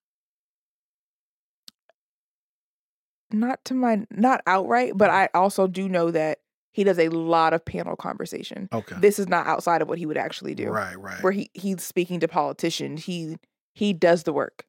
[3.35, 6.41] not to my not outright, but I also do know that
[6.73, 8.69] he does a lot of panel conversation.
[8.73, 8.97] Okay.
[8.99, 10.69] This is not outside of what he would actually do.
[10.71, 11.23] Right, right.
[11.23, 13.05] Where he he's speaking to politicians.
[13.05, 13.37] He
[13.75, 14.65] he does the work.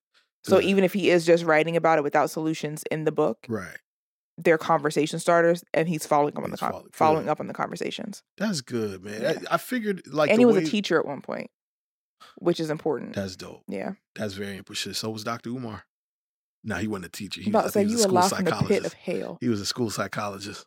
[0.45, 3.77] So even if he is just writing about it without solutions in the book, right.
[4.37, 7.53] they're conversation starters, and he's following up on the con- follow- following up on the
[7.53, 8.23] conversations.
[8.37, 9.21] That's good, man.
[9.21, 9.33] Yeah.
[9.49, 11.49] I, I figured like and he was way- a teacher at one point,
[12.39, 13.15] which is important.
[13.15, 13.63] That's dope.
[13.69, 14.97] yeah, That's very important.
[14.97, 15.49] So was Dr.
[15.49, 15.85] Umar.
[16.65, 17.41] No, he wasn't a teacher.
[17.41, 18.85] He was, say he was a school live from pit psychologist.
[18.85, 20.65] of hell, He was a school psychologist.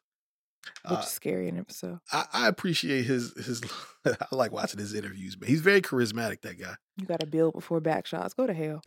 [0.88, 1.98] Which Uh, is scary in episode.
[2.12, 3.62] I, I appreciate his his.
[4.06, 5.48] I like watching his interviews, man.
[5.48, 6.42] He's very charismatic.
[6.42, 6.74] That guy.
[6.96, 8.34] You got to build before back shots.
[8.34, 8.82] Go to hell.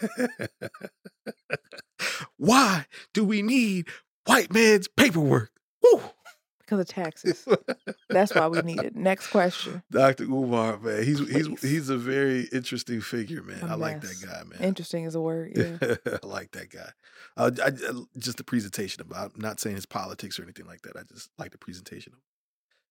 [2.36, 3.88] Why do we need
[4.26, 5.50] white man's paperwork?
[5.82, 6.00] Woo!
[6.68, 7.48] Because of taxes.
[8.10, 8.94] That's why we need it.
[8.94, 9.82] Next question.
[9.90, 10.24] Dr.
[10.24, 11.62] Umar, man, he's he's Please.
[11.62, 13.64] he's a very interesting figure, man.
[13.64, 14.58] I like that guy, man.
[14.60, 15.52] Interesting is a word.
[15.56, 15.94] Yeah.
[16.22, 16.90] I like that guy.
[17.38, 17.70] Uh, I,
[18.18, 19.32] just the presentation about.
[19.34, 20.94] I'm not saying his politics or anything like that.
[20.94, 22.12] I just like the presentation.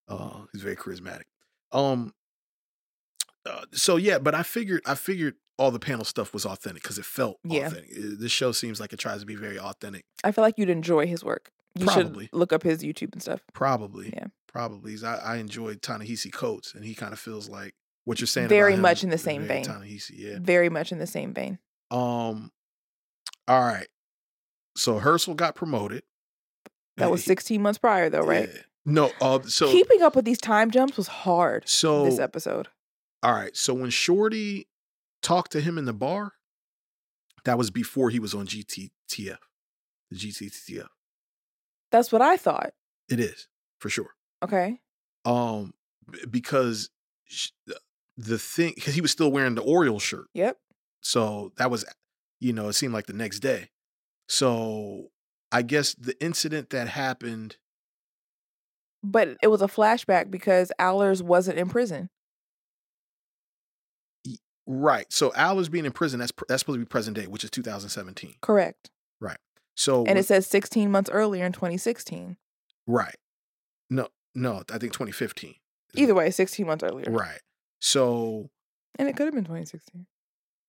[0.07, 0.19] Of.
[0.21, 1.25] Uh, he's very charismatic.
[1.71, 2.15] Um.
[3.45, 6.97] uh, so yeah, but I figured I figured all the panel stuff was authentic because
[6.97, 7.67] it felt Yeah.
[7.67, 7.91] authentic.
[7.95, 10.05] This show seems like it tries to be very authentic.
[10.23, 11.51] I feel like you'd enjoy his work.
[11.79, 12.25] You Probably.
[12.25, 13.41] should look up his YouTube and stuff.
[13.53, 14.11] Probably.
[14.13, 14.27] Yeah.
[14.47, 14.95] Probably.
[15.03, 17.75] I, I enjoyed Ta-Nehisi Coates, and he kind of feels like
[18.05, 18.47] what you're saying.
[18.47, 19.63] Very about him much in the same vein.
[19.65, 20.37] Ta-Nehisi, yeah.
[20.39, 21.59] Very much in the same vein.
[21.91, 22.51] Um.
[23.47, 23.87] All right.
[24.75, 26.03] So Hersl got promoted.
[26.97, 28.49] That was 16 months prior, though, right?
[28.51, 28.61] yeah.
[28.85, 29.11] No.
[29.21, 29.39] Uh.
[29.43, 29.71] So.
[29.71, 32.05] Keeping up with these time jumps was hard so.
[32.05, 32.67] this episode.
[33.21, 33.55] All right.
[33.55, 34.67] So when Shorty
[35.21, 36.33] talked to him in the bar,
[37.45, 39.37] that was before he was on GTTF,
[40.09, 40.87] the GTTF.
[41.91, 42.73] That's what I thought.
[43.09, 43.47] It is.
[43.79, 44.09] for sure.
[44.43, 44.79] Okay.
[45.25, 45.73] Um,
[46.29, 46.89] because
[48.17, 50.57] the- thing because he was still wearing the Orioles shirt, Yep.
[51.01, 51.85] so that was,
[52.39, 53.69] you know, it seemed like the next day.
[54.27, 55.09] So
[55.51, 57.57] I guess the incident that happened,
[59.03, 62.09] But it was a flashback because Allers wasn't in prison.
[64.65, 65.05] right?
[65.11, 66.19] So Al was being in prison.
[66.19, 68.35] That's that's supposed to be present day, which is 2017.
[68.41, 68.89] Correct.
[69.77, 72.35] So And it says 16 months earlier in 2016.
[72.87, 73.15] right,
[73.89, 75.55] no, no, I think 2015.
[75.93, 77.09] Either way, 16 months earlier.
[77.09, 77.39] Right.
[77.79, 78.49] So
[78.99, 80.05] And it could have been 2016.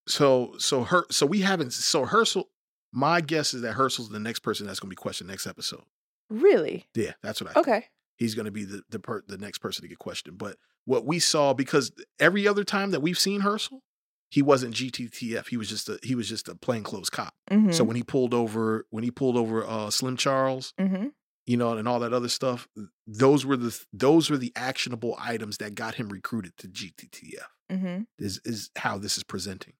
[0.07, 2.45] so so her so we haven't so Hersl.
[2.93, 5.83] My guess is that Hersl's the next person that's going to be questioned next episode.
[6.31, 6.87] Really?
[6.95, 7.55] Yeah, that's what I.
[7.55, 7.69] think.
[7.69, 7.85] Okay.
[8.17, 10.39] He's going to be the the per, the next person to get questioned.
[10.39, 13.81] But what we saw because every other time that we've seen Hersl,
[14.31, 15.49] he wasn't GTTF.
[15.49, 17.35] He was just a he was just a plainclothes cop.
[17.51, 17.73] Mm-hmm.
[17.73, 21.09] So when he pulled over when he pulled over uh, Slim Charles, mm-hmm.
[21.47, 22.69] you know, and all that other stuff,
[23.07, 27.47] those were the those were the actionable items that got him recruited to GTTF.
[27.71, 28.03] Mm-hmm.
[28.19, 29.75] is is how this is presenting.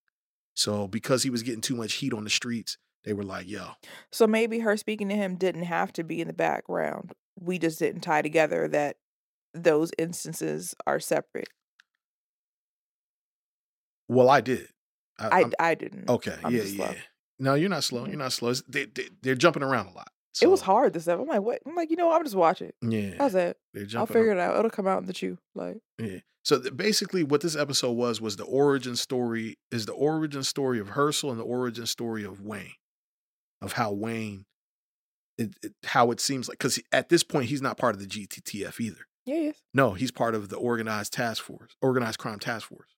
[0.55, 3.71] So because he was getting too much heat on the streets, they were like, "Yo,
[4.13, 7.13] So maybe her speaking to him didn't have to be in the background.
[7.41, 8.97] We just didn't tie together that
[9.55, 11.49] those instances are separate.
[14.09, 14.69] Well, I did."
[15.19, 16.09] I, I, I'm- I didn't.
[16.09, 16.95] okay, I'm yeah, yeah.
[17.41, 18.01] No, you're not slow.
[18.01, 18.19] You're mm-hmm.
[18.19, 18.51] not slow.
[18.51, 20.09] It's- They, they they're jumping around a lot.
[20.41, 21.19] It was hard this stuff.
[21.19, 21.61] I'm like, what?
[21.67, 22.77] I'm like, you know, I'm just watch it.
[22.81, 23.57] Yeah, How's that?
[23.75, 24.57] they're I'll figure ar- it out.
[24.57, 25.37] It'll come out in the chew.
[25.57, 26.19] Like, Yeah.
[26.45, 30.79] So th- basically, what this episode was was the origin story is the origin story
[30.79, 32.75] of Hersl and the origin story of Wayne,
[33.61, 34.47] of how Wayne,
[35.39, 38.07] it, it, how it seems like because at this point he's not part of the
[38.07, 39.09] GTTF either.
[39.27, 39.61] yeah, yes.
[39.75, 42.91] No, he's part of the organized task force, organized crime task force.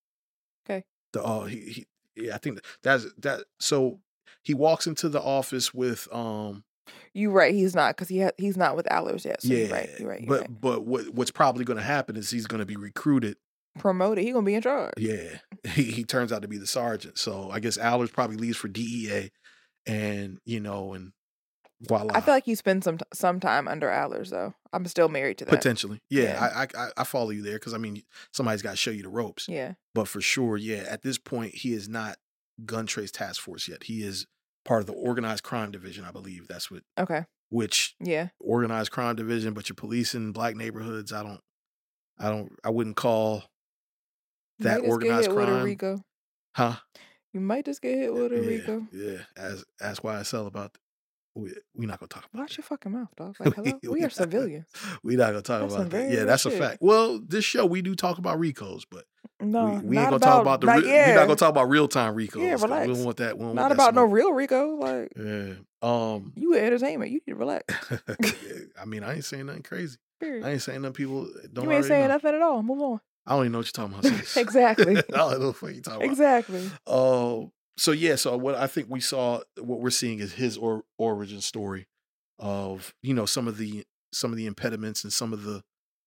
[1.12, 3.45] The uh, he, he yeah, I think that's that.
[3.59, 4.01] So
[4.43, 6.65] he walks into the office with um
[7.12, 7.55] You right.
[7.55, 9.43] He's not because he ha- he's not with Allers yet.
[9.43, 9.91] So yeah, you're right.
[9.99, 10.20] You're right.
[10.20, 10.61] You're but right.
[10.61, 13.37] but what what's probably going to happen is he's going to be recruited.
[13.78, 14.24] Promoted.
[14.24, 14.95] He gonna be in charge.
[14.99, 15.39] Yeah,
[15.69, 17.19] he he turns out to be the sergeant.
[17.19, 19.31] So I guess Allers probably leaves for DEA,
[19.87, 21.12] and you know, and
[21.82, 22.12] voila.
[22.15, 24.55] I feel like you spend some some time under Allers though.
[24.73, 25.51] I'm still married to that.
[25.51, 26.65] potentially, yeah, Yeah.
[26.74, 28.02] I, I I- follow you there because I mean
[28.32, 29.48] somebody's got to show you the ropes.
[29.48, 29.74] Yeah.
[29.94, 32.16] but for sure, yeah, at this point, he is not
[32.65, 33.85] gun trace task force yet.
[33.85, 34.27] He is
[34.65, 36.47] part of the organized crime division, I believe.
[36.48, 37.24] That's what, Okay.
[37.48, 38.28] which Yeah.
[38.39, 41.12] organized crime division, but you're policing black neighborhoods.
[41.12, 41.40] I don't,
[42.19, 43.44] I don't, I wouldn't call
[44.59, 46.05] You that might just organized get hit With a crime, RICO.
[46.57, 46.77] huh?
[47.32, 48.86] You might just get hit with a yeah, RICO.
[48.93, 49.19] yeah.
[49.36, 50.77] As ask why I sell about.
[51.41, 52.43] We we not gonna talk about.
[52.43, 53.37] Watch your fucking mouth, dog.
[53.41, 54.67] Like, hello, we, are civilians.
[55.03, 56.11] We not gonna talk That's about that.
[56.11, 56.79] Yeah, that's a fact.
[56.81, 59.05] Well, this show we do talk about RICOs, but
[59.41, 60.67] No, we, we not ain't gonna about, talk about the.
[60.67, 62.43] Not, Re- yeah, We're not gonna talk about real time RICOs.
[62.43, 63.39] Yeah, 'cause We don't want that.
[63.39, 64.77] We not want about no real RICO.
[64.77, 65.55] Like Yeah.
[65.83, 66.33] Um.
[66.37, 67.65] you in entertainment, you need to relax.
[68.81, 69.97] I mean, I ain't saying nothing crazy.
[70.21, 70.45] Period.
[70.45, 72.15] I ain't saying nothing people don't you ain't saying know.
[72.15, 72.62] nothing at all.
[72.62, 73.01] Move on.
[73.27, 74.37] I don't even know what you're talking about.
[74.37, 74.97] Exactly.
[74.99, 76.03] I don't know what you're talking about.
[76.03, 76.71] Exactly.
[76.87, 78.16] Oh, so yeah.
[78.16, 81.86] So what I think we saw, what we're seeing is his or, origin story
[82.38, 85.62] of you know some of the some of the impediments and some of the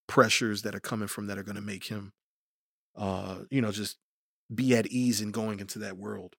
[0.08, 2.14] pressures that are coming from that are going to make him,
[2.96, 3.98] uh, you know, just
[4.54, 6.36] be at ease in going into that world.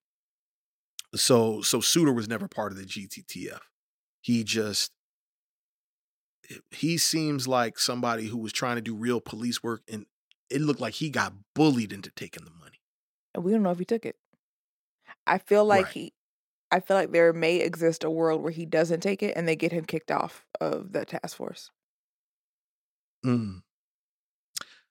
[1.15, 3.59] So so Suiter was never part of the GTTF.
[4.21, 4.91] He just
[6.71, 10.05] he seems like somebody who was trying to do real police work and
[10.49, 12.79] it looked like he got bullied into taking the money.
[13.33, 14.15] And we don't know if he took it.
[15.27, 15.91] I feel like Right.
[15.91, 16.13] he.
[16.71, 19.55] I feel like there may exist a world where he doesn't take it and they
[19.55, 21.71] get him kicked off of the task force.
[23.23, 23.59] Mm.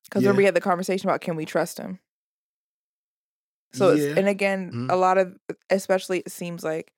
[0.04, 0.26] Because Yeah.
[0.26, 1.98] remember we had the conversation about can we trust him?
[3.72, 3.94] So Yeah.
[3.94, 4.88] it's, and again, Mhm.
[4.88, 5.36] a lot of
[5.70, 6.92] especially it seems like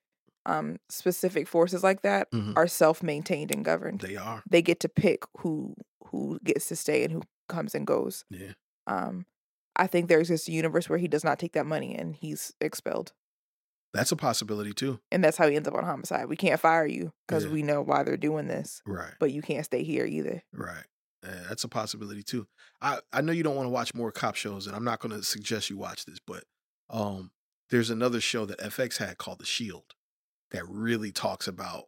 [0.46, 2.56] um specific forces like that Mhm.
[2.56, 4.00] are self-maintained and governed.
[4.00, 4.44] They are.
[4.48, 5.74] They get to pick who
[6.06, 8.24] who gets to stay and who comes and goes.
[8.30, 8.54] Yeah.
[8.86, 9.26] Um
[9.76, 12.54] I think there exists a universe where he does not take that money and he's
[12.60, 13.12] expelled.
[13.96, 15.00] That's a possibility too.
[15.10, 16.26] And that's how he ends up on homicide.
[16.28, 17.52] We can't fire you because Yeah.
[17.52, 19.12] we know why they're doing this, Right.
[19.18, 20.42] but you can't stay here either.
[20.52, 20.84] Right.
[21.24, 22.46] Yeah, that's a possibility too.
[22.80, 25.16] I, I know you don't want to watch more cop shows, and I'm not going
[25.16, 26.44] to suggest you watch this, but
[26.90, 27.30] um,
[27.70, 29.94] there's another show that FX had called The Shield
[30.52, 31.84] that really talks about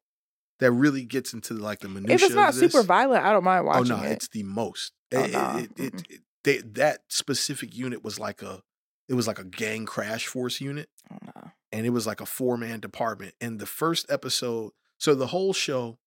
[0.58, 2.14] that really gets into like the minutia.
[2.16, 3.92] If it's not super violent, I don't mind watching.
[3.92, 4.10] oh no, it.
[4.12, 4.92] it's the most.
[5.14, 8.62] Oh, it, nah, it, it, it- they, that specific unit was like a
[9.08, 11.50] it was like a gang crash force unit Oh, no.
[11.72, 13.34] And it was like a four man department.
[13.40, 15.98] And the first episode, so the whole show,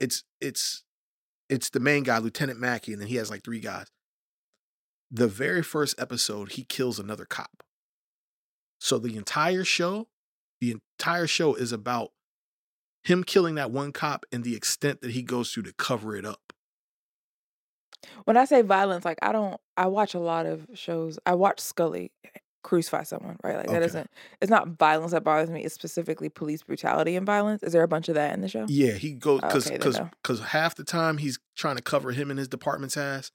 [0.00, 0.84] it's it's
[1.48, 3.86] it's the main guy, Lieutenant Mackey, and then he has like three guys.
[5.10, 7.62] The very first episode, he kills another cop.
[8.80, 10.08] So the entire show,
[10.60, 12.10] the entire show is about
[13.04, 16.24] him killing that one cop and the extent that he goes through to cover it
[16.24, 16.52] up.
[18.24, 19.60] When I say violence, like I don't.
[19.76, 21.18] I watch a lot of shows.
[21.26, 22.12] I watch Scully
[22.64, 23.56] crucify someone, right?
[23.58, 23.84] Like that Okay.
[23.86, 24.10] isn't.
[24.40, 25.62] It's not violence that bothers me.
[25.64, 27.62] It's specifically police brutality and violence.
[27.62, 28.66] Is there a bunch of that in the show?
[28.68, 30.44] Yeah, he goes Oh, because okay, because no.
[30.46, 33.30] half the time he's trying to cover him and his department's ass,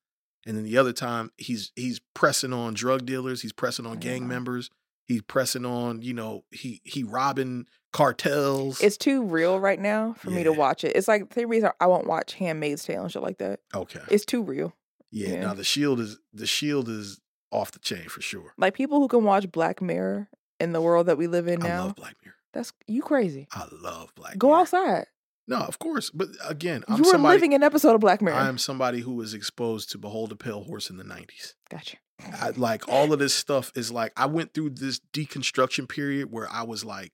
[0.45, 4.23] and then the other time he's he's pressing on drug dealers, he's pressing on gang
[4.23, 4.27] Yeah.
[4.27, 4.69] members,
[5.07, 8.81] he's pressing on you know he he robbing cartels.
[8.81, 10.95] It's too real right now for me to watch it.
[10.95, 13.59] It's like the reason I won't watch Handmaid's Tale and shit like that.
[13.75, 14.01] okay.
[14.09, 14.73] It's too real.
[15.11, 15.41] Yeah, yeah.
[15.41, 17.19] Now the shield is the shield is
[17.51, 18.53] off the chain for sure.
[18.57, 21.81] Like people who can watch Black Mirror in the world that we live in now.
[21.81, 22.35] I love Black Mirror.
[22.53, 23.47] That's you crazy.
[23.51, 24.59] I love Black Go Mirror.
[24.59, 25.05] outside.
[25.47, 27.35] No, of course, but again, I'm you were somebody.
[27.35, 28.37] living an episode of Black Mirror.
[28.37, 31.55] I'm somebody who was exposed to Behold a Pale Horse in the '90s.
[31.69, 31.97] gotcha.
[32.39, 36.47] I, like all of this stuff is like I went through this deconstruction period where
[36.51, 37.13] I was like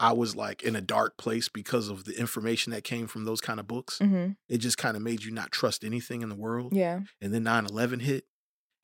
[0.00, 3.40] I was like in a dark place because of the information that came from those
[3.40, 3.98] kind of books.
[3.98, 6.72] hmm It just kind of made you not trust anything in the world.
[6.74, 7.00] Yeah.
[7.22, 8.24] And then 9/11 hit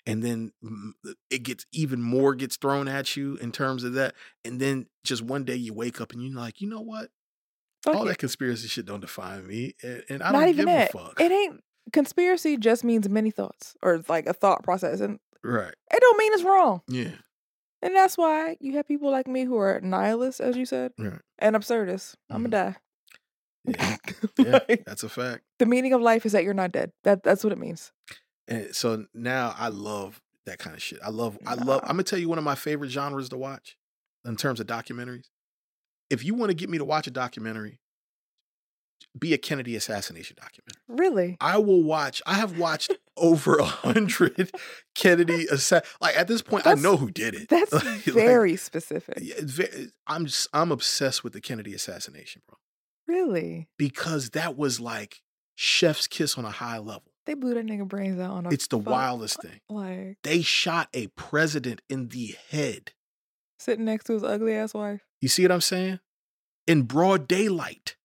[0.06, 0.93] and then mm,
[1.31, 4.14] it gets even more gets thrown at you in terms of that
[4.44, 7.10] and then just one day you wake up and you're like, "You know what?
[7.82, 8.09] Fuck all it.
[8.09, 10.94] that conspiracy shit don't define me and, and I Not don't even give that.
[10.94, 11.60] a fuck." It ain't
[11.93, 12.56] conspiracy.
[12.56, 15.74] Just means many thoughts or it's like a thought process, and right.
[15.93, 16.82] it don't mean it's wrong.
[16.89, 17.12] Yeah.
[17.82, 21.20] And that's why you have people like me who are nihilists, as you said, Right.
[21.39, 22.16] and absurdists.
[22.31, 22.51] I'm Mhm.
[22.51, 22.76] gonna
[23.66, 23.76] Yeah.
[23.76, 23.98] die.
[24.39, 25.44] Yeah, Like, that's a fact.
[25.59, 26.93] the meaning of life is that you're not dead.
[27.05, 27.93] That that's what it means.
[28.48, 30.98] And so now I love that kind of shit.
[31.02, 33.76] I love, I love, I'm gonna tell you one of my favorite genres to watch
[34.24, 35.28] in terms of documentaries.
[36.10, 37.80] If you want to get me to watch a documentary,
[39.18, 40.82] be a Kennedy assassination documentary.
[40.88, 41.36] Really?
[41.40, 44.50] I will watch, I have watched over a hundred
[44.94, 47.48] Kennedy assa- like at this point, I know who did it.
[47.50, 49.14] That's Like, very specific.
[49.18, 52.58] it's ve- I'm just, I'm obsessed with the Kennedy assassination, bro.
[53.06, 53.68] Really?
[53.78, 55.22] Because that was like
[55.54, 57.12] chef's kiss on a high level.
[57.26, 59.60] They blew that nigga brains out on a It's the fuck- wildest thing.
[59.68, 62.92] Like They shot a president in the head.
[63.59, 66.01] sitting next to his ugly ass wife, You see what I'm saying?
[66.66, 67.96] In broad daylight.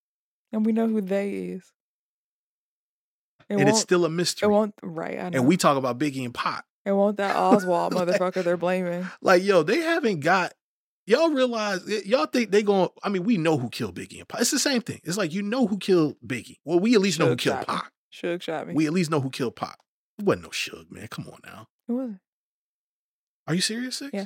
[0.52, 1.72] and we know who they is.
[3.50, 4.48] It and it's still a mystery.
[4.48, 5.20] It won't right.
[5.20, 5.40] I know.
[5.40, 6.66] And we talk about Biggie and Pac.
[6.86, 9.08] It won't that Oswald motherfucker they're blaming.
[9.22, 10.54] Like, yo, they haven't got
[11.08, 14.41] y'all realize y'all think they going I mean, we know who killed Biggie and Pac.
[14.41, 15.02] It's the same thing.
[15.04, 16.58] It's like you know who killed Biggie.
[16.64, 17.66] Well, we at least know who killed.
[17.66, 17.91] Pac.
[18.14, 18.73] Suge shot me.
[18.73, 19.77] We at least know who killed Pac.
[20.18, 21.07] It wasn't no Suge, man.
[21.07, 21.68] Come on now.
[21.88, 22.19] Who was it?
[23.48, 24.11] Are you serious, Six?
[24.14, 24.26] Yeah.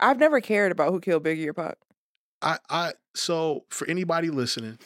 [0.00, 1.76] I've never cared about who killed Biggie or Pac.
[2.42, 4.78] I, I so for anybody listening,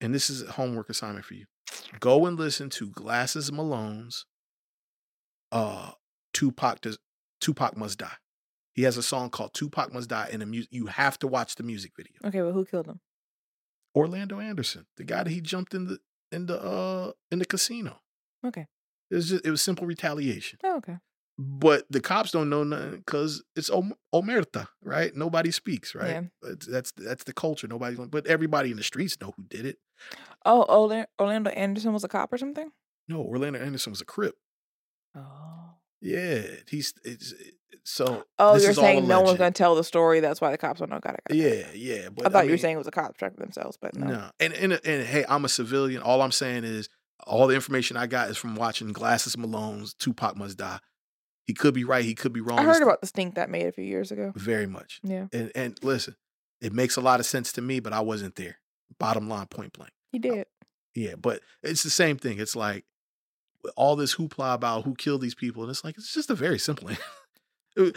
[0.00, 1.46] and this is a homework assignment for you.
[2.00, 4.26] Go and listen to Glasses Malone's
[5.50, 5.92] uh
[6.32, 6.98] Tupac does
[7.40, 8.16] Tupac Must Die.
[8.74, 11.56] He has a song called Tupac Must Die and the music you have to watch
[11.56, 12.12] the music video.
[12.24, 13.00] Okay, well, who killed him?
[13.94, 15.98] Orlando Anderson, the guy that he jumped in the
[16.32, 18.00] in the uh in the casino.
[18.46, 18.66] Okay.
[19.10, 20.58] It was just it was simple retaliation.
[20.64, 20.98] Oh, okay.
[21.40, 25.14] But the cops don't know nothing because it's om- omerta, right?
[25.14, 26.10] Nobody speaks, right?
[26.10, 26.22] Yeah.
[26.50, 27.68] It's, that's that's the culture.
[27.68, 29.78] Nobody, but everybody in the streets know who did it.
[30.44, 30.64] Oh,
[31.20, 32.70] Orlando Anderson was a cop or something?
[33.06, 34.34] No, Orlando Anderson was a crip.
[35.14, 35.74] Oh.
[36.00, 37.54] Yeah, he's it's, it-
[37.88, 38.24] so.
[38.38, 40.20] Oh, you're saying no one's going to tell the story.
[40.20, 41.00] That's why the cops don't know.
[41.00, 41.34] Got it.
[41.34, 42.08] Yeah, yeah.
[42.10, 44.06] But I thought you were saying it was a cop tracking themselves, but no.
[44.06, 44.30] no.
[44.38, 46.02] And, and and hey, I'm a civilian.
[46.02, 46.88] All I'm saying is
[47.26, 50.78] all the information I got is from watching Glasses Malone's Tupac Must Die.
[51.44, 52.04] He could be right.
[52.04, 52.58] He could be wrong.
[52.58, 54.32] I It's heard about the stink that made a few years ago.
[54.36, 55.00] very much.
[55.02, 56.16] Yeah, And and listen,
[56.60, 58.58] it makes a lot of sense to me, but I wasn't there.
[58.98, 59.92] Bottom line, point blank.
[60.12, 60.46] he did.
[60.94, 62.38] Yeah, but it's the same thing.
[62.38, 62.84] It's like
[63.76, 66.58] all this hoopla about who killed these people, and it's like it's just a very
[66.58, 66.88] simple.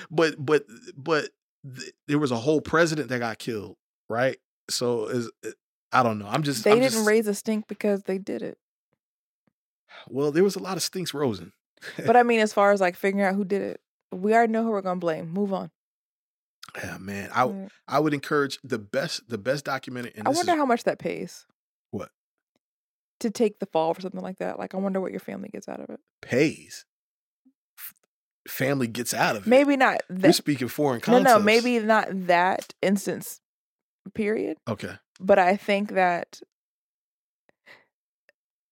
[0.09, 1.29] but but but
[1.75, 3.77] th- there was a whole president that got killed,
[4.09, 4.37] right?
[4.69, 5.29] So is
[5.91, 6.27] I don't know.
[6.27, 8.57] I'm just They I'm didn't just- raise a stink because they did it.
[10.09, 11.51] Well, there was a lot of stinks rosen.
[12.05, 13.81] But I mean, as far as like figuring out who did it,
[14.11, 15.29] we already know who we're gonna blame.
[15.29, 15.71] Move on.
[16.77, 17.29] Yeah, man.
[17.33, 17.69] I Mm.
[17.87, 20.13] I would encourage the best the best documented.
[20.15, 21.45] And I wonder is, how much that pays.
[21.91, 22.09] What?
[23.19, 24.57] To take the fall for something like that.
[24.57, 25.99] Like, I wonder what your family gets out of it.
[26.21, 26.85] pays.
[28.47, 29.49] Family gets out of it.
[29.49, 30.33] Maybe not that.
[30.35, 31.29] speaking foreign No, concepts.
[31.37, 33.39] no, maybe not that instance.
[34.15, 34.57] Period.
[34.67, 34.93] Okay.
[35.19, 36.41] But I think that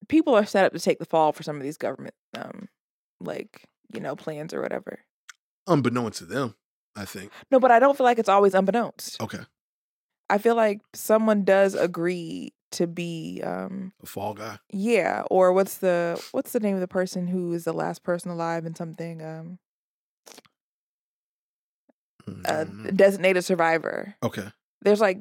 [0.07, 2.67] people are set up to take the fall for some of these government, um,
[3.19, 3.63] like
[3.93, 4.99] you know, plans or whatever.
[5.67, 6.55] Unbeknownst to them,
[6.95, 7.31] I think.
[7.51, 9.21] No, but I don't feel like it's always unbeknownst.
[9.21, 9.39] Okay.
[10.31, 14.59] I feel like someone does agree to be, um, A fall guy.
[14.71, 18.29] yeah, or what's the what's the name of the person who is the last person
[18.31, 19.59] alive in something, um,
[22.27, 24.15] Mm, a don't designated survivor.
[24.23, 24.47] okay.
[24.81, 25.19] There's like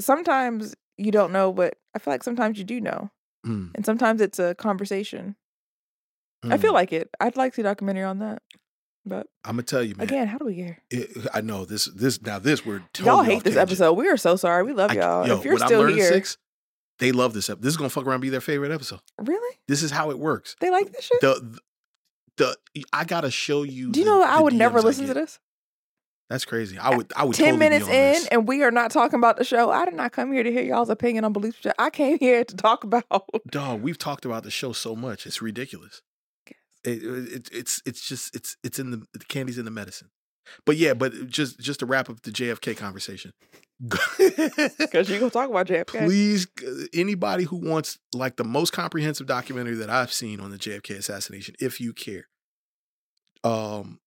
[0.00, 3.10] sometimes you don't know, but I feel like sometimes you do know,
[3.46, 5.36] Mm, and sometimes it's a conversation.
[6.44, 6.74] I feel Mm.
[6.74, 7.10] like it.
[7.20, 8.42] I'd like to see a documentary on that.
[9.04, 10.06] But I'm gonna tell you, man.
[10.06, 10.78] again, how do we get here?
[10.90, 11.86] it, I know this.
[11.86, 13.70] This now this we're totally y'all hate this tangent.
[13.70, 13.92] episode.
[13.94, 14.62] We are so sorry.
[14.64, 15.26] We love I- y'all.
[15.26, 16.36] yo, if you're still here, six,
[16.98, 17.62] they love this episode.
[17.62, 19.00] This is gonna fuck around and be their favorite episode.
[19.18, 20.56] really, This is how it works.
[20.60, 21.20] they like this shit.
[21.20, 21.58] The
[22.36, 23.90] the, the I gotta show you.
[23.90, 25.38] do you the- know I would never DMs I listen to this?
[26.30, 26.76] That's crazy.
[26.76, 27.10] I would.
[27.16, 27.34] I would.
[27.34, 28.26] Ten totally minutes in, this.
[28.26, 29.70] and we are not talking about the show.
[29.70, 31.58] I did not come here to hear y'all's opinion on belief.
[31.78, 33.04] I came here to talk about.
[33.50, 35.26] Dog, we've talked about the show so much.
[35.26, 36.02] It's ridiculous.
[36.84, 40.10] It, it, it's it's just it's it's in the, the candy's in the medicine.
[40.64, 43.32] But yeah, but just just to wrap up the JFK conversation.
[44.18, 46.06] Because you gonna talk about JFK.
[46.06, 46.46] Please,
[46.92, 51.54] anybody who wants like the most comprehensive documentary that I've seen on the JFK assassination,
[51.60, 52.26] if you care,
[53.44, 54.00] um,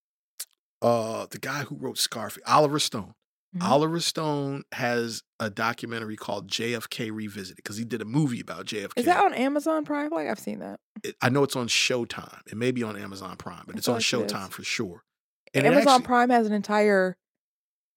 [0.82, 3.14] uh, the guy who wrote Scarface, Oliver Stone.
[3.56, 3.64] Mhm.
[3.70, 8.94] Oliver Stone has a documentary called JFK Revisited because he did a movie about JFK.
[8.98, 10.10] Is that on Amazon Prime?
[10.10, 10.80] Like I've seen that.
[11.04, 12.40] It- I know it's on Showtime.
[12.48, 14.54] It may be on Amazon Prime, but I it's on it Showtime is.
[14.56, 15.04] for sure.
[15.54, 17.18] And Amazon actually- Prime has an entire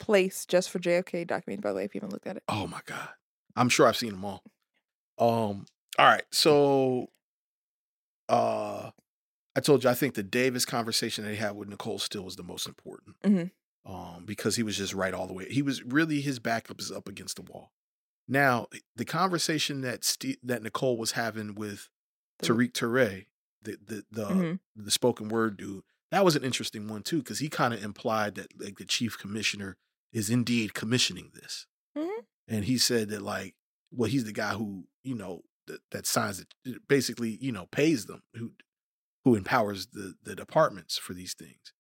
[0.01, 1.61] place just for JFK documentaries.
[1.63, 3.11] By the way, if you haven't looked at it, Oh my god,
[3.57, 4.43] I'm sure I've seen them all.
[5.19, 5.67] Um.
[5.97, 7.11] All right, so,
[8.29, 8.91] uh,
[9.55, 12.37] I told you I think the Davis conversation that he had with Nicole Steele was
[12.37, 13.17] the most important.
[13.23, 13.51] Mhm.
[13.87, 15.47] Um, because he was just right all the way.
[15.49, 17.71] He was really his backup is up against the wall.
[18.27, 18.67] Now,
[18.97, 21.89] the conversation that Steve, that Nicole was having with
[22.43, 23.27] Tariq Touré,
[23.63, 24.61] the the the, Mhm.
[24.75, 28.36] the spoken word dude, that was an interesting one too, because he kind of implied
[28.36, 29.77] that like the chief commissioner
[30.12, 31.66] is indeed commissioning this,
[31.97, 32.24] Mhm.
[32.49, 33.55] and he said that like,
[33.91, 36.55] well, he's the guy who you know that, that signs it,
[36.89, 38.53] basically you know pays them, who
[39.24, 41.73] who empowers the the departments for these things.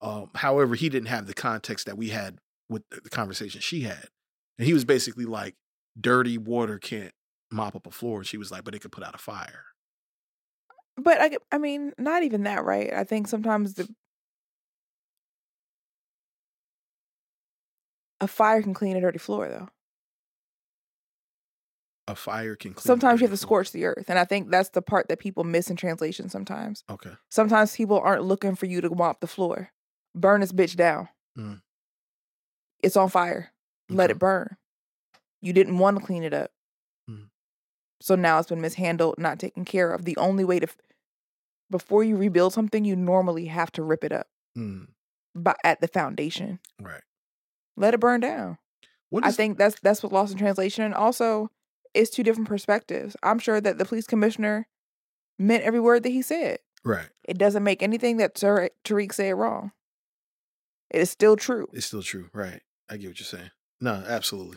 [0.00, 2.38] Um, however, he didn't have the context that we had
[2.68, 4.08] with the the conversation she had,
[4.58, 5.56] and he was basically like,
[6.00, 7.14] "Dirty water can't
[7.52, 9.64] mop up a floor," and she was like, "But it could put out a fire."
[10.96, 12.92] But I, I mean, not even that, right?
[12.92, 13.88] I think sometimes the
[18.20, 19.68] a fire can clean a dirty floor, though.
[22.08, 22.72] A fire can.
[22.72, 25.08] Clean a Sometimes you have to scorch the earth, and I think that's the part
[25.08, 26.28] that people miss in translation.
[26.28, 27.12] Sometimes, Okay.
[27.28, 29.70] sometimes people aren't looking for you to mop the floor.
[30.14, 31.08] Burn this bitch down.
[31.36, 31.60] Mm.
[32.82, 33.52] It's on fire.
[33.88, 34.56] Let it burn.
[35.42, 36.50] You didn't want to clean it up.
[38.00, 40.04] So now it's been mishandled, not taken care of.
[40.04, 40.66] The only way to,
[41.70, 44.88] before you rebuild something, you normally have to rip it up Mm,
[45.34, 46.60] but at the foundation.
[46.80, 47.02] right.
[47.76, 48.56] Let it burn down.
[49.22, 50.84] I think that's that's what lost in translation.
[50.84, 51.50] And also,
[51.94, 53.16] it's two different perspectives.
[53.22, 54.66] I'm sure that the police commissioner
[55.38, 56.58] meant every word that he said.
[56.84, 57.08] right.
[57.24, 59.72] It doesn't make anything that Tariq Tariq said wrong.
[60.90, 61.66] It is still true.
[61.72, 62.28] It's still true.
[62.32, 62.60] Right.
[62.88, 63.50] I get what you're saying.
[63.80, 64.56] No, absolutely.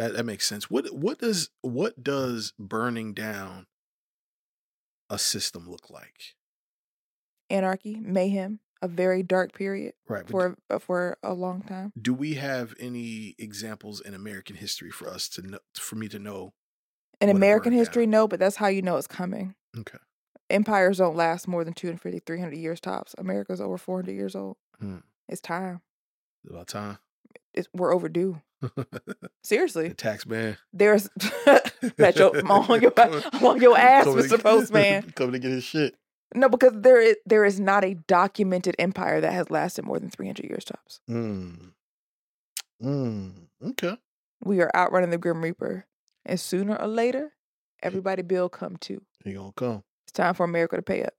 [0.00, 0.70] That that makes sense.
[0.70, 3.66] What what does what does burning down
[5.10, 6.36] a system look like?
[7.50, 10.26] Anarchy, mayhem, a very dark period Right.
[10.26, 11.92] For uh, for a long time.
[12.00, 16.18] do we have any examples in American history for us to know for me to
[16.18, 16.54] know?
[17.20, 18.12] In American history, down.
[18.12, 19.54] no, but that's how you know it's coming.
[19.76, 19.98] Okay.
[20.48, 23.14] Empires don't last more than 250, 300 years tops.
[23.18, 24.56] America's over 400 years old.
[24.80, 25.00] Hmm.
[25.28, 25.82] It's time.
[26.42, 26.96] It's about time.
[27.54, 28.40] It's, we're overdue.
[28.60, 29.94] the Seriously.
[29.94, 30.56] tax man.
[30.72, 31.08] There's
[31.46, 34.40] yo, I'm on your, I'm on your ass, to Mr.
[34.42, 35.10] Postman.
[35.16, 35.96] Coming to get his shit.
[36.34, 40.10] No, because there is there is not a documented empire that has lasted more than
[40.10, 41.00] 300 years tops.
[41.10, 41.72] Mm.
[42.82, 43.32] Mm.
[43.64, 43.96] Okay.
[44.44, 45.86] We are outrunning the Grim Reaper,
[46.24, 47.32] and sooner or later,
[47.82, 49.02] everybody bill come too.
[49.24, 49.82] He gonna come.
[50.04, 51.14] It's time for America to pay up.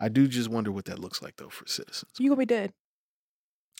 [0.00, 2.12] I do just wonder what that looks like though for citizens.
[2.18, 2.72] You gonna be dead.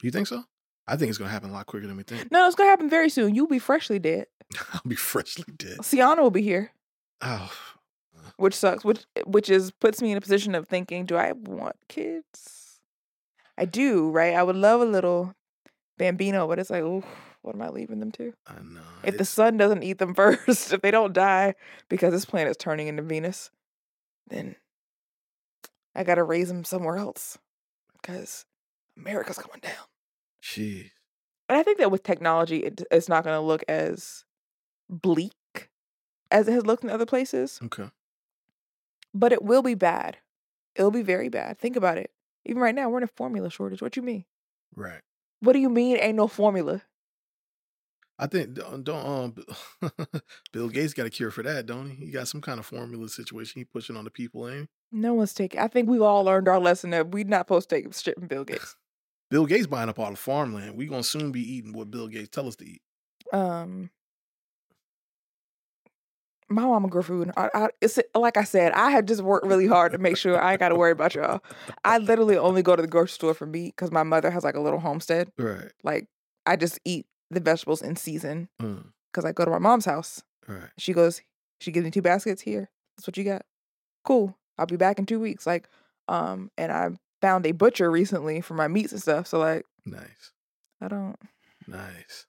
[0.03, 0.45] You think so?
[0.87, 2.31] I think it's gonna happen a lot quicker than we think.
[2.31, 3.35] No, it's gonna happen very soon.
[3.35, 4.27] You'll be freshly dead.
[4.73, 5.85] I'll be freshly dead.
[5.85, 6.73] Sienna will be here,
[7.21, 7.53] Oh,
[8.37, 8.85] which sucks.
[8.85, 12.81] Which which is puts me in a position of thinking, do I want kids?
[13.57, 14.35] I do, right?
[14.35, 15.35] I would love a little
[15.97, 17.05] bambino, but it's like, ooh,
[17.43, 18.35] what am I leaving them to?
[18.47, 18.81] I know.
[19.05, 21.55] If the sun doesn't eat them first, if they don't die
[21.89, 23.51] because this planet's turning into Venus,
[24.29, 24.57] then
[25.95, 27.39] I gotta raise them somewhere else
[28.03, 28.45] because
[28.99, 29.73] America's going down.
[30.45, 30.91] Jeez.
[31.49, 34.25] And I think that with technology, it, it's not gonna look as
[34.91, 35.71] bleak
[36.31, 37.91] as it has looked in other places, Okay.
[39.15, 40.19] but it will be bad.
[40.77, 41.59] It'll be very bad.
[41.59, 42.11] Think about it.
[42.45, 43.81] Even right now, we're in a formula shortage.
[43.81, 44.25] What do you mean?
[44.77, 45.01] Right.
[45.41, 46.83] What do you mean ain't no formula?
[48.19, 49.07] I think don't, don't
[49.83, 49.91] um
[50.53, 52.07] Bill Gates got a cure for that, don't he?
[52.07, 54.99] He got some kind of formula situation he pushing on the people, ain't he?
[55.01, 55.61] No one's taking.
[55.61, 58.29] I think we've all learned our lesson that we're not supposed to take shit from
[58.29, 58.77] Bill Gates.
[59.35, 60.77] Bill Gates buying up all the farmland.
[60.77, 62.81] We're gonna soon be eating what Bill Gates tell us to eat.
[63.33, 63.91] Um,
[66.49, 67.33] My mama grew food.
[67.37, 70.41] I, I, it's like I said, I had just worked really hard to make sure
[70.41, 71.41] I ain't got to worry about y'all.
[71.85, 74.55] I literally only go to the grocery store for meat because my mother has like
[74.55, 75.33] a little homestead.
[75.37, 75.73] Right.
[75.83, 76.07] Like
[76.47, 80.23] I just eat the vegetables in season Mm, because I go to my mom's house.
[80.47, 80.69] right.
[80.79, 81.23] She goes,
[81.61, 82.71] she gives me two baskets here.
[82.97, 83.43] That's what you got.
[84.05, 84.37] Cool.
[84.59, 85.45] I'll be back in two weeks.
[85.45, 85.69] Like,
[86.07, 86.91] um, and I
[87.25, 89.27] found a butcher recently for my meats and stuff.
[89.27, 90.33] So like, Nice.
[90.81, 91.17] I don't,
[91.67, 92.27] Nice.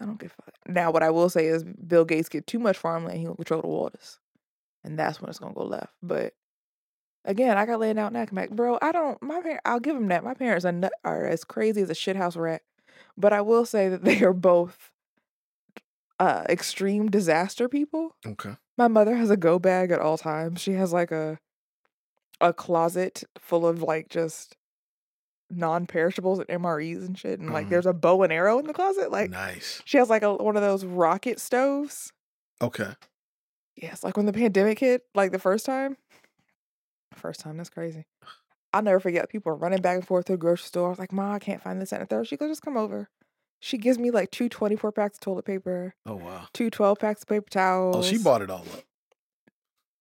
[0.00, 0.54] I don't give a fuck.
[0.66, 3.36] Now, what I will say is, Bill Gates get too much farmland, and he will
[3.36, 4.18] control the waters,
[4.82, 5.94] and that's when it's gonna go left.
[6.02, 6.34] But
[7.24, 8.78] again, I got laid out and back, bro.
[8.82, 9.22] I don't.
[9.22, 10.24] My parents, I'll give them that.
[10.24, 12.62] My parents are nut, are as crazy as a shithouse rat,
[13.16, 14.90] but I will say that they are both
[16.20, 18.16] uh extreme disaster people.
[18.26, 18.56] Okay.
[18.76, 20.60] My mother has a go bag at all times.
[20.60, 21.38] She has like a
[22.40, 24.56] a closet full of like just
[25.50, 27.38] non-perishables and MREs and shit.
[27.40, 27.70] And like Mhm.
[27.70, 29.10] there's a bow and arrow in the closet.
[29.10, 29.82] Like nice.
[29.84, 32.12] she has like a one of those rocket stoves.
[32.60, 32.94] Okay.
[33.76, 35.96] Yes, like when the pandemic hit, like the first time.
[37.14, 38.04] First time, that's crazy.
[38.72, 39.28] I'll never forget.
[39.28, 40.86] People were running back and forth to the grocery store.
[40.86, 42.26] I was like, Ma, I can't find this and the third.
[42.26, 43.08] She goes, just come over.
[43.60, 46.48] She gives me like two 24 packs of toilet paper, Oh wow.
[46.52, 47.96] two 12 packs of paper towels.
[47.96, 48.82] Oh, she bought it all up.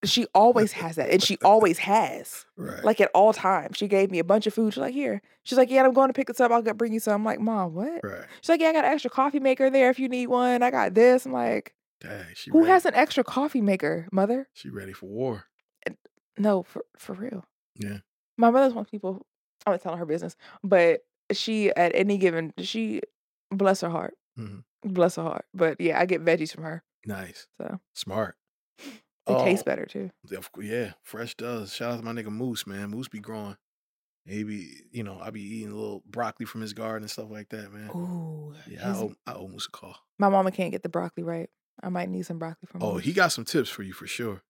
[0.04, 1.10] She always has that.
[1.10, 2.46] And she always has.
[2.58, 2.84] Right.
[2.84, 3.78] Like at all times.
[3.78, 4.74] She gave me a bunch of food.
[4.74, 5.22] She's like, here.
[5.44, 6.52] She's like, yeah, I'm going to pick this up.
[6.52, 7.14] I'll bring you some.
[7.14, 8.02] I'm like, Mom, what?
[8.04, 8.26] right.
[8.42, 10.62] She's like, yeah, I got an extra coffee maker there if you need one.
[10.64, 11.26] I got this.
[11.26, 12.26] I'm like, Dang.
[12.36, 12.72] She who ready.
[12.72, 14.48] has an extra coffee maker, mother?
[14.54, 15.46] She ready for war.
[16.38, 17.46] No, for for real.
[17.76, 17.98] Yeah.
[18.38, 19.26] My mother's one of people.
[19.66, 21.02] I'm not telling her business, but
[21.32, 23.02] she at any given she,
[23.52, 24.64] bless her heart, Mhm.
[24.84, 25.46] bless her heart.
[25.54, 27.48] But yeah, I get veggies from her, Nice.
[27.58, 28.36] so Smart.
[29.26, 30.12] They taste Oh, better too.
[30.30, 31.74] Yeah, of cou- yeah, fresh does.
[31.74, 32.90] Shout out to my nigga Moose, man.
[32.90, 33.58] Moose be growing.
[34.26, 37.30] He be, you know, I be eating a little broccoli from his garden and stuff
[37.30, 37.90] like that, man.
[37.94, 39.96] Ooh, Yeah, I owe, I owe Moose a call.
[40.18, 41.50] my mama can't get the broccoli right.
[41.82, 42.82] I might need some broccoli from.
[42.84, 43.00] Oh, her.
[43.02, 44.42] he got some tips for you for sure.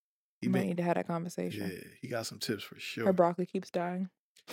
[0.42, 1.72] He might may, need to have that conversation.
[1.74, 3.06] yeah, he got some tips for sure.
[3.06, 4.10] Her broccoli keeps dying.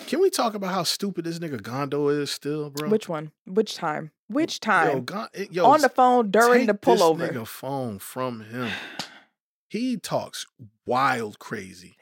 [0.06, 2.88] Can we talk about how stupid this nigga Gondo is still, bro?
[2.88, 3.32] Which one?
[3.44, 4.12] Which time?
[4.28, 5.04] Which Yo, time?
[5.04, 7.28] Gon- yo, On the phone during the take this pullover.
[7.28, 8.70] nigga phone from him.
[9.70, 10.46] He talks
[10.84, 11.96] wild crazy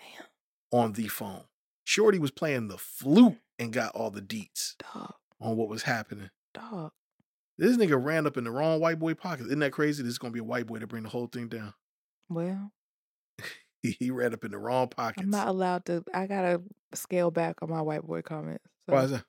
[0.72, 1.42] on the phone.
[1.84, 6.30] Shorty was playing the flute and got all the deets Dog, on what was happening.
[6.54, 6.92] dog.
[7.58, 9.46] This nigga ran up in the wrong white boy pocket.
[9.46, 10.02] Isn't that crazy?
[10.02, 11.74] This is gonna be a white boy to bring the whole thing down.
[12.30, 12.72] Well,
[13.82, 15.22] He, he ran up in the wrong pockets.
[15.22, 16.02] I'm not allowed to.
[16.14, 16.62] I gotta
[16.94, 18.64] scale back on my white boy comments.
[18.86, 19.24] Why is that?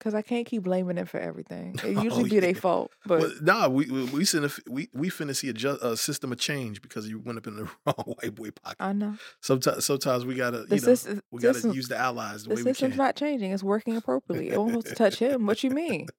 [0.00, 1.74] Cause I can't keep blaming them for everything.
[1.84, 2.40] It Oh, usually be yeah.
[2.42, 5.76] their fault, but well, nah, we we we finna, we we finna see a, ju-
[5.82, 8.76] a system of change because you went up in the wrong white boy pocket.
[8.78, 11.20] I know Sometimes sometimes we gotta the you know system.
[11.32, 13.50] we gotta system- use the allies the, the way we system's not changing.
[13.50, 14.50] It's working appropriately.
[14.50, 15.46] It won't supposed to touch him.
[15.46, 16.06] What you mean?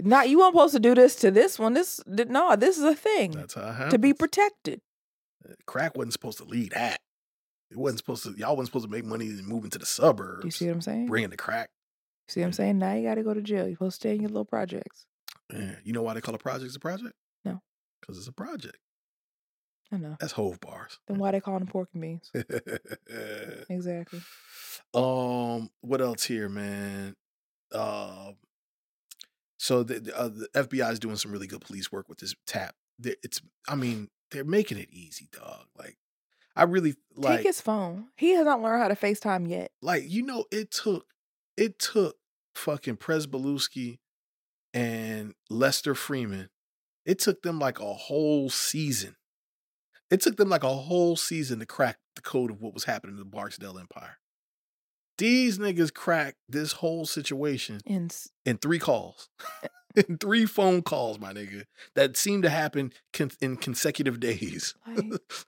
[0.00, 1.74] Not you weren't supposed to do this to this one.
[1.74, 2.54] This no.
[2.56, 3.92] This is a thing That's how it happens.
[3.94, 4.80] to be protected.
[5.48, 7.00] Eh, crack wasn't supposed to lead that.
[7.72, 8.30] It wasn't supposed to.
[8.38, 10.44] Y'all wasn't supposed to make money and move into the suburbs.
[10.44, 11.06] You see what I'm saying?
[11.06, 11.70] Bringing the crack.
[12.28, 12.78] See what I'm saying?
[12.78, 13.66] Now you got to go to jail.
[13.66, 15.06] You're supposed to stay in your little projects.
[15.52, 15.76] Yeah.
[15.82, 17.14] You know why they call a project a project?
[17.44, 17.62] No.
[18.00, 18.76] Because it's a project.
[19.90, 20.16] I know.
[20.20, 20.98] That's Hov bars.
[21.08, 22.30] Then why they call them pork and beans?
[23.70, 24.20] Exactly.
[24.94, 27.16] um, what else here, man?
[27.72, 28.36] Um,
[29.58, 32.34] so the the, uh, the FBI is doing some really good police work with this
[32.46, 32.74] tap.
[33.02, 35.66] It's, I mean, they're making it easy, dog.
[35.78, 35.96] Like,
[36.54, 37.38] I really like.
[37.38, 38.08] Take his phone.
[38.16, 39.70] He has not learned how to FaceTime yet.
[39.80, 41.06] like you know it took
[41.58, 42.16] it took
[42.54, 43.98] fucking Pryzbylewski
[44.72, 46.48] and Lester Freamon.
[47.04, 49.16] It took them like a whole season.
[50.10, 53.14] It took them like a whole season to crack the code of what was happening
[53.16, 54.18] in the Barksdale Empire.
[55.18, 59.28] These niggas cracked this whole situation s- in three calls.
[59.64, 59.68] Eh
[60.08, 61.64] in three phone calls, my nigga,
[61.96, 64.74] that seemed to happen con- in consecutive days.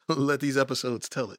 [0.08, 1.38] Let these episodes tell it.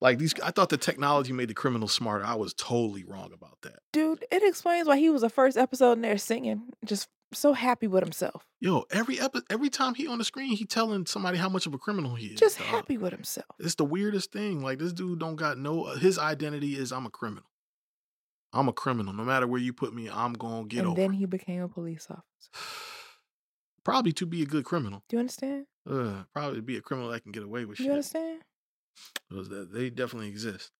[0.00, 2.24] Like these, I thought the technology made the criminals smarter.
[2.24, 3.80] I was totally wrong about that.
[3.92, 7.86] dude, it explains why he was the first episode in there singing, just so happy
[7.86, 11.48] with himself, Yo, every epi- every time he on the screen, he telling somebody how
[11.48, 12.40] much of a criminal he is.
[12.40, 12.66] just dog.
[12.66, 13.46] happy with himself.
[13.60, 14.62] It's the weirdest thing.
[14.62, 15.84] Like this dude don't got no.
[15.84, 17.44] uh, His identity is I'm a criminal.
[18.52, 19.12] I'm a criminal.
[19.12, 20.96] No matter where you put me, I'm gonna get and over.
[21.00, 22.24] then he became a police officer.
[23.84, 25.02] Probably to be a good criminal.
[25.08, 25.66] Do you understand?
[25.88, 27.92] Uh, probably to be a criminal that can get away with You shit.
[27.92, 28.42] understand?
[29.30, 30.72] They definitely exist.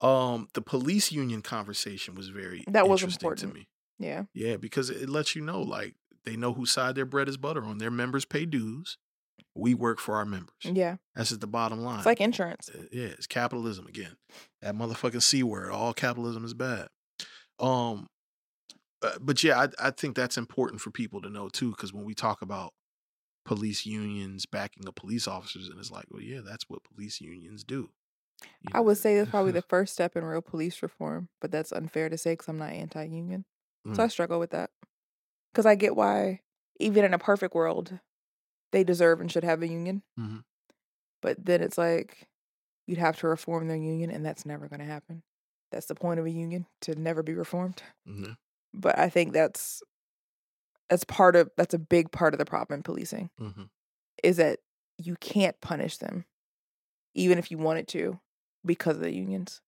[0.00, 3.52] Um, the police union conversation was very That was important.
[3.52, 3.68] to me.
[3.98, 4.24] Yeah.
[4.32, 7.64] Yeah, because it lets you know, like they know whose side their bread is butter
[7.64, 7.78] on.
[7.78, 8.96] Their members pay dues.
[9.54, 10.54] We work for our members.
[10.62, 10.96] Yeah.
[11.16, 11.98] That's just the bottom line.
[11.98, 12.70] It's like insurance.
[12.72, 14.16] Uh, yeah, it's capitalism again.
[14.62, 15.72] That motherfucking c word.
[15.72, 16.86] All capitalism is bad.
[17.58, 18.06] Um,
[19.02, 22.04] uh, but yeah, I I think that's important for people to know too, because when
[22.04, 22.72] we talk about
[23.48, 27.64] police unions backing up police officers, and it's like, well, yeah, that's what police unions
[27.64, 27.90] do.
[28.60, 28.80] You I know?
[28.80, 32.18] would say that's probably the first step in real police reform, but that's unfair to
[32.18, 33.44] say because I'm not anti-union.
[33.94, 34.04] So Mm.
[34.04, 34.70] I struggle with that
[35.52, 36.42] because I get why,
[36.80, 38.00] even in a perfect world,
[38.72, 40.04] they deserve and should have a union.
[40.16, 40.40] Mhm.
[41.20, 42.28] But then it's like
[42.86, 45.22] you'd have to reform their union, and that's never going to happen.
[45.72, 47.82] That's the point of a union to never be reformed.
[48.04, 48.34] Mhm.
[48.74, 49.82] But I think that's
[50.88, 53.68] that's part of that's a big part of the problem in policing Mhm.
[54.22, 54.60] is that
[54.96, 56.24] you can't punish them,
[57.14, 58.18] even if you wanted to,
[58.64, 59.60] because of the unions.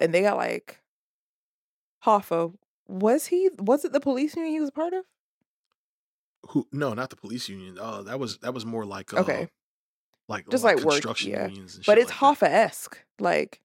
[0.00, 0.80] And they got like
[2.04, 2.54] Hoffa.
[2.88, 3.50] Was he?
[3.58, 5.04] Was it the police union he was a part of?
[6.50, 6.66] Who?
[6.72, 7.76] No, not the police union.
[7.80, 9.48] Oh, that was that was more like uh, Okay,
[10.28, 11.46] like Just like like work, construction yeah.
[11.48, 11.76] unions.
[11.76, 12.38] And but it's like.
[12.38, 12.98] Hoffa esque.
[13.18, 13.60] Like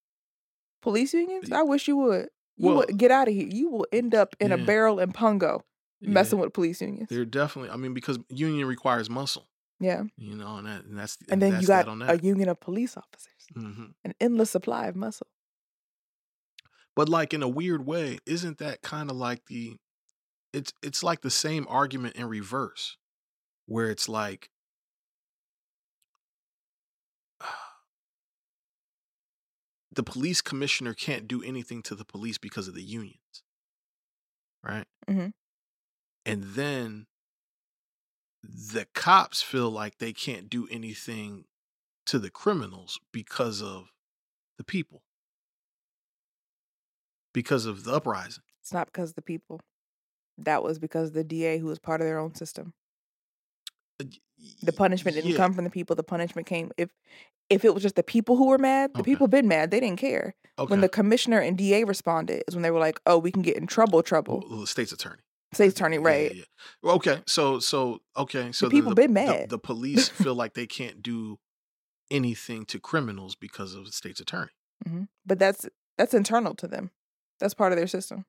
[0.82, 1.52] police unions.
[1.52, 2.30] i wish you would.
[2.58, 3.48] You Well- would get out of here.
[3.48, 5.62] You will end up in a barrel in Pungo
[6.02, 6.42] messing Yeah.
[6.42, 7.10] with police unions.
[7.10, 7.72] They're definitely.
[7.72, 9.50] I mean, because union requires muscle,
[9.80, 12.60] yeah, you know, and that and that's and then that's you got a union of
[12.60, 15.28] police officers, hmm an endless supply of muscle.
[16.96, 19.78] But like in a weird way, isn't that kind of like the?
[20.54, 22.98] It's it's like the same argument in reverse,
[23.68, 24.50] where it's like.
[29.90, 33.42] The police commissioner can't do anything to the police because of the unions,
[34.64, 34.88] right?
[35.08, 35.32] Mhm.
[36.26, 37.08] And then
[38.44, 41.46] the cops feel like they can't do anything
[42.08, 43.92] to the criminals because of
[44.58, 45.04] the people,
[47.34, 48.44] because of the uprising.
[48.62, 49.62] It's not because of the people.
[50.38, 52.74] That was because the DA who was part of their own system.
[54.00, 54.06] Uh,
[54.64, 55.96] The punishment didn't yeah, come from the people.
[55.96, 56.90] The punishment came if
[57.50, 58.94] if it was just the people who were mad.
[58.94, 59.12] The Okay.
[59.12, 59.72] people been mad.
[59.72, 60.34] They didn't care.
[60.58, 60.72] Okay.
[60.72, 63.58] When the commissioner and DA responded, is when they were like, "Oh, we can get
[63.58, 64.02] in trouble.
[64.02, 65.22] Trouble." Well, the state's attorney.
[65.54, 66.32] State's attorney, right?
[66.32, 66.44] Yeah, yeah.
[66.82, 67.22] Well, okay.
[67.28, 68.52] So so okay.
[68.52, 69.50] So then people the, been mad.
[69.50, 71.40] The, police feel like they can't do
[72.10, 74.52] anything to criminals because of the state's attorney.
[74.88, 75.68] hmm But that's
[75.98, 76.92] that's internal to them.
[77.40, 78.26] That's part of their system.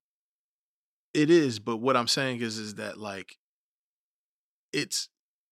[1.15, 3.37] It is, but what I'm saying is is that like
[4.73, 5.09] it's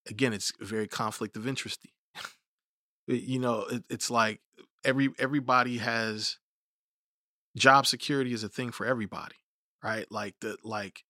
[0.08, 1.86] again, it's very conflict of interest.
[3.06, 4.40] you know, it, it's like
[4.84, 6.38] every everybody has
[7.56, 9.36] job security is a thing for everybody,
[9.82, 10.06] right?
[10.10, 11.04] Like the like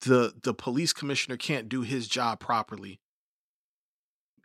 [0.00, 3.00] the the police commissioner can't do his job properly.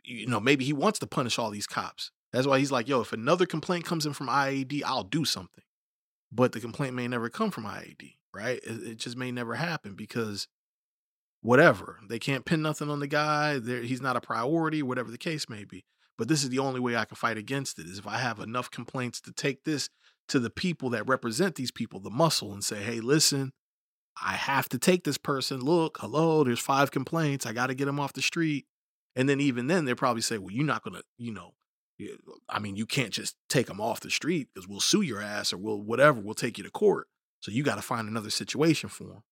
[0.04, 2.10] You know, maybe he wants to punish all these cops.
[2.32, 5.64] That's why he's like, yo, if another complaint comes in from IAD, I'll do something.
[6.30, 8.60] But the complaint may never come from IAD, right?
[8.62, 10.46] It, it just may never happen because
[11.40, 12.00] whatever.
[12.08, 13.58] They can't pin nothing on the guy.
[13.58, 15.84] There, he's not a priority, whatever the case may be.
[16.18, 18.38] But this is the only way I can fight against it is if I have
[18.38, 19.88] enough complaints to take this
[20.28, 23.52] to the people that represent these people, the muscle, and say, hey, listen,
[24.22, 25.60] I have to take this person.
[25.60, 27.46] Look, hello, there's five complaints.
[27.46, 28.66] I got to get them off the street.
[29.14, 31.52] And then even then, they'll probably say, well, you're not going to, you know,
[32.48, 35.52] I mean, you can't just take them off the street because we'll sue your ass
[35.52, 36.20] or we'll whatever.
[36.20, 37.08] We'll take you to court.
[37.40, 39.22] So you got to find another situation for them.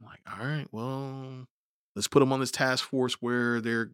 [0.00, 1.46] I'm like, all right, well,
[1.94, 3.92] let's put them on this task force where they're,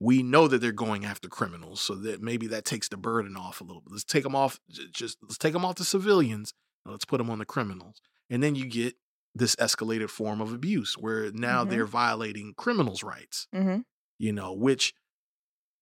[0.00, 1.80] we know that they're going after criminals.
[1.80, 3.92] So that maybe that takes the burden off a little bit.
[3.92, 4.58] Let's take them off,
[4.90, 6.52] just let's take them off the civilians
[6.84, 8.00] and let's put them on the criminals.
[8.28, 8.94] And then you get
[9.34, 11.70] this escalated form of abuse where now Mhm.
[11.70, 13.80] they're violating criminals' rights Mm-hmm.
[14.18, 14.92] you know, which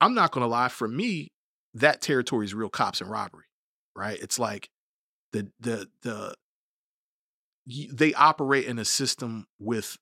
[0.00, 1.32] I'm not going to lie, for me,
[1.74, 3.46] that territory is real cops and robbery,
[3.96, 4.18] right?
[4.20, 4.70] It's like
[5.32, 6.34] the, the, the,
[7.92, 9.96] they operate in a system with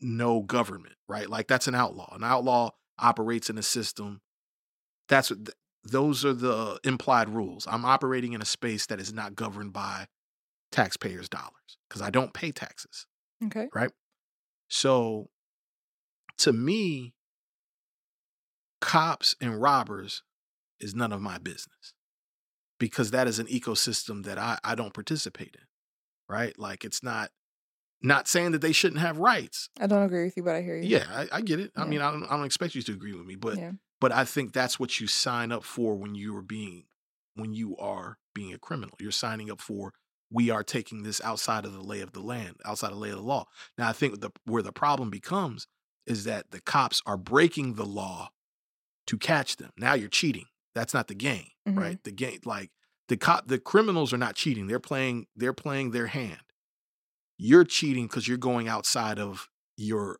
[0.00, 1.28] no government, right?
[1.30, 2.14] Like that's an outlaw.
[2.14, 4.20] An outlaw operates in a system.
[5.08, 7.66] That's what, th- those are the implied rules.
[7.70, 10.08] I'm operating in a space that is not governed by
[10.76, 13.06] taxpayers' dollars because I don't pay taxes.
[13.46, 13.68] Okay.
[13.74, 13.90] Right.
[14.68, 15.30] So
[16.38, 17.14] to me,
[18.80, 20.22] cops and robbers
[20.78, 21.94] is none of my business
[22.78, 25.66] because that is an ecosystem that I, I don't participate in.
[26.28, 26.58] Right.
[26.58, 27.30] Like it's not
[28.02, 29.70] not saying that they shouldn't have rights.
[29.80, 30.86] I don't agree with you, but I hear you.
[30.86, 31.72] Yeah, I, I get it.
[31.74, 33.72] I mean, I don't, I don't expect you to agree with me, but yeah.
[34.00, 36.84] but I think that's what you sign up for when you are being
[37.36, 38.94] when you are being a criminal.
[39.00, 39.94] You're signing up for
[40.30, 43.10] we are taking this outside of the lay of the land, outside of the lay
[43.10, 43.46] of the law.
[43.78, 45.66] Now I think the where the problem becomes
[46.06, 48.30] is that the cops are breaking the law
[49.06, 49.70] to catch them.
[49.76, 50.46] Now you're cheating.
[50.74, 51.78] That's not the game, Mhm.
[51.78, 52.02] right?
[52.04, 52.70] The game like
[53.08, 54.66] the cop the criminals are not cheating.
[54.66, 56.40] They're playing they're playing their hand.
[57.38, 60.18] You're cheating because you're going outside of your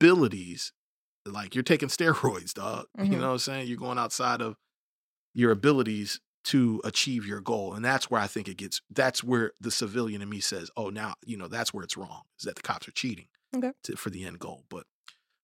[0.00, 0.72] abilities
[1.26, 2.86] like you're taking steroids, dog.
[2.98, 3.10] You Mhm.
[3.12, 3.68] know what I'm saying?
[3.68, 4.56] You're going outside of
[5.34, 7.74] your abilities to achieve your goal.
[7.74, 10.90] And that's where I think it gets that's where the civilian in me says, "Oh,
[10.90, 12.22] now, you know, that's where it's wrong.
[12.38, 13.72] Is that the cops are cheating Okay.
[13.84, 14.84] to, for the end goal." But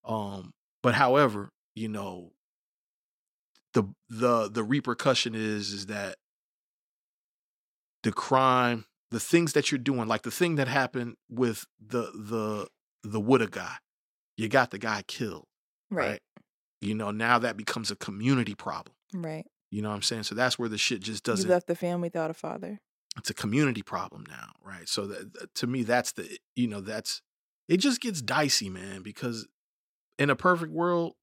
[0.05, 0.53] Um,
[0.83, 2.33] but however, you know,
[3.75, 6.17] the the the repercussion is is that
[8.03, 12.69] the crime, the things that you're doing, like the thing that happened with the the
[13.03, 13.77] the Woulda guy,
[14.37, 15.47] you got the guy killed,
[15.91, 16.09] Right.
[16.11, 16.21] right?
[16.81, 18.95] You know, now that becomes a community problem.
[19.13, 19.47] Right.
[19.71, 20.23] You know what I'm saying?
[20.25, 22.81] So that's where the shit just doesn't You left the family without a father.
[23.17, 24.89] it's a community problem now, right?
[24.89, 27.23] So that, to me, that's the you know that's
[27.69, 29.03] it just gets dicey, man.
[29.03, 29.47] Because
[30.19, 31.15] in a perfect world,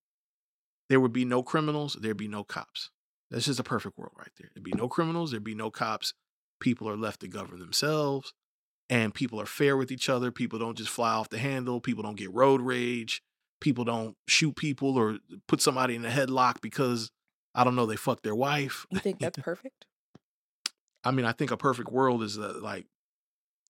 [0.90, 2.92] there would be no criminals, there'd be no cops.
[3.32, 4.50] That's just a perfect world right there.
[4.54, 6.14] There'd be no criminals, there'd be no cops.
[6.60, 8.34] People are left to govern themselves,
[8.90, 10.32] and people are fair with each other.
[10.32, 11.82] People don't just fly off the handle.
[11.82, 13.22] People don't get road rage.
[13.60, 15.18] People don't shoot people or
[15.48, 17.10] put somebody in a headlock because
[17.56, 18.86] I don't know they fuck their wife.
[18.92, 19.86] You think that's perfect?
[21.04, 22.86] I mean, I think a perfect world is that like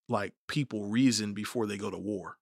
[0.09, 2.37] like people reason before they go to war.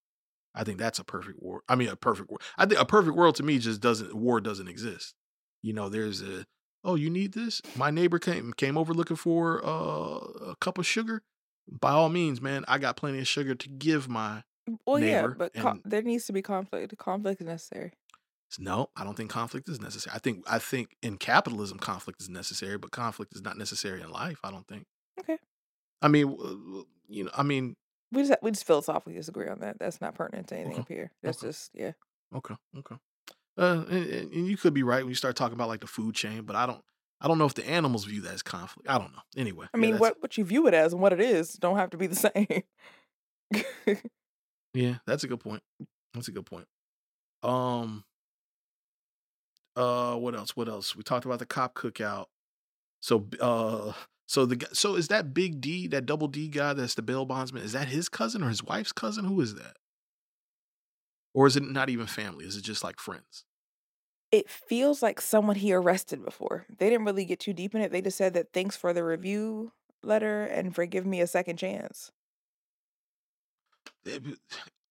[0.56, 1.64] I think that's a perfect war.
[1.68, 2.42] I mean, a perfect world.
[2.58, 5.16] I think a perfect world to me just doesn't war doesn't exist.
[5.62, 6.46] You know, there's a
[6.84, 7.62] oh, you need this.
[7.76, 10.18] My neighbor came came over looking for uh,
[10.52, 11.24] a cup of sugar.
[11.68, 14.44] By all means, man, I got plenty of sugar to give my.
[14.86, 16.96] Well, yeah, Neighbor but and- there needs to be conflict.
[16.98, 17.94] Conflict is necessary.
[18.60, 20.14] No, I don't think conflict is necessary.
[20.16, 24.12] I think I think in capitalism conflict is necessary, but conflict is not necessary in
[24.12, 24.40] life.
[24.44, 24.86] I don't think.
[25.20, 25.38] Okay.
[26.02, 26.36] I mean,
[27.08, 27.76] you know, I mean,
[28.12, 29.80] We just we just philosophically disagree on that.
[29.80, 30.82] That's not pertinent to anything Okay.
[30.82, 31.12] up here.
[31.24, 31.48] That's Okay.
[31.48, 31.92] just yeah.
[32.36, 32.96] Okay, okay.
[33.58, 36.16] Uh, and, and you could be right when you start talking about like the food
[36.16, 36.82] chain, but I don't,
[37.22, 38.90] I don't know if the animals view that as conflict.
[38.90, 39.22] I don't know.
[39.38, 41.78] Anyway, I mean, that's- what what you view it as and what it is don't
[41.78, 42.16] have to be the
[43.56, 43.66] same.
[44.74, 45.62] Yeah, that's a good point.
[46.14, 46.66] That's a good point.
[47.44, 48.04] Um.
[49.76, 50.56] Uh, what else?
[50.56, 50.96] What else?
[50.96, 52.28] We talked about the cop cookout.
[53.02, 53.94] So, uh,
[54.28, 57.64] so the so is that Big D, that double D guy, that's the bail bondsman?
[57.64, 59.26] Is that his cousin or his wife's cousin?
[59.26, 59.78] Who is that?
[61.34, 62.46] Or is it not even family?
[62.46, 63.46] Is it just like friends?
[64.32, 66.66] it feels like someone he arrested before.
[66.80, 67.92] They didn't really get too deep in it.
[67.92, 71.58] They just said that thanks for the review letter and for giving me a second
[71.58, 72.12] chance.
[74.06, 74.40] it-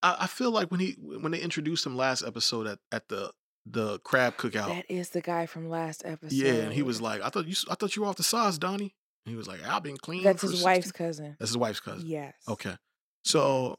[0.02, 3.32] I, I feel like when he when they introduced him last episode at, at the
[3.64, 6.32] the crab cookout, That is the guy from last episode.
[6.36, 8.59] yeah, and he was like, "I thought you I thought you were off the sauce,
[8.59, 8.94] Donnie."
[9.24, 11.36] And he was like, "I've been clean." That's his 16 wife's cousin.
[11.39, 12.06] That's his wife's cousin.
[12.09, 12.34] Yes.
[12.48, 12.76] Okay,
[13.24, 13.78] so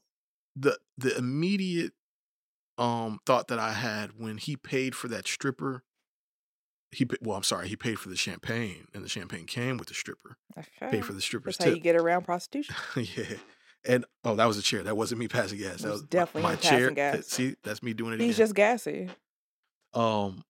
[0.55, 1.91] the the immediate
[2.77, 5.84] um thought that I had when he paid for that stripper,
[6.91, 9.93] he well, I'm sorry, he paid for the champagne, and the champagne came with the
[9.93, 10.38] stripper.
[10.55, 12.76] That's Paid for the stripper's That's how you get around prostitution.
[12.95, 13.26] yeah.
[13.85, 14.81] And oh, that was a chair.
[14.84, 15.81] That wasn't me passing gas.
[15.81, 16.91] That was was, definitely my, passing chair.
[16.91, 17.27] gas.
[17.27, 18.43] See, that's me doing it He's again.
[18.45, 19.10] just gassy.
[19.94, 20.44] Um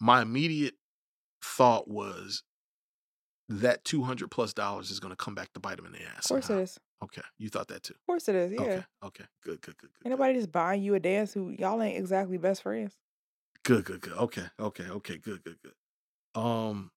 [0.00, 0.74] my immediate
[1.42, 2.42] thought was
[3.48, 6.26] that 200 plus dollars is going to come back to bite him in the ass
[6.26, 6.58] Of course somehow.
[6.58, 6.78] it is.
[7.04, 8.52] okay you thought that too Of course it is.
[8.52, 8.64] Yeah.
[8.64, 11.80] okay okay good good good good Ain't nobody just buying you a dance who y'all
[11.82, 12.96] ain't exactly best friends.
[13.64, 15.74] good good good okay okay okay good good good
[16.40, 16.90] um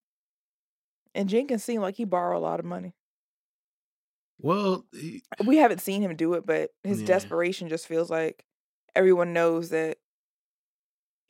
[1.16, 2.96] And Jenkins seemed like he borrowed a lot of money.
[4.40, 7.06] well he, We haven't seen him do it, but his Yeah.
[7.08, 8.46] desperation just feels like
[8.96, 9.98] everyone knows that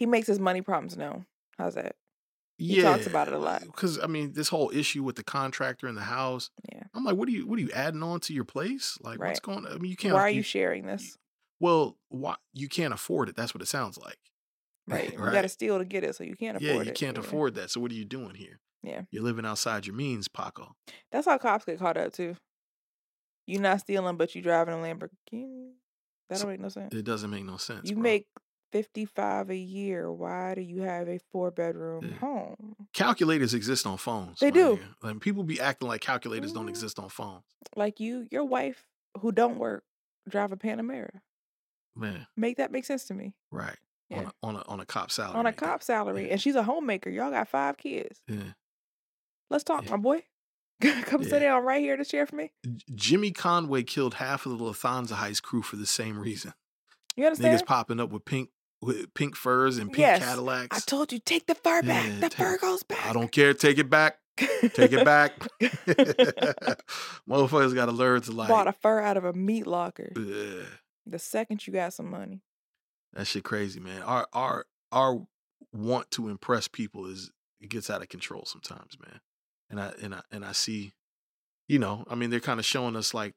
[0.02, 1.28] he makes his money problems known.
[1.60, 1.96] How's that?
[2.58, 3.62] He yeah talks about it a lot.
[3.62, 6.84] because i mean this whole issue with the contractor in the house Yeah.
[6.94, 9.40] i'm like what are you what are you adding on to your place like what's
[9.40, 11.18] going on i mean you can't Why are you sharing this?
[11.60, 14.18] well why you can't afford it that's what it sounds like
[14.88, 15.12] Right.
[15.12, 16.86] You got to steal to get it, so you can't afford yeah it.
[16.88, 17.24] you can't Yeah.
[17.24, 19.04] afford that so what are you doing here Yeah.
[19.10, 20.76] you're living outside your means paco
[21.12, 22.36] That's how cops get caught up too.
[23.48, 25.72] You're not stealing, but you're driving a Lamborghini.
[26.30, 26.94] That don't make no sense.
[26.94, 27.90] It doesn't make no sense.
[27.90, 28.04] You bro.
[28.04, 28.28] make
[28.72, 30.12] fifty five a year.
[30.12, 32.18] Why do you have a four bedroom Yeah.
[32.18, 32.76] home?
[32.94, 34.40] calculators exist on phones.
[34.40, 34.80] They do.
[35.02, 36.70] Like people be acting like calculators don't Mhm.
[36.70, 37.44] exist on phones.
[37.76, 38.86] Like you, your wife
[39.20, 39.84] who don't work
[40.30, 41.22] drive a Panamera.
[41.96, 43.34] Man, Make that make sense to me.
[43.52, 43.78] right.
[44.12, 45.38] On a on a on a cop salary.
[45.40, 47.10] On a cop salary, and she's a homemaker.
[47.10, 48.22] Y'all got five kids.
[48.28, 48.54] Yeah.
[49.50, 49.92] Let's talk, Yeah.
[49.92, 50.24] my boy.
[50.82, 51.30] Come Yeah.
[51.30, 52.52] sit down right here to share for me.
[52.94, 56.54] Jimmy Conway killed half of the Lufthansa Heist crew for the same reason.
[57.16, 57.58] You understand?
[57.58, 58.50] Niggas popping up with pink
[58.82, 60.24] with pink furs and pink Yes.
[60.24, 60.78] Cadillacs.
[60.78, 62.08] I told you, take the fur back.
[62.08, 63.06] Yeah, the take fur goes back.
[63.06, 63.54] I don't care.
[63.54, 64.18] Take it back.
[64.38, 65.34] Take it back.
[67.30, 68.50] Motherfuckers got to learn to like.
[68.50, 70.12] Bought a fur out of a meat locker.
[70.16, 72.42] The second you got some money.
[73.14, 74.02] That shit crazy, man.
[74.04, 75.26] Our our our
[75.74, 79.20] want to impress people is it gets out of control sometimes, man.
[79.70, 80.94] And I and I and I see,
[81.68, 83.36] you know, I mean, they're kind of showing us like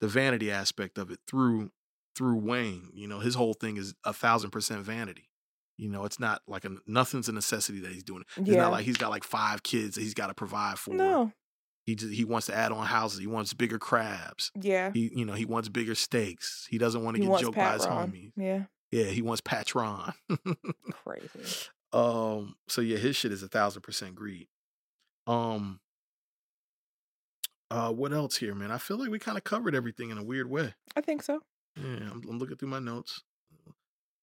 [0.00, 1.70] the vanity aspect of it through
[2.16, 2.90] through Wayne.
[2.94, 5.30] You know, his whole thing is a thousand percent vanity.
[5.76, 8.22] You know, it's not like a nothing's a necessity that he's doing.
[8.36, 8.62] It's Yeah.
[8.62, 10.94] not like he's got like five kids that he's got to provide for.
[10.94, 11.32] No.
[11.84, 13.18] He just, he wants to add on houses.
[13.20, 14.50] He wants bigger crabs.
[14.58, 14.90] Yeah.
[14.94, 16.66] He you know he wants bigger steaks.
[16.70, 18.64] He doesn't want to get joked by his homies Yeah.
[18.90, 20.14] Yeah, he wants Patrón.
[21.04, 21.68] Crazy.
[21.92, 24.46] um, so yeah, his shit is a thousand percent greed.
[25.26, 25.80] Um,
[27.70, 28.70] uh, what else here, man?
[28.70, 30.74] I feel like we kind of covered everything in a weird way.
[30.94, 31.40] I think so.
[31.76, 33.22] Yeah, I'm, I'm looking through my notes.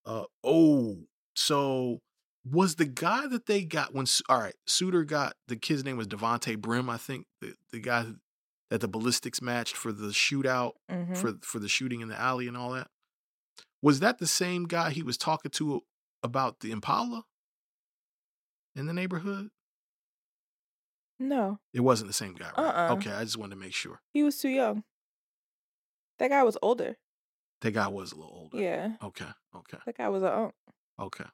[0.06, 0.98] Uh oh,
[1.36, 2.00] so
[2.44, 6.08] was the guy that they got when all right, Suiter got the kid's name was
[6.08, 8.06] Devonte Brim, I think the the guy
[8.70, 12.48] that the ballistics matched for the shootout hmm for for the shooting in the alley
[12.48, 12.88] and all that.
[13.82, 15.82] Was that the same guy he was talking to
[16.24, 17.24] about the Impala
[18.76, 19.50] in the neighborhood?
[21.20, 22.58] No, It wasn't the same guy, right?
[22.58, 22.94] Uh-uh.
[22.94, 24.02] Okay, I just wanted to make sure.
[24.12, 24.84] he was too young.
[26.18, 26.98] That guy was older.
[27.62, 28.58] That guy was a little older.
[28.62, 29.26] Yeah, Okay.
[29.56, 29.78] Okay.
[29.86, 30.54] that guy was a unk.
[31.00, 31.26] Okay.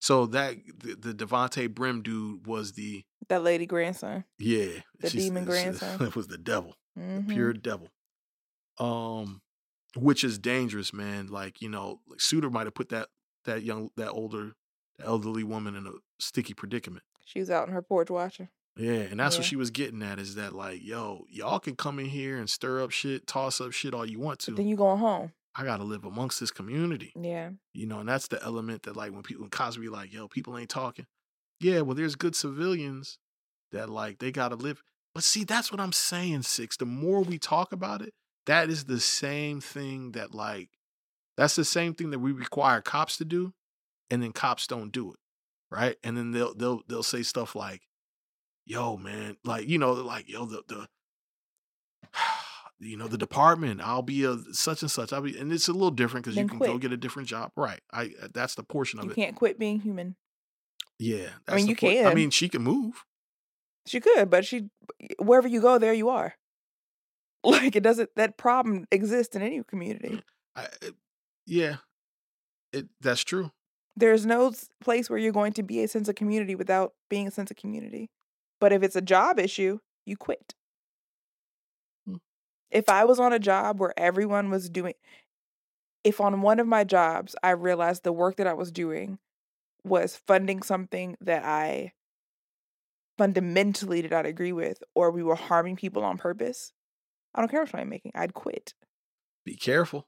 [0.00, 4.24] So that the, the Devonte Brim dude was the That lady grandson.
[4.38, 6.02] yeah The demon grandson.
[6.02, 7.28] It was the devil, Mhm.
[7.28, 7.88] pure devil.
[8.78, 9.42] Um,
[9.96, 11.26] which is dangerous, man.
[11.28, 13.08] Like you know, like Suiter might have put that
[13.44, 14.52] that young that older
[14.98, 17.04] that elderly woman in a sticky predicament.
[17.24, 18.48] She was out on her porch watching.
[18.76, 21.98] Yeah, and that's what she was getting at is that like, yo, y'all can come
[21.98, 24.52] in here and stir up shit, toss up shit all you want to.
[24.52, 25.32] But then you going home.
[25.54, 27.12] I gotta live amongst this community.
[27.14, 27.50] Yeah.
[27.74, 30.28] You know, and that's the element that like when people when cops be like, yo,
[30.28, 31.06] people ain't talking.
[31.60, 33.18] Yeah, well, there's good civilians
[33.70, 34.82] that like they gotta live.
[35.14, 36.76] But see, that's what I'm saying, Six.
[36.76, 38.14] The more we talk about it,
[38.46, 40.70] that is the same thing that like
[41.36, 43.52] that's the same thing that we require cops to do,
[44.10, 45.18] and then cops don't do it.
[45.70, 45.96] Right.
[46.02, 47.82] And then they'll they'll they'll say stuff like,
[48.66, 50.88] yo, man, like, you know, like, yo, the the
[52.82, 55.12] you know, the department, I'll be a such and such.
[55.12, 57.52] I'll be and it's a little different because you can go get a different job.
[57.56, 57.80] Right.
[57.92, 59.18] I uh, that's the portion of You it.
[59.18, 60.16] You can't quit being human.
[60.98, 61.28] Yeah.
[61.48, 63.04] I mean, you por- I mean, she can move.
[63.86, 64.68] She could, but she
[65.18, 66.34] wherever you go, there you are.
[67.44, 70.22] Like it doesn't that problem exists in any community.
[70.56, 70.68] I,
[71.44, 71.76] yeah.
[72.72, 73.50] It that's true.
[73.96, 77.32] There's no place where you're going to be a sense of community without being a
[77.32, 78.10] sense of community.
[78.60, 80.54] But if it's a job issue, you quit.
[82.72, 84.94] If I was on a job where everyone was doing
[86.04, 89.18] if on one of my jobs I realized the work that I was doing
[89.84, 91.92] was funding something that I
[93.18, 96.72] fundamentally did not agree with or we were harming people on purpose,
[97.34, 98.12] I don't care money I'm making.
[98.14, 98.74] I'd quit.
[99.44, 100.06] Be careful.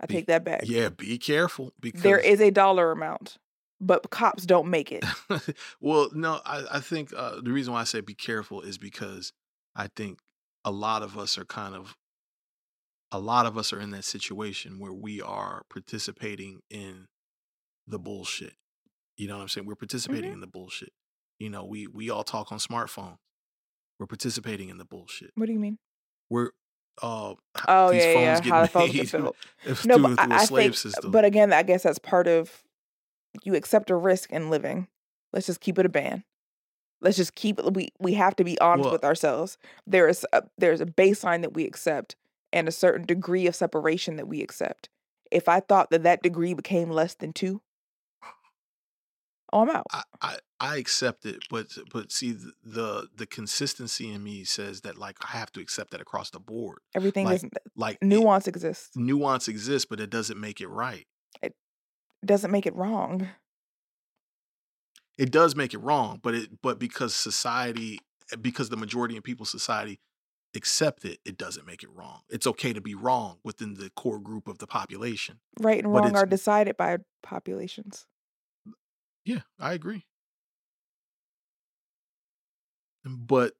[0.00, 0.62] I Be- take that back.
[0.64, 3.38] Yeah, be careful because There is a dollar amount,
[3.80, 5.04] but cops don't make it.
[5.80, 9.32] well, no, I, I think uh, the reason why I say be careful is because
[9.76, 10.18] I think
[10.64, 11.96] a lot of us are kind of
[13.10, 17.06] a lot of us are in that situation where we are participating in
[17.86, 18.54] the bullshit.
[19.18, 19.66] You know what I'm saying?
[19.66, 20.34] We're participating Mhm.
[20.34, 20.92] in the bullshit.
[21.38, 23.18] You know, we we all talk on smartphones.
[23.98, 25.30] We're participating in the bullshit.
[25.34, 25.78] What do you mean?
[26.30, 26.50] We're
[27.02, 27.34] uh
[27.68, 28.52] Oh these yeah, phones yeah.
[28.52, 29.36] How the phones get built.
[29.64, 30.76] through, No, but through I, a I think.
[30.76, 31.10] system.
[31.10, 32.62] But again, I guess that's part of
[33.44, 34.88] you accept a risk in living.
[35.32, 36.24] Let's just keep it a ban.
[37.02, 37.74] Let's just keep it.
[37.74, 39.58] We we have to be honest Well- with ourselves.
[39.86, 42.16] There is a, there's a baseline that we accept
[42.52, 44.88] and a certain degree of separation that we accept.
[45.30, 47.62] If I thought that that degree became less than two,
[49.52, 49.86] oh, I'm out.
[49.92, 54.82] I, I I accept it, but but see the, the the consistency in me says
[54.82, 56.78] that like I have to accept that across the board.
[56.94, 58.90] Everything like, doesn't Like it- nuance exists.
[58.96, 61.06] nuance exists, but it doesn't make it right.
[61.42, 61.54] It
[62.24, 63.28] doesn't make it wrong.
[65.22, 68.00] It does make it wrong, but it but because society
[68.40, 70.00] because the majority of people's society
[70.56, 72.22] accept it, it doesn't make it wrong.
[72.28, 75.38] It's okay to be wrong within the core group of the population.
[75.60, 78.06] Right and wrong are decided by populations.
[79.24, 80.06] Yeah, I agree.
[83.04, 83.52] But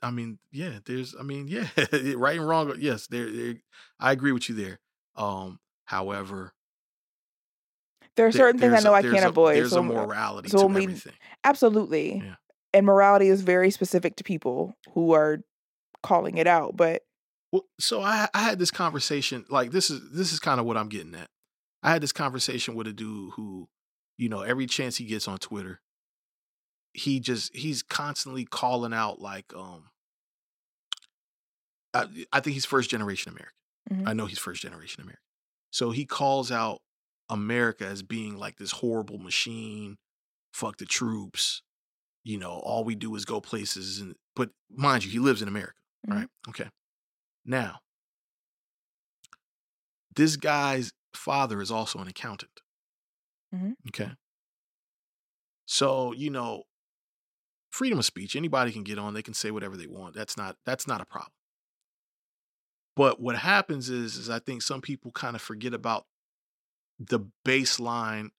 [0.00, 1.66] I mean, yeah, there's I mean, yeah,
[2.16, 2.72] right and wrong.
[2.78, 3.56] Yes, there, there
[4.00, 4.80] I agree with you there.
[5.14, 6.54] Um, however,
[8.16, 9.56] There are there- certain things I know I can't a- avoid.
[9.56, 11.14] There's so a morality so to we- everything.
[11.44, 12.18] Absolutely.
[12.24, 12.34] Yeah.
[12.74, 15.38] And morality is very specific to people who are
[16.02, 16.76] calling it out.
[16.76, 17.02] But
[17.52, 20.76] Well, so I I had this conversation like this is this is kind of what
[20.76, 21.28] I'm getting at.
[21.82, 23.68] I had this conversation with a dude who,
[24.16, 25.80] you know, every chance he gets on Twitter,
[26.94, 29.90] he just he's constantly calling out like um
[31.94, 34.04] I, I think he's first generation American.
[34.04, 34.08] Mhm.
[34.08, 35.20] I know he's first generation American.
[35.70, 36.80] So he calls out
[37.28, 39.96] America as being like this horrible machine,
[40.54, 41.62] fuck the troops.
[42.24, 45.48] You know, all we do is go places and but mind you, he lives in
[45.48, 46.22] America, Mhm.
[46.22, 46.28] right?
[46.48, 46.70] Okay.
[47.44, 47.80] Now,
[50.14, 52.60] this guy's father is also an accountant.
[53.52, 53.76] Mhm.
[53.88, 54.12] Okay.
[55.66, 56.64] So, you know,
[57.70, 60.14] freedom of speech, anybody can get on, they can say whatever they want.
[60.14, 61.32] That's not that's not a problem.
[62.94, 66.06] But what happens is is I think some people kind of forget about
[67.08, 68.30] the baseline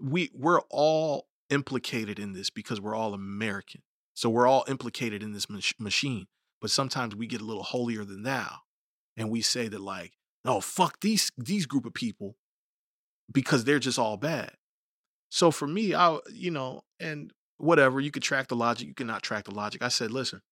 [0.00, 3.82] we we're all implicated in this because we're all American.
[4.14, 6.26] So we're all implicated in this mach- machine.
[6.60, 8.60] But sometimes we get a little holier than thou
[9.16, 10.14] and we say that like,
[10.44, 12.36] "Oh, fuck these these group of people
[13.30, 14.56] because they're just all bad."
[15.28, 19.22] So for me, I you know, and whatever, you could track the logic, you cannot
[19.22, 19.82] track the logic.
[19.82, 20.42] I said, "Listen,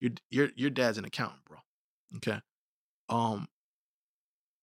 [0.00, 1.58] your your your dad's an accountant, bro.
[2.16, 2.40] Okay?
[3.08, 3.48] Um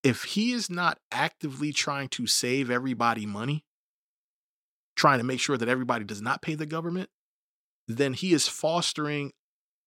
[0.07, 3.65] if he is not actively trying to save everybody money,
[4.95, 7.09] trying to make sure that everybody does not pay the government,
[7.89, 9.33] then he is fostering,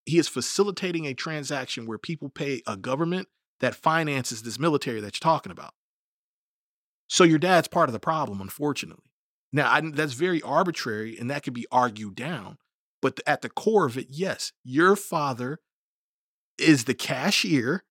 [0.05, 3.29] he is facilitating a transaction where people pay a government
[3.61, 5.73] that finances this military that you're talking about.
[7.09, 9.11] So your dad's part of the problem, unfortunately.
[9.55, 12.59] Now, I, that's very arbitrary and that could be argued down.
[13.01, 15.61] But at the core of it, yes, your father
[16.59, 17.85] is the cashier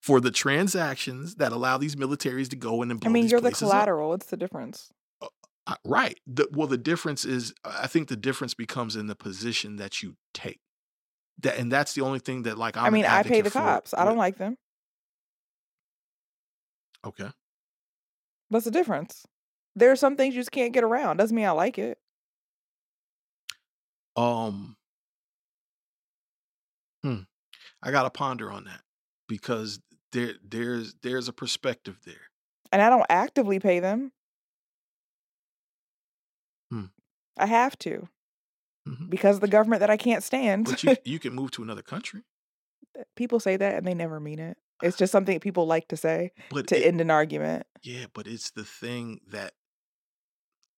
[0.00, 3.40] for the transactions that allow these militaries to go in and blow I mean, you're
[3.40, 3.70] the places up.
[3.70, 4.10] collateral.
[4.10, 4.90] What's the difference?
[5.20, 6.18] Uh, right.
[6.26, 10.16] The, well, the difference is, I think the difference becomes in the position that you
[10.32, 10.60] take.
[11.42, 13.92] That, and that's the only thing that, like, I'm i mean, I pay the cops.
[13.94, 14.56] I don't like them.
[17.06, 17.28] Okay.
[18.50, 19.24] That's the difference.
[19.76, 21.18] There are some things you just can't get around.
[21.18, 21.98] Doesn't mean I like it.
[24.16, 24.76] Um.
[27.04, 27.20] Hmm.
[27.82, 28.80] I got to ponder on that
[29.28, 29.78] because
[30.12, 32.28] there, there's, there's a perspective there.
[32.72, 34.12] And I don't actively pay them.
[36.70, 36.84] Hmm.
[37.38, 38.08] I have to
[38.86, 39.10] Mhm.
[39.10, 40.64] because of the government that I can't stand.
[40.66, 42.22] But you, you can move to another country.
[43.16, 44.56] people say that and they never mean it.
[44.82, 47.66] It's just something that people like to say But to it- end an argument.
[47.82, 49.52] yeah, but it's the thing that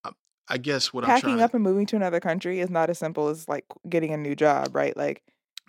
[0.04, 0.10] I,
[0.48, 2.98] I guess what I'm Packing trying up and moving to another country is not as
[2.98, 4.96] simple as like getting a new job, right?
[4.96, 5.22] Like,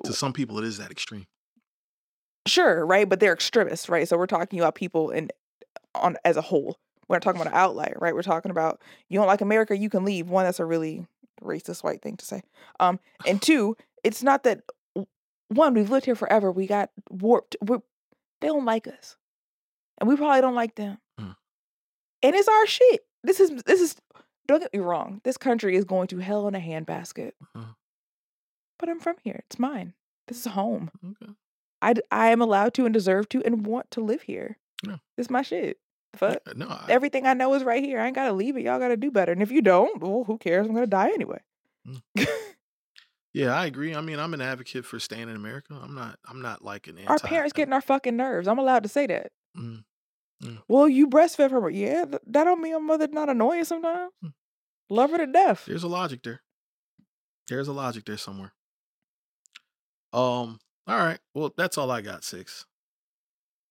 [0.04, 1.28] to some people it is that extreme.
[2.48, 3.08] Sure, right?
[3.08, 4.08] But they're extremists, right?
[4.08, 5.30] So we're talking about people in
[5.96, 6.80] on as a whole.
[7.08, 8.16] We're not talking about an outlier, right?
[8.16, 10.30] We're talking about you don't like America, you can leave.
[10.30, 11.06] One, that's a really
[11.42, 12.42] racist white thing to say.
[12.80, 14.62] Um, and two, it's not that
[15.50, 16.52] one we've lived here forever.
[16.52, 17.58] We got warped.
[17.62, 17.82] We're,
[18.40, 19.18] they don't like us,
[20.00, 20.98] and we probably don't like them.
[21.20, 21.36] Mm.
[22.24, 23.02] And it's our shit.
[23.24, 23.96] This is this is.
[24.48, 25.22] Don't get me wrong.
[25.24, 27.32] This country is going to hell in a handbasket.
[27.56, 27.76] Mhm.
[28.80, 29.44] But I'm from here.
[29.46, 29.94] It's mine.
[30.28, 30.90] This is home.
[31.06, 31.34] Okay.
[31.82, 34.58] I, I am allowed to and deserve to and want to live here.
[34.86, 34.98] Yeah.
[35.18, 35.78] It's my shit.
[36.16, 36.40] Fuck.
[36.56, 38.00] No, I, Everything I know is right here.
[38.00, 38.64] I ain't gotta leave it.
[38.64, 39.32] Y'all gotta do better.
[39.32, 40.68] And if you don't, well, who cares?
[40.68, 41.40] I'm gonna die anyway.
[43.34, 43.96] yeah, I agree.
[43.96, 45.80] I mean, I'm an advocate for staying in America.
[45.82, 46.20] I'm not.
[46.28, 47.12] I'm not like an anti.
[47.12, 48.48] Our parents getting our fucking nerves.
[48.48, 49.32] I'm allowed to say that.
[49.58, 49.84] Mm.
[50.68, 51.70] Well, you breastfed from her.
[51.70, 54.12] Yeah, th- that don't mean a mother not annoying sometimes.
[54.24, 54.34] Mm.
[54.90, 55.66] Love her to death.
[55.66, 56.42] There's a logic there.
[57.48, 58.54] There's a logic there somewhere.
[60.12, 60.60] Um.
[60.88, 61.20] All right.
[61.34, 62.24] Well, that's all I got.
[62.24, 62.66] Six.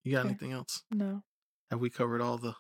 [0.05, 0.29] You got Okay.
[0.31, 0.83] anything else?
[0.91, 1.23] No.
[1.71, 2.55] Have we covered all the?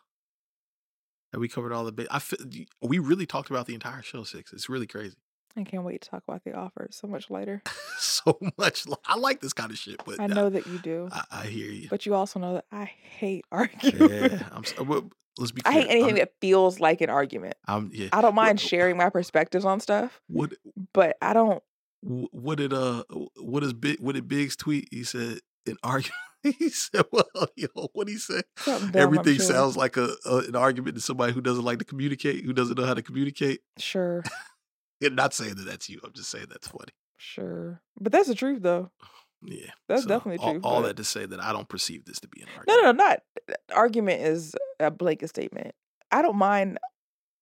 [1.32, 1.92] Have we covered all the?
[1.92, 2.38] Ba- I feel,
[2.82, 4.24] we really talked about the entire show.
[4.24, 4.52] Six.
[4.52, 5.16] It's really crazy.
[5.56, 6.88] I can't wait to talk about the offer.
[6.92, 7.62] So much later.
[7.98, 8.84] so much.
[9.06, 11.08] I like this kind of shit, but I know that you do.
[11.10, 11.88] I, I hear you.
[11.88, 14.10] But you also know that I hate arguing.
[14.10, 14.42] Yeah.
[14.52, 14.64] I'm.
[14.64, 15.62] s- uh, well, Let's be.
[15.64, 17.54] I hate anything I'm, that feels like an argument.
[17.66, 17.90] I'm.
[17.94, 18.08] Yeah.
[18.12, 20.52] I don't mind What- sharing my perspectives on stuff, What?
[20.92, 21.62] but I don't.
[22.02, 23.04] Wh- what did uh
[23.36, 24.88] what is big what did Biggs tweet?
[24.90, 26.14] He said an argument.
[26.42, 27.24] he said, "Well,
[27.56, 28.44] yo, what he said?
[28.64, 29.44] Dumb, Everything sure.
[29.44, 32.78] sounds like a, a an argument to somebody who doesn't like to communicate, who doesn't
[32.78, 34.22] know how to communicate." Sure,
[35.02, 36.00] And not saying that that's you.
[36.04, 36.92] I'm just saying that's funny.
[37.18, 37.82] sure.
[38.00, 38.90] But that's the truth, though.
[39.42, 42.20] Yeah, That's definitely all, true, All but- that to say that I don't perceive this
[42.20, 42.68] to be an argument.
[42.68, 43.20] No, no, no, not
[43.74, 45.74] argument is a blanket statement.
[46.10, 46.78] I don't mind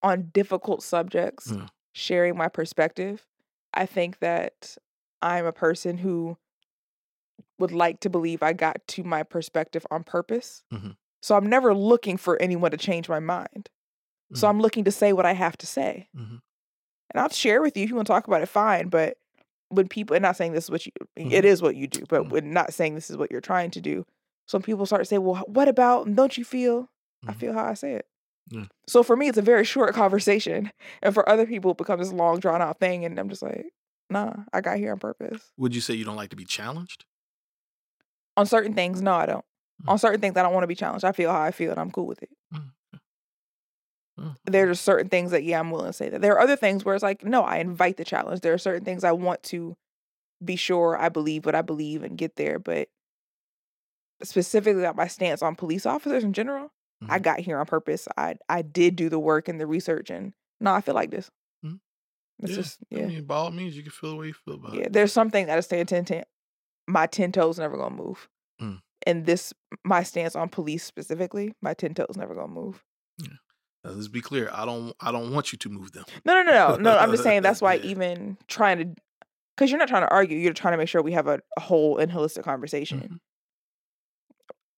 [0.04, 1.68] on difficult subjects Mm.
[1.94, 3.26] sharing my perspective.
[3.74, 4.76] I think that
[5.22, 6.36] I'm a person who
[7.58, 10.62] would like to believe I got to my perspective on purpose.
[10.72, 10.96] Mhm.
[11.22, 13.70] So I'm never looking for anyone to change my mind.
[14.34, 14.50] So Mhm.
[14.50, 16.08] I'm looking to say what I have to say.
[16.16, 16.40] Mhm.
[17.10, 18.88] And I'll share with you if you want to talk about it, fine.
[18.88, 19.18] But
[19.70, 22.24] when people, and not saying this is what you, it is what you do, but
[22.24, 22.30] Mhm.
[22.30, 24.06] when not saying this is what you're trying to do,
[24.46, 26.90] some people start to say, well, what about, don't you feel?
[27.26, 27.38] I Mhm.
[27.38, 28.07] feel how I say it.
[28.50, 28.64] Yeah.
[28.86, 30.70] So for me, it's a very short conversation.
[31.02, 33.04] And for other people, it becomes this long, drawn out thing.
[33.04, 33.66] And I'm just like,
[34.10, 35.42] nah, I got here on purpose.
[35.58, 37.04] Would you say you don't like to be challenged?
[38.36, 39.44] On certain things, no, I don't.
[39.84, 39.92] Mm.
[39.92, 41.04] On certain things, I don't want to be challenged.
[41.04, 42.30] I feel how I feel and I'm cool with it.
[42.54, 42.70] Mm.
[44.46, 46.20] There are certain things that, yeah, I'm willing to say that.
[46.20, 48.40] There are other things where it's like, no, I invite the challenge.
[48.40, 49.76] There are certain things I want to
[50.44, 52.58] be sure I believe what I believe and get there.
[52.58, 52.88] But
[54.24, 56.72] specifically about my stance on police officers in general,
[57.06, 57.22] I Mhm.
[57.22, 58.08] got here on purpose.
[58.16, 61.30] I I did do the work and the research and no, I feel like this.
[61.64, 61.78] Mhm.
[62.40, 62.56] It's yeah.
[62.56, 63.02] just yeah.
[63.04, 64.82] I mean, by all means, you can feel the way you feel about yeah.
[64.82, 64.92] it.
[64.92, 66.24] There's something that I stay ten ten
[66.88, 68.28] my ten toes never gonna move.
[68.60, 68.80] Mm.
[69.06, 69.52] And this
[69.84, 72.84] my stance on police specifically, my ten toes never gonna move.
[73.84, 74.50] Uh, let's be clear.
[74.52, 74.92] I don't.
[75.00, 76.04] I don't want you to move them.
[76.24, 76.98] No, no, no, no, no.
[76.98, 77.84] I'm just saying that's why Yeah.
[77.90, 79.02] even trying to,
[79.56, 81.60] because you're not trying to argue, you're trying to make sure we have a, a
[81.60, 83.00] whole and holistic conversation.
[83.00, 83.18] Mhm.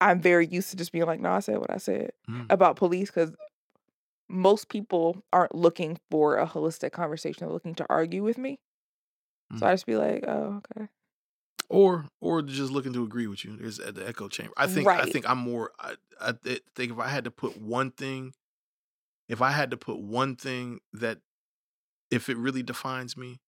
[0.01, 2.47] I'm very used to just being like, no, I said what I said Mhm.
[2.51, 3.33] about police because
[4.29, 7.41] most people aren't looking for a holistic conversation.
[7.47, 8.61] They're looking to argue with me.
[9.59, 9.69] So Mm.
[9.69, 10.89] I just be like, oh, okay.
[11.69, 13.57] Or or just looking to agree with you.
[13.57, 14.53] There's the echo chamber.
[14.57, 14.89] I think.
[14.89, 15.73] I think I'm more.
[15.79, 18.33] I, I think if I had to put one thing,
[19.29, 21.19] if I had to put one thing that,
[22.11, 23.41] if it really defines me,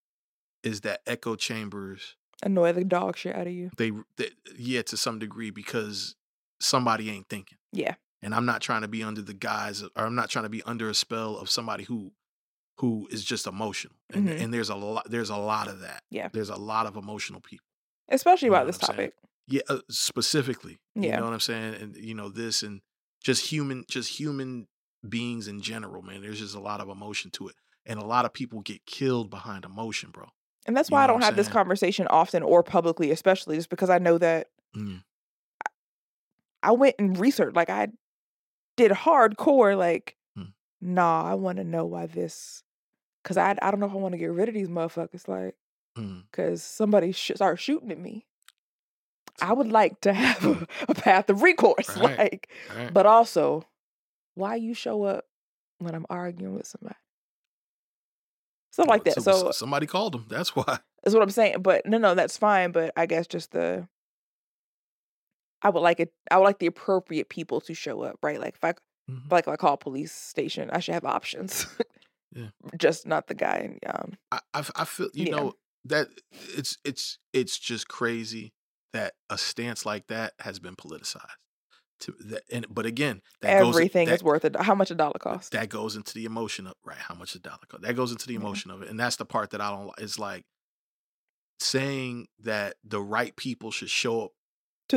[0.63, 2.15] is that echo chambers.
[2.41, 3.71] Annoy the dog shit out of you.
[3.77, 6.15] They, they yeah, to some degree because
[6.63, 7.57] somebody ain't thinking.
[7.71, 7.95] Yeah.
[8.21, 10.49] and I'm not trying to be under the guise of, or I'm not trying to
[10.49, 12.13] be under a spell of somebody who
[12.79, 13.95] who is just emotional.
[14.13, 14.41] And Mhm.
[14.41, 16.03] and there's a lot there's a lot of that.
[16.09, 16.29] Yeah.
[16.31, 17.65] There's a lot of emotional people.
[18.09, 19.09] Especially You know about this I'm saying?
[19.11, 19.13] topic.
[19.47, 20.79] Yeah, uh, specifically.
[20.95, 21.19] You Yeah.
[21.19, 21.73] know what I'm saying?
[21.75, 22.81] And you know this and
[23.23, 24.67] just human just human
[25.07, 26.21] beings in general, man.
[26.21, 27.55] There's just a lot of emotion to it.
[27.85, 30.29] And a lot of people get killed behind emotion, bro.
[30.65, 33.69] And that's why I know what don't have this conversation often or publicly, especially just
[33.69, 35.03] because I know that Mm.
[36.63, 37.55] I went and researched.
[37.55, 37.89] Like I
[38.77, 39.77] did hardcore.
[39.77, 40.45] Like, Hmm.
[40.81, 42.63] nah, I want to know why this.
[43.23, 45.27] Cause I I don't know if I want to get rid of these motherfuckers.
[45.27, 45.55] Like,
[45.97, 46.23] Mm.
[46.33, 48.25] cause somebody sh- start shooting at me.
[49.41, 51.89] I would like to have a, a path of recourse.
[51.97, 52.17] Right.
[52.17, 52.93] Like, right.
[52.93, 53.63] but also,
[54.35, 55.25] why you show up
[55.79, 56.95] when I'm arguing with somebody?
[58.71, 59.15] Something like that.
[59.15, 60.25] So- So so somebody called them.
[60.29, 60.79] That's why.
[61.03, 61.61] That's what I'm saying.
[61.61, 62.71] But no, no, that's fine.
[62.71, 63.87] But I guess just the
[65.63, 68.39] I would like it I would like the appropriate people to show up, right?
[68.39, 68.73] Like if I
[69.09, 69.31] Mhm.
[69.31, 71.65] like if I call a police station, I should have options.
[72.35, 72.49] Yeah.
[72.77, 75.31] Just not the guy in um I, I I feel you Yeah.
[75.31, 75.53] know
[75.85, 78.53] that it's it's it's just crazy
[78.91, 81.37] that a stance like that has been politicized.
[82.01, 84.55] To that, and but again, that goes everything that, is worth it.
[84.55, 85.51] How much a dollar cost?
[85.51, 87.83] that goes into the emotion of right how much a dollar cost.
[87.83, 88.39] That goes into the Yeah.
[88.39, 89.85] emotion of it, and that's the part that I don't.
[89.87, 89.99] like.
[90.01, 90.43] It's like
[91.59, 94.31] saying that the right people should show up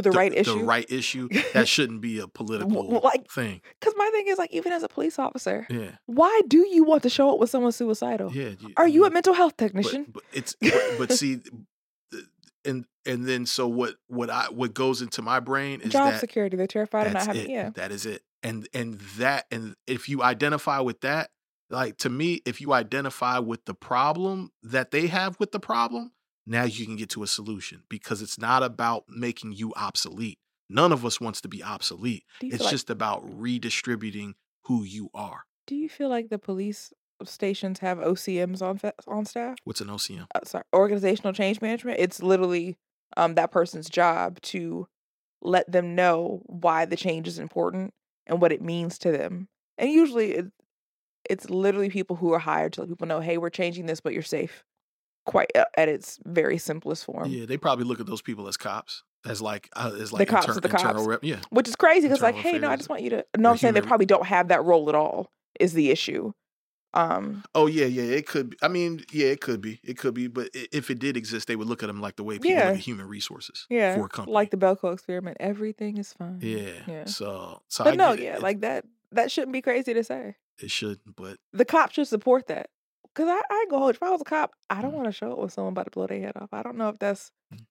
[0.03, 0.59] to the, right issue.
[0.59, 3.61] The right issue that shouldn't be a political like- thing.
[3.81, 7.03] Because my thing is like, even as a police officer, Yeah, why do you want
[7.05, 8.33] to show up with someone suicidal?
[8.33, 8.51] yeah.
[8.77, 9.09] Are you yeah.
[9.09, 10.07] a mental health technician?
[10.13, 11.41] but it's but, but see
[12.65, 16.21] and and then so what what i what goes into my brain is Job that
[16.21, 16.57] security.
[16.57, 17.71] They're terrified of not having it yeah.
[17.71, 21.31] that is it and and that and if you identify with that
[21.71, 26.13] like to me if you identify with the problem that they have with the problem
[26.47, 30.93] now you can get to a solution because it's not about making you obsolete none
[30.93, 35.75] of us wants to be obsolete it's like- just about redistributing who you are Do
[35.77, 36.93] you feel like the police
[37.25, 39.57] stations have OCMs on on staff?
[39.65, 41.99] what's an ocm Uh, sorry, organizational change management.
[41.99, 42.77] It's literally
[43.17, 44.87] um that person's job to
[45.43, 47.95] let them know why the change is important
[48.27, 49.49] and what it means to them.
[49.79, 50.47] And usually, it,
[51.31, 54.13] it's literally people who are hired to let people know, "Hey, we're changing this, but
[54.13, 54.65] you're safe."
[55.27, 58.57] Quite uh, at its very simplest form, yeah they probably look at those people as
[58.57, 61.07] cops as like uh, as The cops inter- are the internal cops.
[61.09, 63.27] rep yeah which is crazy because, like, hey, no, I just want you to.
[63.37, 65.33] No, I'm saying they probably don't have that role at all.
[65.59, 66.33] Is the issue?
[66.95, 68.05] Um, Oh yeah, yeah.
[68.05, 68.51] It could.
[68.51, 68.57] Be.
[68.63, 69.81] I mean, yeah, it could be.
[69.83, 70.29] It could be.
[70.29, 72.67] But if it did exist, they would look at them like the way people Yeah.
[72.69, 74.33] look at human resources yeah, for a company.
[74.33, 76.39] like the Belco experiment, everything is fine.
[76.41, 76.71] yeah.
[76.87, 77.05] yeah.
[77.07, 78.85] So, so But I no, yeah, It- like that.
[79.13, 80.37] That shouldn't be crazy to say.
[80.61, 81.17] it shouldn't.
[81.17, 82.71] But the cop should support that.
[83.17, 83.97] Cause I, I ain't gonna hold you.
[83.97, 84.95] If I was a cop, I don't Mhm.
[84.97, 86.51] want to show up with someone about to blow their head off.
[86.53, 87.67] I don't know if that's Mhm.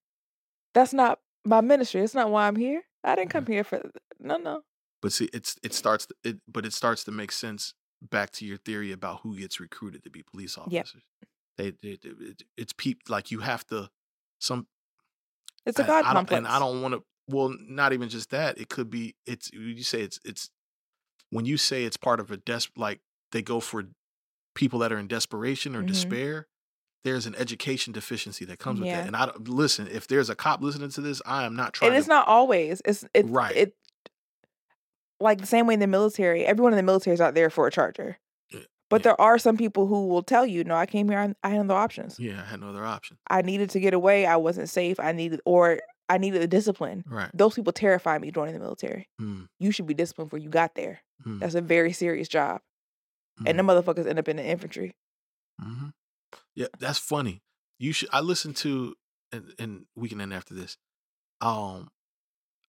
[0.74, 2.02] that's not my ministry.
[2.02, 2.84] It's not why I'm here.
[3.04, 4.64] I didn't come here for no no.
[5.02, 6.08] but see, it's it starts.
[6.08, 9.60] to- It but it starts to make sense back to your theory about who gets
[9.60, 10.82] recruited to be police Yep.
[10.86, 11.04] officers.
[11.58, 13.92] They, they, they- it, it's peop like you have to
[14.40, 14.68] some
[15.66, 16.38] It's a I- god I don't, complex.
[16.40, 17.06] and I don't want to.
[17.28, 18.58] Well, not even just that.
[18.60, 19.16] It could be.
[19.28, 20.50] It's you say it's it's
[21.30, 23.02] when you say it's part of a des like
[23.32, 23.84] they go for
[24.56, 25.88] people that are in desperation or Mhm.
[25.88, 26.48] despair.
[27.04, 29.02] There's an education deficiency that comes with Yeah.
[29.02, 29.08] that.
[29.08, 29.88] And I listen.
[29.88, 31.90] If there's a cop listening to this, I am not trying.
[31.90, 32.82] And it's to, not always.
[32.84, 33.56] It's it's Right.
[33.56, 33.76] It
[35.20, 36.46] like the same way in the military.
[36.46, 38.18] Everyone in the military is out there for a charger.
[38.50, 39.04] Yeah, But yeah.
[39.04, 41.20] there are some people who will tell you, no, I came here.
[41.20, 42.20] I, I had no options.
[42.20, 43.18] Yeah, I had no other option.
[43.30, 44.26] I needed to get away.
[44.26, 45.00] I wasn't safe.
[45.00, 45.80] I needed, or
[46.10, 47.04] I needed the discipline.
[47.08, 47.30] Right.
[47.34, 49.10] Those people terrify me joining the military.
[49.22, 51.00] Mm, You should be disciplined before you got there.
[51.26, 52.62] mm, That's a very serious job.
[53.40, 54.96] Mm, And the motherfuckers end up in the infantry.
[55.62, 55.94] mhm.
[56.54, 57.44] Yeah, that's funny.
[57.78, 58.10] You should.
[58.12, 58.96] I listened to,
[59.32, 60.78] and, and we can end after this.
[61.42, 61.90] Um,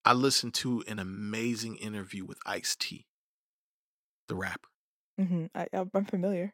[0.05, 3.06] I listened to an amazing interview with Ice T,
[4.28, 4.68] the rapper.
[5.18, 6.52] hmm I, I'm familiar.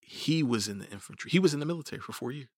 [0.00, 1.30] He was in the infantry.
[1.30, 2.48] He was in the military for four years.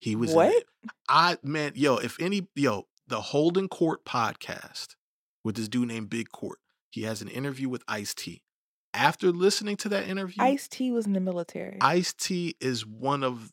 [0.00, 0.54] He was in What?
[0.54, 0.66] it.
[1.08, 4.94] I man, yo, if any yo, the Holding Court podcast
[5.42, 6.58] with this dude named Big Court.
[6.90, 8.42] He has an interview with Ice T.
[8.94, 11.78] after listening to that interview, Ice T was in the military.
[11.80, 13.52] Ice T is one of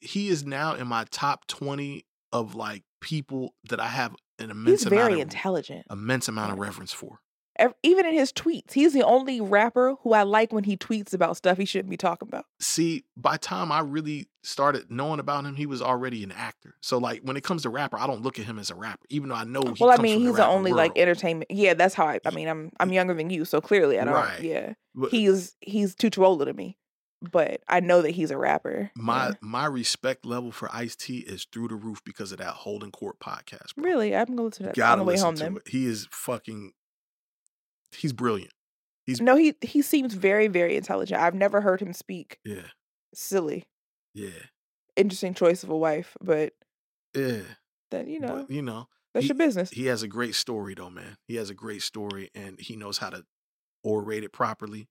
[0.00, 4.82] he is now in my top 20 of like people that I have an immense
[4.82, 5.86] He's amount very of intelligent.
[5.90, 7.20] immense amount of reverence for.
[7.60, 11.12] Ev- Even in his tweets, he's the only rapper who I like when he tweets
[11.14, 12.46] about stuff he shouldn't be talking about.
[12.60, 16.74] See, by time I really started knowing about him, he was already an actor.
[16.80, 19.04] So like when it comes to rapper, I don't look at him as a rapper,
[19.10, 21.50] even though I know he well, I mean, he's the the only like entertainment.
[21.50, 22.20] Yeah, that's how I.
[22.24, 24.14] I mean, I'm I'm younger than you, so clearly I don't.
[24.14, 24.40] Right.
[24.42, 26.78] Yeah, But he's he's too too older than me,
[27.20, 28.90] but I know that he's a rapper.
[28.96, 29.34] my Yeah.
[29.42, 33.18] my respect level for Ice T is through the roof because of that Holding Court
[33.20, 33.74] podcast.
[33.76, 33.84] bro.
[33.84, 35.34] really, I'm gonna listen to that Gotta on the way home.
[35.36, 35.68] to Then it.
[35.68, 36.72] He is fucking.
[37.92, 38.52] He's brilliant.
[39.06, 41.20] He's no, he he seems very very intelligent.
[41.20, 42.68] I've never heard him speak yeah,
[43.14, 43.64] silly.
[44.14, 44.28] yeah,
[44.96, 46.52] Interesting choice of a wife, but
[47.14, 47.40] yeah.
[47.90, 49.70] then you know But, you know, that's he- your business.
[49.70, 51.16] he has a great story though, man.
[51.26, 53.24] He has a great story, and he knows how to
[53.84, 54.88] orate it properly.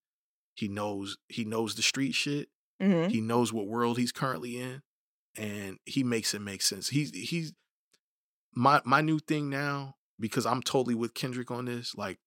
[0.56, 2.50] He knows he knows the street shit.
[2.82, 4.82] hmm He knows what world he's currently in,
[5.38, 6.90] and he makes it make sense.
[6.90, 7.54] He's he's
[8.54, 11.96] my my new thing now because I'm totally with Kendrick on this.
[11.96, 12.18] Like,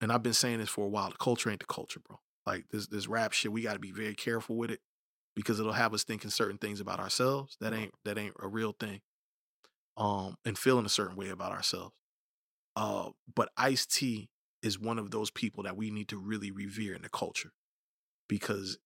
[0.00, 1.10] and I've been saying this for a while.
[1.10, 2.18] The culture ain't the culture, bro.
[2.46, 4.80] Like this this rap shit, we got to be very careful with it
[5.36, 8.74] because it'll have us thinking certain things about ourselves that ain't that ain't a real
[8.78, 9.00] thing.
[9.96, 11.94] Um, and feeling a certain way about ourselves.
[12.74, 14.30] Uh, but Ice T
[14.62, 17.52] is one of those people that we need to really revere in the culture
[18.28, 18.78] because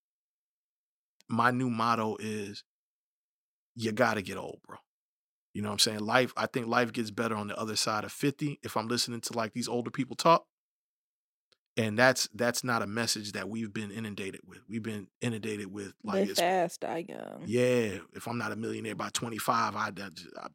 [1.28, 2.64] my new motto is
[3.76, 4.78] you got to get old, bro.
[5.52, 6.00] You know what I'm saying?
[6.00, 9.20] Life, I think life gets better on the other side of 50 if I'm listening
[9.22, 10.46] to like these older people talk.
[11.76, 14.60] And that's that's not a message that we've been inundated with.
[14.68, 17.42] We've been inundated with like Live it's, fast, die young.
[17.46, 20.46] yeah, if I'm not a millionaire by 25, I I, I,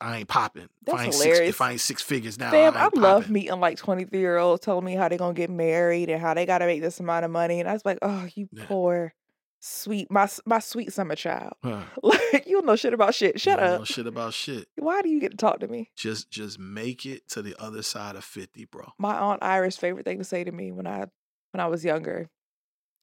[0.00, 0.68] I ain't popping.
[0.86, 1.38] If I ain't hilarious.
[1.38, 4.38] six, if I ain't six figures now, Fam, I, I love meeting like 23 year
[4.38, 7.24] olds telling me how they're gonna get married and how they gotta make this amount
[7.24, 7.60] of money.
[7.60, 8.64] And I was like, oh, you Yeah.
[8.64, 9.14] poor,
[9.60, 11.54] sweet, my my sweet summer child.
[11.62, 11.82] Huh.
[12.02, 13.40] Like, you don't know shit about shit.
[13.40, 13.86] Shut You don't know up.
[13.86, 14.68] shit about shit.
[14.76, 15.90] Why do you get to talk to me?
[15.96, 18.92] Just just make it to the other side of 50, bro.
[18.98, 21.06] My aunt Iris' favorite thing to say to me when I
[21.52, 22.28] when I was younger,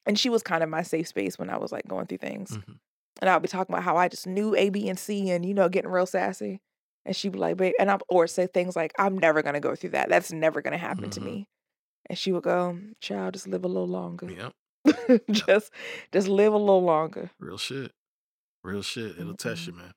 [0.06, 2.52] and she was kind of my safe space when I was like going through things.
[2.56, 2.78] Mhm.
[3.20, 5.54] And I'll be talking about how I just knew A, B, and C, and you
[5.54, 6.60] know, getting real sassy.
[7.04, 9.74] And she'd be like, babe, and I'm or say things like, I'm never gonna go
[9.74, 10.08] through that.
[10.08, 11.24] That's never gonna happen to Mhm.
[11.24, 11.48] me.
[12.08, 14.30] And she would go, child, just live a little longer.
[14.30, 14.52] Yep.
[15.30, 15.72] just
[16.12, 17.30] just live a little longer.
[17.38, 17.92] Real shit.
[18.64, 19.18] Real shit.
[19.18, 19.82] It'll test you, Mm-hmm.
[19.82, 19.92] man.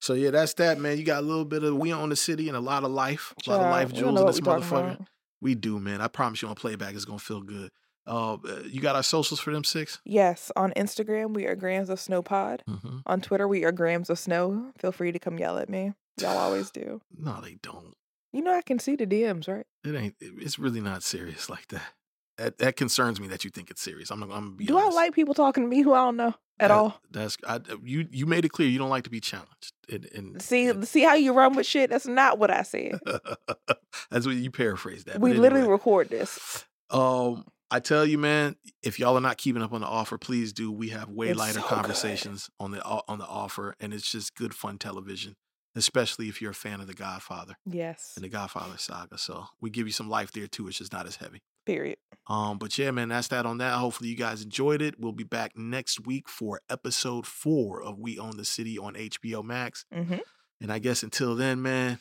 [0.00, 0.96] So yeah, that's that, man.
[0.96, 3.34] You got a little bit of we own the city and a lot of life.
[3.46, 5.06] A lot of life jewels in this motherfucker.
[5.42, 6.00] We do, man.
[6.00, 7.70] I promise you on playback it's gonna feel good.
[8.06, 10.00] Uh you got our socials for them six?
[10.06, 12.62] Yes, on Instagram we are Grams of Snow Pod.
[12.68, 12.98] Mm-hmm.
[13.04, 14.72] On Twitter we are Grams of Snow.
[14.78, 15.92] Feel free to come yell at me.
[16.18, 17.02] Y'all always do.
[17.16, 17.92] No, they don't.
[18.32, 19.66] You know I can see the DMs, right?
[19.84, 21.92] It ain't it's really not serious like that.
[22.40, 24.10] That that concerns me that you think it's serious.
[24.10, 26.28] I'm, I'm gonna be Do I like people talking to me who I don't know
[26.58, 26.98] at That- all?
[27.10, 28.08] That's I, you.
[28.10, 29.72] You made it clear you don't like to be challenged.
[29.92, 31.90] And, and See, and- see how you run with shit?
[31.90, 32.98] That's not what I said.
[34.10, 35.20] that's what you paraphrased that.
[35.20, 35.72] we but literally anyway.
[35.72, 36.64] record this.
[36.90, 40.52] Um, I tell you, man, if y'all are not keeping up on the offer, please
[40.52, 40.72] do.
[40.72, 41.68] We have way It's lighter so good.
[41.68, 45.36] conversations on the on the offer, and it's just good fun television,
[45.76, 48.12] especially if you're a fan of The Godfather Yes.
[48.16, 49.18] and The Godfather saga.
[49.18, 50.66] So we give you some life there too.
[50.68, 51.42] It's just not as heavy.
[51.70, 51.98] Period.
[52.26, 53.74] Um, but yeah, man, that's that on that.
[53.74, 54.98] Hopefully you guys enjoyed it.
[54.98, 59.44] We'll be back next week for episode four of We Own the City on HBO
[59.44, 59.84] Max.
[59.92, 60.16] hmm
[60.60, 62.00] And I guess until then, man,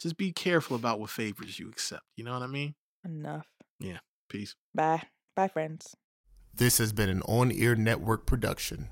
[0.00, 2.02] just be careful about what favors you accept.
[2.16, 2.74] You know what I mean?
[3.04, 3.46] Enough.
[3.78, 3.98] Yeah.
[4.28, 4.56] Peace.
[4.74, 5.02] Bye.
[5.36, 5.94] Bye, friends.
[6.52, 8.88] This has been an on air network production.